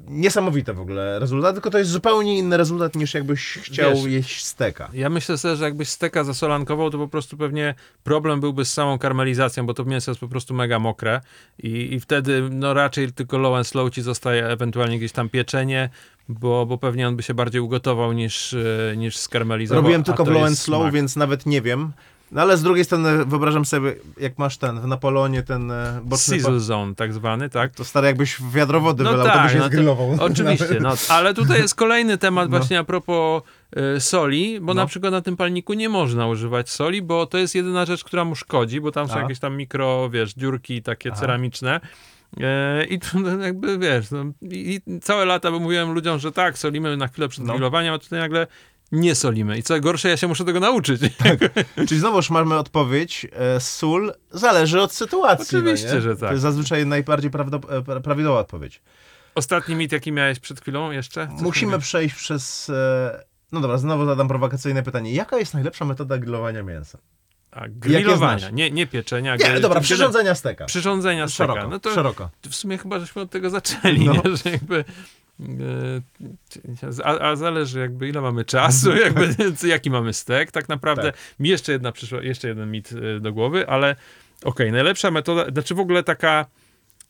Niesamowite 0.07 0.73
w 0.73 0.79
ogóle 0.79 1.19
rezultat, 1.19 1.55
tylko 1.55 1.69
to 1.69 1.77
jest 1.77 1.91
zupełnie 1.91 2.37
inny 2.37 2.57
rezultat 2.57 2.95
niż 2.95 3.13
jakbyś 3.13 3.57
chciał 3.57 3.95
Wiesz, 3.95 4.05
jeść 4.05 4.45
steka. 4.45 4.89
Ja 4.93 5.09
myślę 5.09 5.37
sobie, 5.37 5.55
że 5.55 5.65
jakbyś 5.65 5.89
steka 5.89 6.23
zasolankował, 6.23 6.89
to 6.89 6.97
po 6.97 7.07
prostu 7.07 7.37
pewnie 7.37 7.75
problem 8.03 8.39
byłby 8.39 8.65
z 8.65 8.73
samą 8.73 8.99
karmelizacją, 8.99 9.65
bo 9.65 9.73
to 9.73 9.85
mięso 9.85 10.11
jest 10.11 10.21
po 10.21 10.27
prostu 10.27 10.53
mega 10.53 10.79
mokre 10.79 11.21
i, 11.59 11.93
i 11.93 11.99
wtedy 11.99 12.49
no 12.51 12.73
raczej 12.73 13.13
tylko 13.13 13.37
low 13.37 13.57
and 13.57 13.67
slow 13.67 13.93
ci 13.93 14.01
zostaje 14.01 14.47
ewentualnie 14.47 14.97
gdzieś 14.97 15.11
tam 15.11 15.29
pieczenie, 15.29 15.89
bo, 16.29 16.65
bo 16.65 16.77
pewnie 16.77 17.07
on 17.07 17.15
by 17.15 17.23
się 17.23 17.33
bardziej 17.33 17.61
ugotował 17.61 18.13
niż, 18.13 18.53
e, 18.53 18.97
niż 18.97 19.17
skarmelizował. 19.17 19.83
Robiłem 19.83 20.03
tylko 20.03 20.25
w 20.25 20.27
low 20.27 20.43
and 20.43 20.59
slow, 20.59 20.81
smak. 20.81 20.93
więc 20.93 21.15
nawet 21.15 21.45
nie 21.45 21.61
wiem. 21.61 21.91
No 22.31 22.41
ale 22.41 22.57
z 22.57 22.63
drugiej 22.63 22.85
strony 22.85 23.25
wyobrażam 23.25 23.65
sobie, 23.65 23.95
jak 24.17 24.37
masz 24.37 24.57
ten, 24.57 24.79
w 24.81 24.87
Napoleonie 24.87 25.43
ten 25.43 25.71
e, 25.71 26.01
boczny... 26.03 26.35
Sizzle 26.35 26.59
zone 26.59 26.95
tak 26.95 27.13
zwany, 27.13 27.49
tak? 27.49 27.75
To 27.75 27.85
stary 27.85 28.07
jakbyś 28.07 28.35
w 28.35 28.51
wiadro 28.51 28.81
wody 28.81 29.03
No 29.03 29.11
wylał, 29.11 29.25
to 29.25 29.33
tak, 29.33 29.43
byś 29.43 29.53
no 29.53 29.59
to- 29.61 29.67
zgrillował. 29.67 30.11
Oczywiście, 30.31 30.77
no, 30.81 30.93
ale 31.09 31.33
tutaj 31.33 31.61
jest 31.61 31.75
kolejny 31.75 32.17
temat 32.17 32.49
No. 32.49 32.57
właśnie 32.57 32.79
a 32.79 32.83
propos 32.83 33.43
y, 33.97 34.01
soli, 34.01 34.59
bo 34.61 34.73
No. 34.73 34.81
na 34.81 34.87
przykład 34.87 35.11
na 35.11 35.21
tym 35.21 35.37
palniku 35.37 35.73
nie 35.73 35.89
można 35.89 36.27
używać 36.27 36.69
soli, 36.69 37.01
bo 37.01 37.25
to 37.25 37.37
jest 37.37 37.55
jedyna 37.55 37.85
rzecz, 37.85 38.03
która 38.03 38.25
mu 38.25 38.35
szkodzi, 38.35 38.81
bo 38.81 38.91
tam 38.91 39.07
są 39.07 39.13
A. 39.15 39.21
jakieś 39.21 39.39
tam 39.39 39.57
mikro, 39.57 40.09
wiesz, 40.09 40.33
dziurki 40.33 40.81
takie 40.81 41.11
Aha. 41.11 41.21
ceramiczne. 41.21 41.79
E, 42.41 42.85
I 42.85 42.99
to 42.99 43.19
no, 43.19 43.45
jakby 43.45 43.77
wiesz, 43.77 44.11
no, 44.11 44.23
i, 44.41 44.79
i 44.87 44.99
całe 44.99 45.25
lata 45.25 45.51
mówiłem 45.51 45.91
ludziom, 45.91 46.19
że 46.19 46.31
tak, 46.31 46.57
solimy 46.57 46.97
na 46.97 47.07
chwilę 47.07 47.27
przed 47.27 47.45
No. 47.45 47.53
grillowaniem, 47.53 47.93
a 47.93 47.97
tutaj 47.99 48.19
nagle 48.19 48.47
nie 48.91 49.15
solimy. 49.15 49.57
I 49.57 49.63
co 49.63 49.79
gorsze, 49.79 50.09
ja 50.09 50.17
się 50.17 50.27
muszę 50.27 50.45
tego 50.45 50.59
nauczyć. 50.59 51.01
Czyli 51.87 51.99
znowuż 51.99 52.29
mamy 52.29 52.55
odpowiedź, 52.57 53.27
e, 53.33 53.59
sól 53.59 54.13
zależy 54.31 54.81
od 54.81 54.93
sytuacji. 54.93 55.57
Oczywiście, 55.57 55.93
no 55.93 56.01
że 56.01 56.15
tak. 56.15 56.19
To 56.29 56.31
jest 56.31 56.41
zazwyczaj 56.41 56.85
najbardziej 56.85 57.27
e, 57.29 57.33
pra- 57.33 58.01
prawidłowa 58.01 58.39
odpowiedź. 58.39 58.81
Ostatni 59.35 59.75
mit, 59.75 59.91
jaki 59.91 60.11
miałeś 60.11 60.39
przed 60.39 60.61
chwilą 60.61 60.91
jeszcze? 60.91 61.27
Musimy 61.41 61.79
przejść 61.79 62.15
przez... 62.15 62.69
E, 62.69 63.23
no 63.51 63.61
dobra, 63.61 63.77
znowu 63.77 64.05
zadam 64.05 64.27
prowokacyjne 64.27 64.83
pytanie. 64.83 65.13
Jaka 65.13 65.37
jest 65.37 65.53
najlepsza 65.53 65.85
metoda 65.85 66.17
grillowania 66.17 66.63
mięsa? 66.63 66.97
A, 67.51 67.67
grillowania, 67.67 68.49
nie, 68.49 68.71
nie 68.71 68.87
pieczenia. 68.87 69.35
Nie, 69.35 69.45
gry- 69.45 69.59
dobra, 69.59 69.81
przyrządzenia 69.81 70.35
steka. 70.35 70.65
Przyrządzenia 70.65 71.27
steka. 71.27 71.53
Szeroko, 71.53 71.67
No 71.69 71.79
to 71.79 71.93
szeroko. 71.93 72.29
w 72.49 72.55
sumie 72.55 72.77
chyba 72.77 72.99
żeśmy 72.99 73.21
od 73.21 73.29
tego 73.31 73.49
zaczęli, 73.49 74.05
No. 74.05 74.13
nie? 74.13 74.21
że 74.37 74.49
jakby 74.49 74.85
a, 77.03 77.19
a 77.19 77.35
zależy 77.35 77.79
jakby 77.79 78.07
ile 78.09 78.21
mamy 78.21 78.45
czasu, 78.45 78.95
jakby 78.97 79.35
jaki 79.67 79.89
mamy 79.89 80.13
stek. 80.13 80.51
Tak 80.51 80.69
naprawdę 80.69 81.11
Tak. 81.11 81.21
mi 81.39 81.49
jeszcze 81.49 81.71
jedna 81.71 81.91
przyszła, 81.91 82.21
jeszcze 82.23 82.47
jeden 82.47 82.71
mit 82.71 82.89
e, 83.17 83.19
do 83.19 83.33
głowy, 83.33 83.67
ale 83.67 83.95
okej, 84.43 84.71
najlepsza 84.71 85.11
metoda, 85.11 85.51
znaczy 85.51 85.75
w 85.75 85.79
ogóle 85.79 86.03
taka 86.03 86.45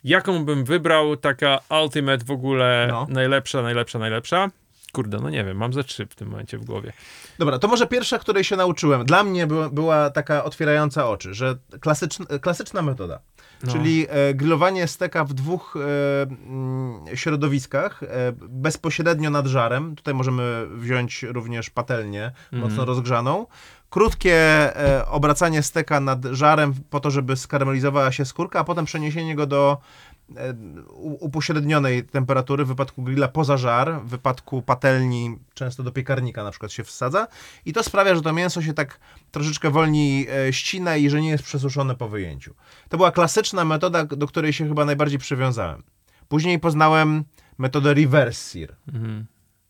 jaką 0.03 0.45
bym 0.45 0.65
wybrał, 0.65 1.17
taka 1.17 1.59
ultimate 1.83 2.25
w 2.25 2.31
ogóle 2.31 2.87
No. 2.91 3.07
najlepsza, 3.09 3.61
najlepsza, 3.61 3.99
najlepsza. 3.99 4.49
Kurde, 4.91 5.17
no 5.19 5.29
nie 5.29 5.43
wiem, 5.43 5.57
mam 5.57 5.73
ze 5.73 5.83
trzy 5.83 6.05
w 6.05 6.15
tym 6.15 6.29
momencie 6.29 6.57
w 6.57 6.65
głowie. 6.65 6.93
Dobra, 7.39 7.59
to 7.59 7.67
może 7.67 7.87
pierwsza, 7.87 8.19
której 8.19 8.43
się 8.43 8.55
nauczyłem. 8.55 9.05
Dla 9.05 9.23
mnie 9.23 9.47
była, 9.47 9.69
była 9.69 10.09
taka 10.09 10.43
otwierająca 10.43 11.09
oczy, 11.09 11.33
że 11.33 11.57
klasyczna, 11.79 12.25
klasyczna 12.41 12.81
metoda, 12.81 13.19
No. 13.63 13.71
czyli 13.71 14.05
e, 14.09 14.33
grillowanie 14.33 14.87
steka 14.87 15.23
w 15.25 15.33
dwóch 15.33 15.75
e, 15.75 16.21
mm, 16.21 17.17
środowiskach, 17.17 18.03
e, 18.03 18.07
bezpośrednio 18.49 19.29
nad 19.29 19.47
żarem. 19.47 19.95
Tutaj 19.95 20.13
możemy 20.13 20.67
wziąć 20.75 21.23
również 21.23 21.69
patelnię 21.69 22.31
mocno 22.51 22.85
rozgrzaną. 22.85 23.45
Krótkie 23.89 24.35
e, 24.35 25.07
obracanie 25.07 25.63
steka 25.63 25.99
nad 25.99 26.25
żarem 26.25 26.73
po 26.89 26.99
to, 26.99 27.11
żeby 27.11 27.35
skarmelizowała 27.35 28.11
się 28.11 28.25
skórka, 28.25 28.59
a 28.59 28.63
potem 28.63 28.85
przeniesienie 28.85 29.35
go 29.35 29.45
do 29.47 29.77
upośrednionej 30.99 32.03
temperatury, 32.03 32.65
w 32.65 32.67
wypadku 32.67 33.03
grilla 33.03 33.27
poza 33.27 33.57
żar, 33.57 34.01
w 34.03 34.09
wypadku 34.09 34.61
patelni 34.61 35.39
często 35.53 35.83
do 35.83 35.91
piekarnika 35.91 36.43
na 36.43 36.51
przykład 36.51 36.71
się 36.71 36.83
wsadza 36.83 37.27
i 37.65 37.73
to 37.73 37.83
sprawia, 37.83 38.15
że 38.15 38.21
to 38.21 38.33
mięso 38.33 38.61
się 38.61 38.73
tak 38.73 38.99
troszeczkę 39.31 39.69
wolniej 39.69 40.27
e, 40.47 40.53
ścina 40.53 40.97
i 40.97 41.09
że 41.09 41.21
nie 41.21 41.29
jest 41.29 41.43
przesuszone 41.43 41.95
po 41.95 42.09
wyjęciu. 42.09 42.53
To 42.89 42.97
była 42.97 43.11
klasyczna 43.11 43.65
metoda, 43.65 44.05
do 44.05 44.27
której 44.27 44.53
się 44.53 44.67
chyba 44.67 44.85
najbardziej 44.85 45.19
przywiązałem. 45.19 45.83
Później 46.27 46.59
poznałem 46.59 47.23
metodę 47.57 47.93
reverse 47.93 48.41
sear. 48.41 48.75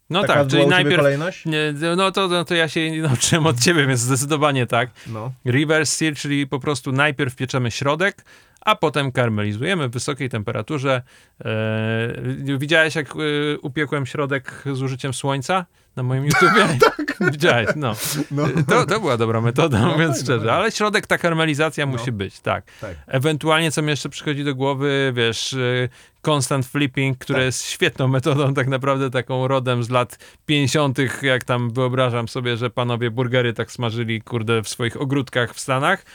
No 0.09 0.21
Taka 0.21 0.33
tak, 0.33 0.47
czyli 0.47 0.67
najpierw... 0.67 0.97
kolejność? 0.97 1.45
Nie, 1.45 1.73
no 1.97 2.11
to, 2.11 2.27
no 2.27 2.45
to 2.45 2.55
ja 2.55 2.67
się 2.67 2.91
nauczyłem 3.01 3.47
od 3.47 3.59
ciebie, 3.59 3.87
więc 3.87 3.99
zdecydowanie 3.99 4.67
tak. 4.67 4.89
No. 5.07 5.31
Reverse 5.45 5.95
sear, 5.95 6.15
czyli 6.15 6.47
po 6.47 6.59
prostu 6.59 6.91
najpierw 6.91 7.35
pieczemy 7.35 7.71
środek, 7.71 8.25
a 8.65 8.75
potem 8.75 9.11
karmelizujemy 9.11 9.87
w 9.87 9.91
wysokiej 9.91 10.29
temperaturze. 10.29 11.01
E, 11.45 12.57
widziałeś, 12.57 12.95
jak 12.95 13.09
e, 13.09 13.19
upiekłem 13.61 14.05
środek 14.05 14.63
z 14.73 14.81
użyciem 14.81 15.13
słońca 15.13 15.65
na 15.95 16.03
moim 16.03 16.25
YouTubie? 16.25 16.67
tak. 16.97 17.31
Widziałeś, 17.31 17.67
no. 17.75 17.95
No. 18.31 18.47
To, 18.67 18.85
to 18.85 18.99
była 18.99 19.17
dobra 19.17 19.41
metoda, 19.41 19.79
No, 19.79 19.91
mówiąc 19.91 20.21
szczerze. 20.21 20.53
Ale 20.53 20.71
środek, 20.71 21.07
ta 21.07 21.17
karmelizacja 21.17 21.85
No. 21.85 21.91
musi 21.91 22.11
być, 22.11 22.39
tak. 22.39 22.65
Tak. 22.81 22.95
Ewentualnie, 23.07 23.71
co 23.71 23.81
mi 23.81 23.89
jeszcze 23.89 24.09
przychodzi 24.09 24.43
do 24.43 24.55
głowy, 24.55 25.13
wiesz, 25.15 25.53
y, 25.53 25.89
constant 26.27 26.65
flipping, 26.65 27.17
które 27.17 27.39
Tak. 27.39 27.45
jest 27.45 27.65
świetną 27.65 28.07
metodą, 28.07 28.53
tak 28.53 28.67
naprawdę 28.67 29.09
taką 29.09 29.47
rodem 29.47 29.83
z 29.83 29.89
lat 29.89 30.17
50., 30.45 30.97
jak 31.21 31.43
tam 31.43 31.69
wyobrażam 31.73 32.27
sobie, 32.27 32.57
że 32.57 32.69
panowie 32.69 33.11
burgery 33.11 33.53
tak 33.53 33.71
smażyli, 33.71 34.21
kurde, 34.21 34.63
w 34.63 34.69
swoich 34.69 35.01
ogródkach 35.01 35.53
w 35.53 35.59
Stanach. 35.59 36.05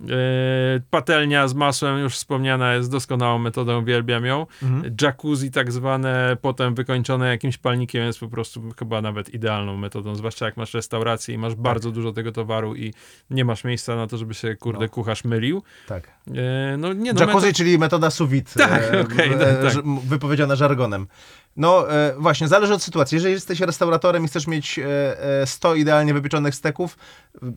Yy, 0.00 0.06
patelnia 0.90 1.48
z 1.48 1.54
masłem, 1.54 1.98
już 1.98 2.14
wspomniana, 2.14 2.74
jest 2.74 2.90
doskonałą 2.90 3.38
metodą, 3.38 3.82
uwielbiam 3.82 4.24
ją. 4.24 4.46
Mhm. 4.62 4.96
Jacuzzi 5.02 5.50
tak 5.50 5.72
zwane, 5.72 6.36
potem 6.40 6.74
wykończone 6.74 7.28
jakimś 7.28 7.58
palnikiem 7.58 8.02
jest 8.02 8.20
po 8.20 8.28
prostu 8.28 8.62
chyba 8.78 9.02
nawet 9.02 9.34
idealną 9.34 9.76
metodą, 9.76 10.14
zwłaszcza 10.14 10.46
jak 10.46 10.56
masz 10.56 10.74
restaurację 10.74 11.34
i 11.34 11.38
masz 11.38 11.54
bardzo 11.54 11.90
dużo 11.90 12.12
tego 12.12 12.32
towaru 12.32 12.74
i 12.74 12.94
nie 13.30 13.44
masz 13.44 13.64
miejsca 13.64 13.96
na 13.96 14.06
to, 14.06 14.16
żeby 14.16 14.34
się, 14.34 14.56
kurde, 14.56 14.84
No. 14.84 14.88
kucharz 14.88 15.24
mylił. 15.24 15.62
Tak. 15.86 16.08
Yy, 16.26 16.32
no 16.78 16.92
nie 16.92 17.12
no, 17.12 17.20
Jacuzzi, 17.20 17.52
czyli 17.52 17.78
metoda 17.78 18.10
sous 18.10 18.30
vide, 18.30 18.50
Tak, 18.56 18.82
e, 18.94 19.00
okej, 19.00 19.32
e, 19.32 19.38
tak, 19.38 19.74
tak. 19.74 19.84
wypowiedziana 20.04 20.56
żargonem. 20.56 21.06
No 21.58 21.92
e, 21.92 22.14
właśnie, 22.18 22.48
zależy 22.48 22.74
od 22.74 22.82
sytuacji. 22.82 23.14
Jeżeli 23.16 23.34
jesteś 23.34 23.60
restauratorem 23.60 24.24
i 24.24 24.28
chcesz 24.28 24.46
mieć 24.46 24.78
e, 24.78 24.84
e, 25.42 25.46
100 25.46 25.74
idealnie 25.74 26.14
wypieczonych 26.14 26.54
steków, 26.54 26.96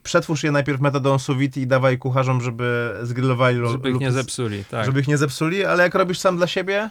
przetwórz 0.04 0.44
je 0.44 0.52
najpierw 0.52 0.82
metodą 0.82 1.20
sous 1.20 1.38
vide 1.38 1.62
i 1.62 1.68
dawaj 1.68 1.98
kucharzom, 1.98 2.42
żeby 2.42 2.94
zgrillowali 3.04 3.58
lo- 3.58 3.72
Żeby 3.72 3.90
ich 3.92 4.00
nie 4.00 4.12
zepsuli, 4.12 4.66
tak. 4.66 4.86
żeby 4.86 5.00
ich 5.00 5.08
nie 5.08 5.18
zepsuli, 5.18 5.66
ale 5.66 5.84
jak 5.84 5.96
robisz 5.96 6.20
sam 6.20 6.38
dla 6.38 6.48
siebie, 6.48 6.90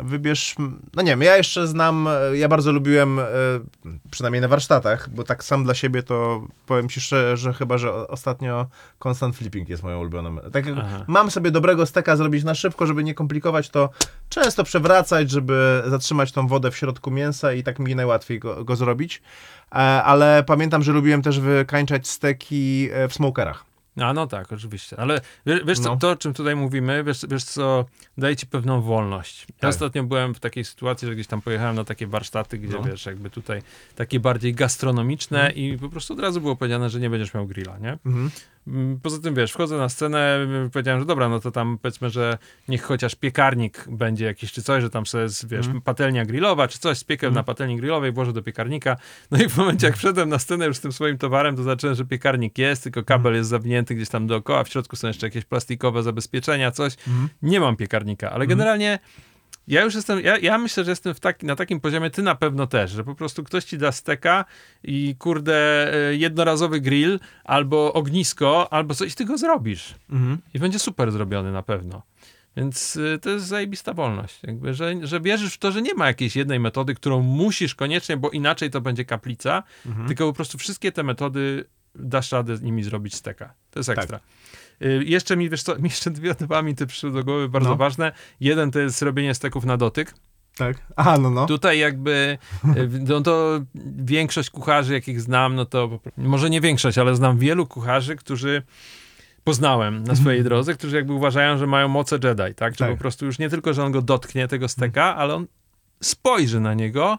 wybierz, 0.00 0.54
no 0.94 1.02
nie 1.02 1.10
wiem, 1.10 1.22
ja 1.22 1.36
jeszcze 1.36 1.66
znam, 1.66 2.08
ja 2.32 2.48
bardzo 2.48 2.72
lubiłem, 2.72 3.18
e, 3.18 3.24
przynajmniej 4.10 4.40
na 4.40 4.48
warsztatach, 4.48 5.10
bo 5.10 5.24
tak 5.24 5.44
sam 5.44 5.64
dla 5.64 5.74
siebie 5.74 6.02
to 6.02 6.46
powiem 6.66 6.88
ci 6.88 7.00
szczerze, 7.00 7.36
że 7.36 7.52
chyba, 7.52 7.78
że 7.78 8.08
ostatnio 8.08 8.66
constant 9.04 9.36
flipping 9.36 9.68
jest 9.68 9.82
moją 9.82 10.00
ulubioną. 10.00 10.36
Tak 10.52 10.66
jak 10.66 10.76
Aha. 10.78 11.04
mam 11.08 11.30
sobie 11.30 11.50
dobrego 11.50 11.86
steka 11.86 12.16
zrobić 12.16 12.44
na 12.44 12.54
szybko, 12.54 12.86
żeby 12.86 13.04
nie 13.04 13.14
komplikować, 13.14 13.70
to 13.70 13.90
często 14.28 14.64
przewracać, 14.64 15.30
żeby 15.30 15.82
zatrzymać 15.86 16.32
tą 16.32 16.46
wodę 16.46 16.70
w 16.70 16.76
środku 16.76 17.10
mięsa 17.10 17.52
i 17.52 17.62
tak 17.62 17.78
mi 17.78 17.94
najłatwiej 17.94 18.38
go, 18.38 18.64
go 18.64 18.76
zrobić. 18.76 19.22
E, 19.72 19.74
Ale 20.02 20.44
pamiętam, 20.46 20.82
że 20.82 20.92
lubiłem 20.92 21.22
też 21.22 21.40
wykańczać 21.40 22.08
steki 22.08 22.88
e, 22.92 23.08
w 23.08 23.14
smokerach. 23.14 23.73
A 24.00 24.12
no 24.12 24.26
tak, 24.26 24.52
oczywiście. 24.52 24.96
Ale 25.00 25.20
wiesz, 25.46 25.60
wiesz 25.64 25.78
co, 25.78 25.88
No. 25.88 25.96
to, 25.96 26.10
o 26.10 26.16
czym 26.16 26.34
tutaj 26.34 26.56
mówimy, 26.56 27.04
wiesz, 27.04 27.26
wiesz 27.28 27.44
co, 27.44 27.84
daje 28.18 28.36
ci 28.36 28.46
pewną 28.46 28.80
wolność. 28.82 29.46
Ja 29.48 29.54
Tak. 29.58 29.70
ostatnio 29.70 30.04
byłem 30.04 30.34
w 30.34 30.40
takiej 30.40 30.64
sytuacji, 30.64 31.08
że 31.08 31.14
gdzieś 31.14 31.26
tam 31.26 31.42
pojechałem 31.42 31.76
na 31.76 31.84
takie 31.84 32.06
warsztaty, 32.06 32.58
gdzie 32.58 32.74
No. 32.76 32.82
wiesz, 32.82 33.06
jakby 33.06 33.30
tutaj 33.30 33.62
takie 33.96 34.20
bardziej 34.20 34.54
gastronomiczne 34.54 35.38
Mhm. 35.40 35.56
i 35.56 35.78
po 35.78 35.88
prostu 35.88 36.12
od 36.14 36.20
razu 36.20 36.40
było 36.40 36.56
powiedziane, 36.56 36.90
że 36.90 37.00
nie 37.00 37.10
będziesz 37.10 37.34
miał 37.34 37.46
grilla, 37.46 37.78
nie? 37.78 37.92
Mhm. 37.92 38.16
Mm, 38.16 38.30
Poza 39.02 39.18
tym, 39.18 39.34
wiesz, 39.34 39.52
wchodzę 39.52 39.76
na 39.78 39.88
scenę, 39.88 40.46
y, 40.66 40.70
powiedziałem, 40.70 41.00
że 41.00 41.06
dobra, 41.06 41.28
no 41.28 41.40
to 41.40 41.50
tam 41.50 41.78
powiedzmy, 41.82 42.10
że 42.10 42.38
niech 42.68 42.82
chociaż 42.82 43.14
piekarnik 43.14 43.84
będzie 43.88 44.24
jakiś 44.24 44.52
czy 44.52 44.62
coś, 44.62 44.82
że 44.82 44.90
tam 44.90 45.06
sobie 45.06 45.22
jest, 45.24 45.48
wiesz, 45.48 45.66
Mhm. 45.66 45.80
patelnia 45.82 46.24
grillowa 46.24 46.68
czy 46.68 46.78
coś, 46.78 46.98
spiekę 46.98 47.26
Mhm. 47.26 47.34
na 47.34 47.42
patelni 47.42 47.76
grillowej, 47.76 48.12
włożę 48.12 48.32
do 48.32 48.42
piekarnika. 48.42 48.96
No 49.30 49.38
i 49.38 49.48
w 49.48 49.56
momencie, 49.56 49.86
jak 49.86 49.96
wszedłem 49.96 50.28
na 50.28 50.38
scenę 50.38 50.66
już 50.66 50.76
z 50.76 50.80
tym 50.80 50.92
swoim 50.92 51.18
towarem, 51.18 51.56
to 51.56 51.62
zacząłem, 51.62 51.96
że 51.96 52.04
piekarnik 52.04 52.58
jest, 52.58 52.82
tylko 52.82 53.02
kabel 53.04 53.20
Mhm. 53.30 53.34
jest 53.36 53.50
zawinięty 53.50 53.94
gdzieś 53.94 54.08
tam 54.08 54.26
dookoła, 54.26 54.64
w 54.64 54.68
środku 54.68 54.96
są 54.96 55.08
jeszcze 55.08 55.26
jakieś 55.26 55.44
plastikowe 55.44 56.02
zabezpieczenia, 56.02 56.70
coś. 56.70 56.92
Mhm. 57.08 57.28
Nie 57.42 57.60
mam 57.60 57.76
piekarnika, 57.76 58.30
ale 58.30 58.46
generalnie 58.46 58.98
ja 59.68 59.82
już 59.82 59.94
jestem, 59.94 60.20
ja, 60.20 60.38
ja 60.38 60.58
myślę, 60.58 60.84
że 60.84 60.90
jestem 60.90 61.14
taki, 61.14 61.46
na 61.46 61.56
takim 61.56 61.80
poziomie, 61.80 62.10
ty 62.10 62.22
na 62.22 62.34
pewno 62.34 62.66
też, 62.66 62.90
że 62.90 63.04
po 63.04 63.14
prostu 63.14 63.44
ktoś 63.44 63.64
ci 63.64 63.78
da 63.78 63.92
steka 63.92 64.44
i 64.82 65.16
kurde 65.18 65.54
e, 65.94 66.14
jednorazowy 66.14 66.80
grill, 66.80 67.20
albo 67.44 67.92
ognisko, 67.92 68.72
albo 68.72 68.94
coś, 68.94 69.14
ty 69.14 69.24
go 69.24 69.38
zrobisz. 69.38 69.94
Mhm. 70.10 70.38
I 70.54 70.58
będzie 70.58 70.78
super 70.78 71.12
zrobiony 71.12 71.52
na 71.52 71.62
pewno. 71.62 72.02
Więc 72.56 72.96
y, 72.96 73.18
to 73.22 73.30
jest 73.30 73.46
zajebista 73.46 73.92
wolność. 73.94 74.38
Jakby, 74.42 74.74
że, 74.74 74.94
że 75.02 75.20
wierzysz 75.20 75.54
w 75.54 75.58
to, 75.58 75.72
że 75.72 75.82
nie 75.82 75.94
ma 75.94 76.06
jakiejś 76.06 76.36
jednej 76.36 76.60
metody, 76.60 76.94
którą 76.94 77.20
musisz 77.22 77.74
koniecznie, 77.74 78.16
bo 78.16 78.30
inaczej 78.30 78.70
to 78.70 78.80
będzie 78.80 79.04
kaplica, 79.04 79.62
Mhm. 79.86 80.06
tylko 80.08 80.26
po 80.26 80.32
prostu 80.32 80.58
wszystkie 80.58 80.92
te 80.92 81.02
metody 81.02 81.64
dasz 81.94 82.32
radę 82.32 82.58
nimi 82.62 82.82
zrobić 82.82 83.14
steka. 83.14 83.54
To 83.70 83.78
jest 83.78 83.86
Tak. 83.86 83.98
ekstra. 83.98 84.18
Y, 84.18 84.20
jeszcze 85.04 85.36
mi, 85.36 85.50
wiesz 85.50 85.62
co, 85.62 85.76
jeszcze 85.82 86.10
dwie 86.10 86.34
dwa 86.34 86.62
mi 86.62 86.74
ty 86.74 86.86
przyszły 86.86 87.12
do 87.12 87.24
głowy 87.24 87.48
bardzo 87.48 87.68
No. 87.70 87.76
ważne. 87.76 88.12
Jeden 88.40 88.70
to 88.70 88.78
jest 88.78 89.02
robienie 89.02 89.34
steków 89.34 89.64
na 89.64 89.76
dotyk. 89.76 90.14
Tak. 90.56 90.76
Aha, 90.96 91.18
no 91.18 91.30
no. 91.30 91.46
Tutaj 91.46 91.78
jakby, 91.78 92.38
y, 92.76 92.88
no 93.08 93.20
to 93.20 93.60
większość 93.96 94.50
kucharzy, 94.50 94.92
jakich 94.94 95.20
znam, 95.20 95.54
no 95.54 95.64
to 95.66 95.98
może 96.16 96.50
nie 96.50 96.60
większość, 96.60 96.98
ale 96.98 97.16
znam 97.16 97.38
wielu 97.38 97.66
kucharzy, 97.66 98.16
którzy 98.16 98.62
poznałem 99.44 100.04
na 100.04 100.16
swojej 100.16 100.44
drodze, 100.44 100.74
którzy 100.74 100.96
jakby 100.96 101.12
uważają, 101.12 101.58
że 101.58 101.66
mają 101.66 101.88
moce 101.88 102.18
Jedi, 102.24 102.54
tak? 102.56 102.72
Że 102.74 102.78
Tak. 102.78 102.90
po 102.90 102.96
prostu 102.96 103.26
już 103.26 103.38
nie 103.38 103.50
tylko, 103.50 103.74
że 103.74 103.84
on 103.84 103.92
go 103.92 104.02
dotknie, 104.02 104.48
tego 104.48 104.68
steka, 104.68 105.16
ale 105.16 105.34
on 105.34 105.46
spojrzy 106.02 106.60
na 106.60 106.74
niego 106.74 107.18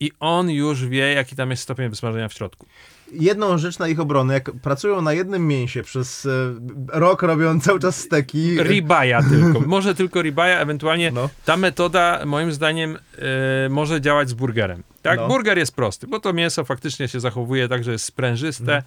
i 0.00 0.12
on 0.20 0.50
już 0.50 0.86
wie, 0.86 1.12
jaki 1.12 1.36
tam 1.36 1.50
jest 1.50 1.62
stopień 1.62 1.88
wysmażenia 1.88 2.28
w 2.28 2.32
środku. 2.32 2.66
Jedną 3.12 3.58
rzecz 3.58 3.78
na 3.78 3.88
ich 3.88 4.00
obronę, 4.00 4.34
jak 4.34 4.50
pracują 4.52 5.02
na 5.02 5.12
jednym 5.12 5.46
mięsie 5.46 5.82
przez 5.82 6.26
e, 6.26 6.30
rok, 6.92 7.22
robią 7.22 7.60
cały 7.60 7.80
czas 7.80 7.96
steki. 8.00 8.62
Ribaja 8.62 9.22
tylko. 9.30 9.60
Może 9.60 9.94
tylko 9.94 10.22
ribaja, 10.22 10.60
ewentualnie 10.60 11.10
No. 11.10 11.30
ta 11.44 11.56
metoda 11.56 12.22
moim 12.26 12.52
zdaniem 12.52 12.98
e, 13.66 13.68
może 13.68 14.00
działać 14.00 14.28
z 14.28 14.34
burgerem. 14.34 14.82
Tak? 15.02 15.18
No. 15.20 15.28
Burger 15.28 15.58
jest 15.58 15.74
prosty, 15.76 16.06
bo 16.06 16.20
to 16.20 16.32
mięso 16.32 16.64
faktycznie 16.64 17.08
się 17.08 17.20
zachowuje 17.20 17.68
tak, 17.68 17.84
że 17.84 17.92
jest 17.92 18.04
sprężyste, 18.04 18.62
Mhm. 18.76 18.82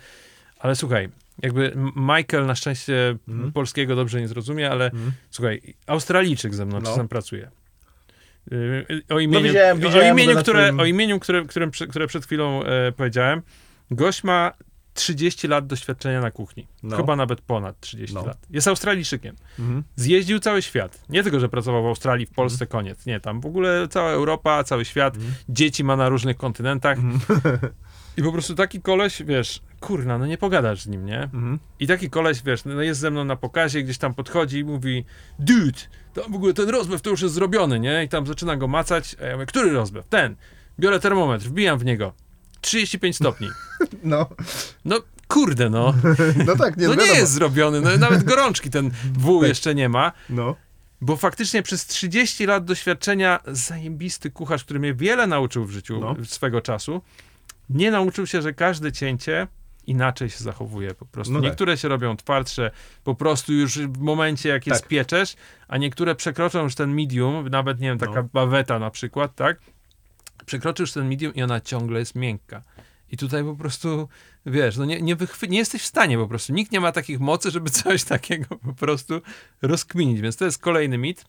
ale 0.59 0.76
słuchaj, 0.76 1.09
jakby 1.43 1.74
Michael 1.95 2.45
na 2.45 2.55
szczęście 2.55 3.18
Mhm. 3.28 3.51
polskiego 3.51 3.95
dobrze 3.95 4.22
nie 4.22 4.28
zrozumie, 4.28 4.72
ale 4.72 4.86
Mhm. 4.86 5.12
słuchaj, 5.32 5.62
Australijczyk 5.88 6.55
ze 6.55 6.66
mną 6.66 6.80
No. 6.80 6.86
czasem 6.89 7.07
pracuje. 7.07 7.51
Y, 8.52 8.86
O 9.10 9.20
imieniu, 9.20 9.43
widziałem- 9.47 9.78
o 9.78 9.82
widziałem 9.82 10.16
imieniu, 10.18 10.30
go 10.30 10.36
na 10.36 10.41
które, 10.43 10.74
o 10.78 10.86
imieniu 10.86 11.20
które, 11.20 11.45
którym, 11.45 11.72
które 11.89 12.08
przed 12.08 12.26
chwilą 12.26 12.64
e, 12.64 12.91
powiedziałem, 12.91 13.41
gość 13.91 14.24
ma 14.24 14.52
30 14.93 15.47
lat 15.47 15.68
doświadczenia 15.68 16.22
na 16.22 16.32
kuchni. 16.32 16.68
No. 16.84 16.97
Chyba 16.97 17.16
nawet 17.16 17.41
ponad 17.41 17.80
30 17.80 18.16
No. 18.16 18.26
lat. 18.26 18.38
Jest 18.49 18.68
Australijczykiem. 18.68 19.36
Mhm. 19.60 19.84
Zjeździł 19.95 20.39
cały 20.39 20.62
świat. 20.62 21.02
Nie 21.10 21.24
tylko, 21.24 21.39
że 21.39 21.49
pracował 21.49 21.84
w 21.84 21.86
Australii, 21.86 22.26
w 22.26 22.32
Polsce, 22.32 22.68
koniec. 22.68 23.06
Nie, 23.06 23.20
tam 23.20 23.41
w 23.41 23.45
ogóle 23.45 23.88
cała 23.89 24.10
Europa, 24.12 24.64
cały 24.64 24.86
świat. 24.86 25.16
Mhm. 25.16 25.34
Dzieci 25.49 25.84
ma 25.84 25.95
na 25.95 26.10
różnych 26.10 26.38
kontynentach. 26.38 26.97
I 28.18 28.24
po 28.24 28.32
prostu 28.32 28.56
taki 28.56 28.82
koleś, 28.82 29.24
wiesz, 29.24 29.62
kurna, 29.80 30.18
no 30.18 30.26
nie 30.26 30.38
pogadasz 30.38 30.82
z 30.82 30.88
nim, 30.88 31.06
nie? 31.06 31.24
Mhm. 31.24 31.60
I 31.80 31.88
taki 31.88 32.10
koleś, 32.10 32.41
wiesz, 32.43 32.66
no 32.66 32.82
jest 32.82 32.99
ze 32.99 33.12
mną 33.12 33.24
na 33.24 33.36
pokazie, 33.36 33.84
gdzieś 33.84 33.97
tam 33.97 34.14
podchodzi 34.14 34.58
i 34.60 34.64
mówi, 34.64 35.06
dude, 35.39 35.80
to 36.14 36.24
w 36.30 36.36
ogóle 36.36 36.53
ten 36.53 36.70
rozbew 36.70 37.01
to 37.01 37.09
już 37.09 37.22
jest 37.22 37.34
zrobiony, 37.36 37.80
nie? 37.80 38.03
I 38.03 38.09
tam 38.09 38.28
zaczyna 38.28 38.57
go 38.57 38.68
macać, 38.68 39.16
a 39.22 39.26
ja 39.26 39.34
mówię, 39.34 39.45
który 39.45 39.72
rozbew? 39.72 40.05
Ten. 40.07 40.36
Biorę 40.80 40.99
termometr, 40.99 41.45
wbijam 41.45 41.80
w 41.80 41.86
niego. 41.86 42.14
35 42.62 43.16
stopni. 43.16 43.47
No. 44.03 44.30
No, 44.86 44.99
kurde, 45.28 45.70
no. 45.70 45.93
no 46.47 46.55
tak, 46.55 46.78
nie, 46.78 46.88
No 46.88 46.95
nie 46.95 47.05
jest 47.05 47.32
zrobiony, 47.32 47.82
no 47.82 47.97
nawet 47.97 48.24
gorączki 48.24 48.70
ten 48.70 48.91
wół 49.14 49.39
Tak. 49.41 49.49
jeszcze 49.49 49.76
nie 49.76 49.89
ma. 49.89 50.12
No. 50.30 50.55
Bo 51.01 51.18
faktycznie 51.18 51.64
przez 51.64 51.86
30 51.86 52.45
lat 52.45 52.66
doświadczenia 52.66 53.39
zajebisty 53.47 54.32
kucharz, 54.32 54.64
który 54.64 54.80
mnie 54.80 54.93
wiele 54.93 55.28
nauczył 55.28 55.66
w 55.66 55.72
życiu 55.72 55.99
No. 55.99 56.16
swego 56.26 56.62
czasu, 56.62 57.01
nie 57.70 57.91
nauczył 57.91 58.28
się, 58.28 58.41
że 58.41 58.53
każde 58.53 58.91
cięcie 58.91 59.47
inaczej 59.88 60.30
się 60.30 60.44
zachowuje 60.44 60.94
po 60.96 61.06
prostu. 61.06 61.34
No 61.34 61.40
tak. 61.40 61.44
niektóre 61.50 61.78
się 61.78 61.88
robią 61.88 62.18
twardsze, 62.18 62.72
po 63.04 63.16
prostu 63.16 63.54
już 63.54 63.80
w 63.80 63.98
momencie, 64.00 64.50
jak 64.50 64.68
je 64.68 64.74
Tak. 64.74 64.82
spieczesz, 64.86 65.36
a 65.68 65.78
niektóre 65.78 66.16
przekroczą 66.16 66.64
już 66.64 66.76
ten 66.76 66.94
medium, 66.96 67.48
nawet, 67.50 67.80
nie 67.80 67.88
wiem, 67.88 67.98
taka 67.98 68.22
No. 68.22 68.30
baweta 68.34 68.80
na 68.80 68.92
przykład, 68.92 69.36
tak? 69.36 69.58
Przekroczysz 70.46 70.92
ten 70.94 71.10
medium 71.10 71.34
i 71.36 71.44
ona 71.44 71.62
ciągle 71.62 72.00
jest 72.00 72.16
miękka. 72.16 72.62
I 73.12 73.18
tutaj 73.18 73.44
po 73.44 73.56
prostu, 73.56 74.10
wiesz, 74.46 74.78
no 74.78 74.86
nie, 74.86 75.02
nie, 75.02 75.16
wychwy- 75.16 75.50
nie 75.50 75.58
jesteś 75.58 75.82
w 75.82 75.86
stanie 75.86 76.18
po 76.18 76.28
prostu. 76.28 76.54
Nikt 76.54 76.72
nie 76.72 76.80
ma 76.80 76.92
takich 76.92 77.20
mocy, 77.20 77.52
żeby 77.52 77.70
coś 77.70 78.04
takiego 78.04 78.56
po 78.58 78.74
prostu 78.74 79.22
rozkminić. 79.62 80.22
Więc 80.22 80.38
to 80.38 80.46
jest 80.46 80.58
kolejny 80.60 80.98
mit. 80.98 81.26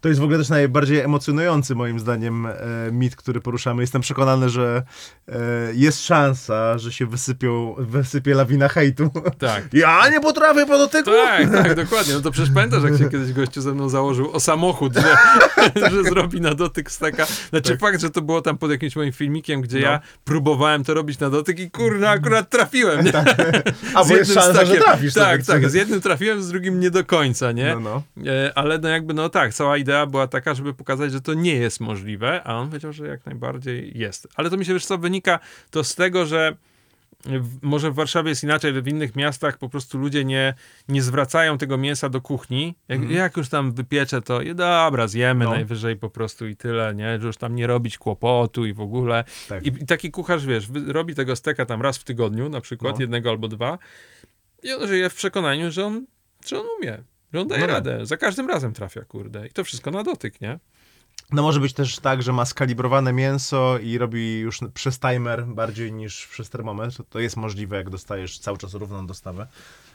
To 0.00 0.08
jest 0.08 0.20
w 0.20 0.24
ogóle 0.24 0.38
też 0.38 0.48
najbardziej 0.48 1.00
emocjonujący 1.00 1.74
moim 1.74 2.00
zdaniem 2.00 2.46
e, 2.46 2.52
mit, 2.92 3.16
który 3.16 3.40
poruszamy. 3.40 3.82
Jestem 3.82 4.02
przekonany, 4.02 4.48
że 4.48 4.82
e, 5.28 5.34
jest 5.74 6.04
szansa, 6.06 6.78
że 6.78 6.92
się 6.92 7.06
wysypią, 7.06 7.74
wysypie 7.78 8.34
lawina 8.34 8.68
hejtu. 8.68 9.10
Tak. 9.38 9.64
Ja 9.72 10.08
nie 10.08 10.20
potrafię 10.20 10.66
po 10.66 10.78
dotyku! 10.78 11.10
Tak, 11.10 11.50
tak, 11.52 11.74
dokładnie. 11.84 12.14
No 12.14 12.20
to 12.20 12.30
przecież 12.30 12.50
pamiętasz, 12.54 12.82
jak 12.82 12.98
się 12.98 13.10
kiedyś 13.10 13.32
gościu 13.32 13.60
ze 13.60 13.74
mną 13.74 13.88
założył 13.88 14.30
o 14.32 14.40
samochód, 14.40 14.92
że, 14.94 15.16
że 15.90 16.02
zrobi 16.04 16.40
na 16.40 16.54
dotyk 16.54 16.90
steka. 16.90 17.26
Znaczy 17.50 17.70
Tak. 17.70 17.80
fakt, 17.80 18.00
że 18.00 18.10
to 18.10 18.22
było 18.22 18.42
tam 18.42 18.58
pod 18.58 18.70
jakimś 18.70 18.96
moim 18.96 19.12
filmikiem, 19.12 19.60
gdzie 19.60 19.78
No. 19.80 19.86
ja 19.86 20.00
próbowałem 20.24 20.84
to 20.84 20.94
robić 20.94 21.18
na 21.18 21.30
dotyk 21.30 21.60
i 21.60 21.70
kurna, 21.70 22.10
akurat 22.10 22.50
trafiłem. 22.50 23.04
Nie? 23.04 23.12
A 23.94 24.04
Z 24.04 24.08
bo 24.08 24.16
jest 24.16 24.34
szansa, 24.34 24.52
że 24.52 24.66
stakiem. 24.66 24.82
trafisz. 24.82 25.14
Tak, 25.14 25.36
więc- 25.36 25.46
tak. 25.46 25.70
Z 25.70 25.74
jednym 25.74 26.00
trafiłem, 26.00 26.42
z 26.42 26.48
drugim 26.48 26.80
nie 26.80 26.90
do 26.90 27.04
końca, 27.04 27.52
nie? 27.52 27.74
No, 27.74 27.80
no. 27.80 28.02
E, 28.32 28.52
Ale 28.58 28.78
no 28.78 28.88
jakby, 28.88 29.14
no 29.14 29.28
tak, 29.28 29.54
cała 29.64 29.76
idea 29.76 30.06
była 30.06 30.26
taka, 30.26 30.54
żeby 30.54 30.74
pokazać, 30.74 31.12
że 31.12 31.20
to 31.20 31.34
nie 31.34 31.54
jest 31.54 31.80
możliwe, 31.80 32.42
a 32.44 32.54
on 32.54 32.68
powiedział, 32.68 32.92
że 32.92 33.06
jak 33.06 33.26
najbardziej 33.26 33.98
jest. 33.98 34.28
Ale 34.36 34.50
to 34.50 34.56
mi 34.56 34.64
się 34.64 34.72
wiesz 34.74 34.86
co 34.86 34.98
wynika 34.98 35.38
to 35.70 35.84
z 35.84 35.94
tego, 35.94 36.26
że 36.26 36.56
w, 37.24 37.62
może 37.62 37.90
w 37.90 37.94
Warszawie 37.94 38.28
jest 38.28 38.42
inaczej, 38.44 38.70
ale 38.70 38.82
w 38.82 38.88
innych 38.88 39.16
miastach 39.16 39.58
po 39.58 39.68
prostu 39.68 39.98
ludzie 39.98 40.24
nie, 40.24 40.54
nie 40.88 41.02
zwracają 41.02 41.58
tego 41.58 41.76
mięsa 41.78 42.08
do 42.08 42.20
kuchni. 42.20 42.74
Jak, 42.88 43.10
jak 43.10 43.36
już 43.36 43.48
tam 43.48 43.72
wypieczę, 43.72 44.22
to 44.22 44.40
i 44.40 44.54
dobra, 44.54 45.08
zjemy 45.08 45.44
No. 45.44 45.50
najwyżej 45.50 45.96
po 45.96 46.10
prostu 46.10 46.48
i 46.48 46.56
tyle, 46.56 46.94
nie? 46.94 47.20
Że 47.20 47.26
już 47.26 47.36
tam 47.36 47.54
nie 47.54 47.66
robić 47.66 47.98
kłopotu 47.98 48.66
i 48.66 48.72
w 48.72 48.80
ogóle. 48.80 49.24
Tak. 49.48 49.66
I, 49.66 49.68
I 49.68 49.86
taki 49.86 50.10
kucharz, 50.10 50.46
wiesz, 50.46 50.68
robi 50.86 51.14
tego 51.14 51.36
steka 51.36 51.66
tam 51.66 51.82
raz 51.82 51.98
w 51.98 52.04
tygodniu, 52.04 52.48
na 52.48 52.60
przykład, 52.60 52.94
No. 52.94 53.00
jednego 53.00 53.30
albo 53.30 53.48
dwa 53.48 53.78
i 54.62 54.72
on 54.72 54.88
żyje 54.88 55.10
w 55.10 55.14
przekonaniu, 55.14 55.70
że 55.70 55.86
on, 55.86 56.06
że 56.46 56.60
on 56.60 56.66
umie, 56.78 56.98
on 57.40 57.48
daje 57.48 57.60
No 57.60 57.66
tak. 57.66 57.74
radę. 57.74 58.06
Za 58.06 58.16
każdym 58.16 58.48
razem 58.48 58.72
trafia, 58.72 59.04
kurde. 59.04 59.46
I 59.46 59.50
to 59.50 59.64
wszystko 59.64 59.90
na 59.90 60.02
dotyk, 60.02 60.40
nie? 60.40 60.58
No 61.32 61.42
może 61.42 61.60
być 61.60 61.72
też 61.72 61.98
tak, 61.98 62.22
że 62.22 62.32
ma 62.32 62.44
skalibrowane 62.44 63.12
mięso 63.12 63.78
i 63.78 63.98
robi 63.98 64.38
już 64.38 64.58
przez 64.74 64.98
timer 65.00 65.46
bardziej 65.46 65.92
niż 65.92 66.26
przez 66.26 66.50
termometr. 66.50 67.02
To 67.10 67.20
jest 67.20 67.36
możliwe, 67.36 67.76
jak 67.76 67.90
dostajesz 67.90 68.38
cały 68.38 68.58
czas 68.58 68.74
równą 68.74 69.06
dostawę, 69.06 69.46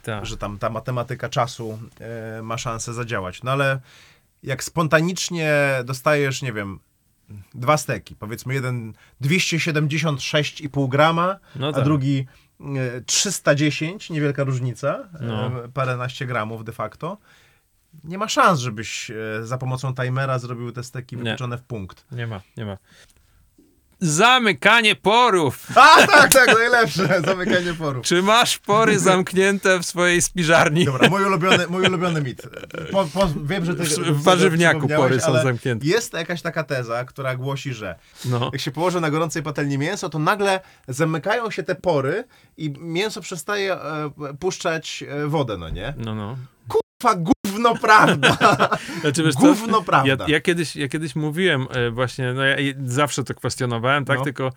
Tak. 0.03 0.25
że 0.25 0.37
tam 0.37 0.57
ta 0.59 0.69
matematyka 0.69 1.29
czasu 1.29 1.79
e, 1.99 2.41
ma 2.41 2.57
szansę 2.57 2.93
zadziałać. 2.93 3.43
No 3.43 3.51
ale 3.51 3.79
jak 4.43 4.63
spontanicznie 4.63 5.53
dostajesz, 5.85 6.41
nie 6.41 6.53
wiem, 6.53 6.79
dwa 7.53 7.77
steki, 7.77 8.15
powiedzmy 8.15 8.53
jeden 8.53 8.93
276,5 9.21 10.89
grama, 10.89 11.39
No 11.55 11.67
a 11.67 11.73
tak. 11.73 11.83
drugi 11.83 12.27
310, 13.05 14.09
niewielka 14.09 14.43
różnica, 14.43 15.09
No. 15.21 15.63
e, 15.63 15.69
paręnaście 15.69 16.25
gramów 16.25 16.63
de 16.63 16.71
facto. 16.71 17.17
Nie 18.03 18.17
ma 18.17 18.27
szans, 18.29 18.59
żebyś 18.59 19.11
e, 19.11 19.15
za 19.43 19.57
pomocą 19.57 19.95
timera 19.95 20.39
zrobił 20.39 20.71
te 20.71 20.83
steki 20.83 21.17
wyliczone 21.17 21.57
w 21.57 21.61
punkt. 21.63 22.05
Nie 22.11 22.27
ma, 22.27 22.41
nie 22.57 22.65
ma. 22.65 22.77
Zamykanie 24.01 24.95
porów. 24.95 25.67
A, 25.75 26.07
tak, 26.07 26.33
tak, 26.33 26.47
najlepsze, 26.59 27.21
zamykanie 27.25 27.73
porów. 27.73 28.05
Czy 28.05 28.21
masz 28.21 28.57
pory 28.57 28.99
zamknięte 28.99 29.79
w 29.79 29.85
swojej 29.85 30.21
spiżarni? 30.21 30.85
Dobra, 30.85 31.09
mój 31.09 31.23
ulubiony, 31.25 31.67
mój 31.67 31.87
ulubiony 31.87 32.21
mit. 32.21 32.41
Po, 32.91 33.05
po, 33.05 33.29
wiem, 33.43 33.65
że 33.65 33.75
ty 33.75 33.83
W- 33.83 34.23
warzywniaku 34.23 34.87
pory 34.87 35.19
są 35.21 35.33
zamknięte. 35.33 35.85
Jest 35.87 36.13
jakaś 36.13 36.41
taka 36.41 36.63
teza, 36.63 37.05
która 37.05 37.35
głosi, 37.35 37.73
że 37.73 37.95
No. 38.25 38.49
jak 38.53 38.61
się 38.61 38.71
położy 38.71 39.01
na 39.01 39.09
gorącej 39.11 39.43
patelni 39.43 39.77
mięso, 39.77 40.09
to 40.09 40.19
nagle 40.19 40.59
zamykają 40.87 41.51
się 41.51 41.63
te 41.63 41.75
pory 41.75 42.23
i 42.57 42.73
mięso 42.79 43.21
przestaje 43.21 43.73
e, 43.73 44.09
puszczać 44.39 45.03
e, 45.07 45.27
wodę, 45.27 45.57
no 45.57 45.69
nie? 45.69 45.93
No, 45.97 46.15
no. 46.15 46.37
Gówno 47.03 47.75
prawda! 47.75 48.37
Znaczy, 49.01 49.23
wiesz? 49.23 49.35
Gówno 49.35 49.81
prawda. 49.81 50.07
Ja, 50.09 50.17
ja, 50.27 50.41
kiedyś, 50.41 50.75
ja 50.75 50.87
kiedyś 50.87 51.15
mówiłem 51.15 51.67
e, 51.71 51.91
właśnie, 51.91 52.33
no 52.33 52.43
ja 52.43 52.55
zawsze 52.85 53.23
to 53.23 53.33
kwestionowałem, 53.33 54.05
tak? 54.05 54.17
No. 54.17 54.23
Tylko 54.23 54.49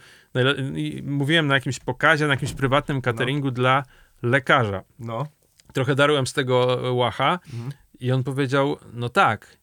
mówiłem 1.05 1.47
na 1.47 1.55
jakimś 1.55 1.79
pokazie, 1.81 2.27
na 2.27 2.33
jakimś 2.35 2.53
prywatnym 2.53 3.01
cateringu 3.03 3.51
dla 3.51 3.83
lekarza. 4.23 4.83
No, 4.99 5.27
Trochę 5.73 5.95
darłem 5.95 6.27
z 6.27 6.33
tego 6.33 6.79
łacha 6.93 7.39
Mhm. 7.53 7.73
i 8.01 8.13
on 8.13 8.25
powiedział, 8.25 8.77
no 8.93 9.09
tak, 9.09 9.57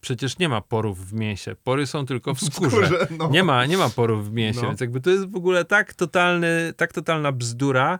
przecież 0.00 0.38
nie 0.38 0.48
ma 0.48 0.60
porów 0.60 1.06
w 1.06 1.12
mięsie. 1.12 1.56
Pory 1.64 1.86
są 1.86 2.06
tylko 2.06 2.34
w 2.34 2.40
skórze. 2.40 2.70
skórze, 2.70 3.06
no. 3.18 3.28
Nie 3.30 3.44
ma, 3.44 3.66
nie 3.66 3.76
ma 3.78 3.88
porów 3.90 4.30
w 4.30 4.32
mięsie, 4.32 4.60
No. 4.62 4.68
więc 4.68 4.80
jakby 4.80 5.00
to 5.00 5.10
jest 5.10 5.30
w 5.30 5.36
ogóle 5.36 5.64
tak 5.64 5.94
totalny, 5.94 6.72
tak 6.76 6.92
totalna 6.92 7.32
bzdura 7.32 7.98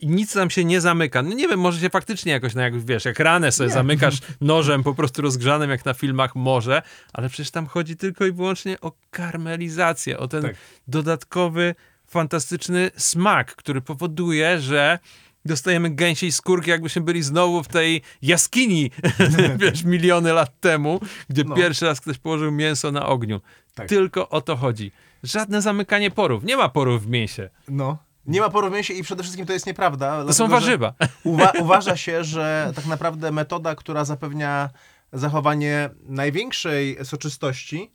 i 0.00 0.06
nic 0.08 0.32
tam 0.32 0.50
się 0.50 0.64
nie 0.64 0.80
zamyka. 0.80 1.22
No 1.22 1.34
nie 1.34 1.48
wiem, 1.48 1.60
może 1.60 1.80
się 1.80 1.90
faktycznie 1.90 2.32
jakoś, 2.32 2.54
no 2.54 2.62
jak 2.62 2.80
wiesz, 2.84 3.04
jak 3.04 3.18
ranę 3.18 3.52
sobie 3.52 3.68
Nie. 3.68 3.74
zamykasz 3.74 4.18
nożem 4.40 4.82
po 4.82 4.94
prostu 4.94 5.22
rozgrzanym 5.22 5.70
jak 5.70 5.84
na 5.84 5.94
filmach 5.94 6.34
może, 6.36 6.82
ale 7.12 7.28
przecież 7.28 7.50
tam 7.50 7.66
chodzi 7.66 7.96
tylko 7.96 8.26
i 8.26 8.32
wyłącznie 8.32 8.80
o 8.80 8.92
karmelizację, 9.10 10.18
o 10.18 10.28
ten 10.28 10.42
Tak. 10.42 10.54
dodatkowy, 10.88 11.74
fantastyczny 12.06 12.90
smak, 12.96 13.56
który 13.56 13.80
powoduje, 13.80 14.60
że 14.60 14.98
dostajemy 15.44 15.90
gęsiej 15.90 16.32
skórki, 16.32 16.70
jakbyśmy 16.70 17.02
byli 17.02 17.22
znowu 17.22 17.62
w 17.62 17.68
tej 17.68 18.02
jaskini, 18.22 18.90
wiesz, 19.60 19.84
miliony 19.84 20.32
lat 20.32 20.60
temu, 20.60 21.00
gdzie 21.28 21.44
No. 21.44 21.54
pierwszy 21.54 21.84
raz 21.86 22.00
ktoś 22.00 22.18
położył 22.18 22.52
mięso 22.52 22.92
na 22.92 23.06
ogniu. 23.06 23.40
Tak. 23.74 23.88
Tylko 23.88 24.28
o 24.28 24.40
to 24.40 24.56
chodzi. 24.56 24.92
Żadne 25.22 25.62
zamykanie 25.62 26.10
porów. 26.10 26.44
Nie 26.44 26.56
ma 26.56 26.68
porów 26.68 27.02
w 27.04 27.08
mięsie. 27.08 27.50
no. 27.68 27.98
Nie 28.28 28.40
ma 28.40 28.50
poru 28.50 28.68
w 28.70 28.72
mięsie 28.72 28.94
i 28.94 29.02
przede 29.02 29.22
wszystkim 29.22 29.46
to 29.46 29.52
jest 29.52 29.66
nieprawda. 29.66 30.24
To 30.24 30.32
są 30.32 30.48
warzywa. 30.48 30.92
Uwa- 31.24 31.52
uważa 31.60 31.96
się, 31.96 32.24
że 32.24 32.72
tak 32.76 32.86
naprawdę 32.86 33.30
metoda, 33.32 33.74
która 33.74 34.04
zapewnia 34.04 34.70
zachowanie 35.12 35.90
największej 36.02 36.98
soczystości, 37.04 37.90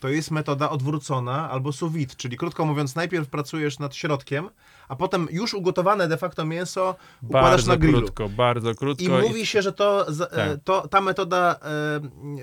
to 0.00 0.08
jest 0.08 0.30
metoda 0.30 0.70
odwrócona 0.70 1.50
albo 1.50 1.70
vide, 1.90 2.14
czyli 2.16 2.36
krótko 2.36 2.64
mówiąc, 2.64 2.94
najpierw 2.94 3.28
pracujesz 3.28 3.78
nad 3.78 3.94
środkiem, 3.94 4.50
a 4.88 4.96
potem 4.96 5.28
już 5.30 5.54
ugotowane 5.54 6.08
de 6.08 6.16
facto 6.16 6.44
mięso 6.44 6.96
układasz 7.22 7.50
Bardzo 7.50 7.72
na 7.72 7.76
grillu. 7.76 7.98
krótko, 7.98 8.28
bardzo 8.28 8.70
I 8.70 8.74
krótko. 8.74 9.18
mówi 9.28 9.46
się, 9.46 9.62
że 9.62 9.72
to, 9.72 10.06
Tak. 10.18 10.48
to 10.64 10.88
ta 10.88 11.00
metoda 11.00 11.56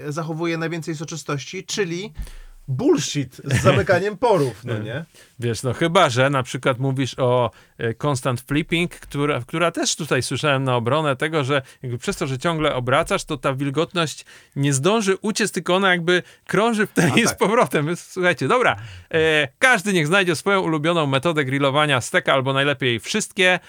e, 0.07 0.11
zachowuje 0.11 0.57
najwięcej 0.57 0.95
soczystości, 0.95 1.63
czyli 1.65 2.13
bullshit 2.67 3.41
z 3.43 3.61
zamykaniem 3.61 4.17
porów, 4.27 4.65
no 4.65 4.77
nie? 4.77 5.05
Wiesz, 5.39 5.63
no 5.63 5.73
chyba, 5.73 6.09
że 6.09 6.29
na 6.29 6.43
przykład 6.43 6.79
mówisz 6.79 7.19
o 7.19 7.51
e, 7.77 7.93
constant 8.07 8.41
flipping, 8.41 8.95
która, 8.95 9.41
która 9.41 9.71
też 9.71 9.95
tutaj 9.95 10.23
słyszałem 10.23 10.63
na 10.63 10.75
obronę 10.75 11.15
tego, 11.15 11.43
że 11.43 11.61
jakby 11.83 11.97
przez 11.97 12.17
to, 12.17 12.27
że 12.27 12.37
ciągle 12.37 12.75
obracasz, 12.75 13.25
to 13.25 13.37
ta 13.37 13.53
wilgotność 13.53 14.25
nie 14.55 14.73
zdąży 14.73 15.17
uciec, 15.21 15.51
tylko 15.51 15.75
ona 15.75 15.91
jakby 15.91 16.23
krąży 16.47 16.87
wtedy 16.87 17.11
A, 17.23 17.27
z 17.27 17.29
tak. 17.29 17.37
powrotem. 17.37 17.95
Słuchajcie, 17.95 18.47
dobra, 18.47 18.75
e, 19.13 19.47
każdy 19.59 19.93
niech 19.93 20.07
znajdzie 20.07 20.35
swoją 20.35 20.61
ulubioną 20.61 21.07
metodę 21.07 21.45
grillowania 21.45 22.01
steka, 22.01 22.33
albo 22.33 22.53
najlepiej 22.53 22.99
wszystkie. 22.99 23.59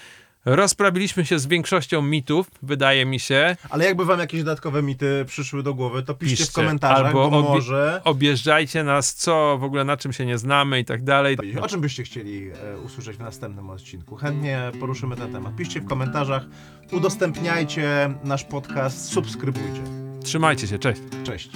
Rozprawiliśmy 0.45 1.25
się 1.25 1.39
z 1.39 1.47
większością 1.47 2.01
mitów, 2.01 2.51
wydaje 2.61 3.05
mi 3.05 3.19
się. 3.19 3.55
Ale 3.69 3.85
jakby 3.85 4.05
wam 4.05 4.19
jakieś 4.19 4.43
dodatkowe 4.43 4.83
mity 4.83 5.25
przyszły 5.27 5.63
do 5.63 5.73
głowy, 5.73 6.03
to 6.03 6.13
piszcie, 6.13 6.35
w 6.35 6.39
Piszcie. 6.39 6.53
komentarzach, 6.53 7.05
Albo 7.05 7.29
bo 7.29 7.37
obie- 7.41 7.49
może... 7.49 8.01
Objeżdżajcie 8.03 8.83
nas, 8.83 9.13
co 9.13 9.57
w 9.57 9.63
ogóle 9.63 9.83
na 9.83 9.97
czym 9.97 10.13
się 10.13 10.25
nie 10.25 10.37
znamy 10.37 10.79
i 10.79 10.85
tak 10.85 11.03
dalej. 11.03 11.37
O 11.61 11.67
czym 11.67 11.81
byście 11.81 12.03
chcieli 12.03 12.49
e, 12.51 12.77
usłyszeć 12.79 13.17
w 13.17 13.19
następnym 13.19 13.69
odcinku? 13.69 14.15
Chętnie 14.15 14.71
poruszymy 14.79 15.15
ten 15.15 15.31
temat. 15.31 15.55
Piszcie 15.55 15.81
w 15.81 15.85
komentarzach, 15.87 16.43
udostępniajcie 16.91 18.13
nasz 18.23 18.43
podcast, 18.43 19.11
subskrybujcie. 19.11 19.81
Trzymajcie 20.23 20.67
się, 20.67 20.79
cześć. 20.79 21.01
Cześć. 21.23 21.49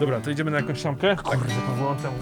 Dobra, 0.00 0.20
to 0.20 0.30
idziemy 0.30 0.50
na 0.50 0.56
jakąś 0.56 0.80
szamkę? 0.80 1.16
Kurde, 1.16 1.54
powyłączam. 1.68 2.12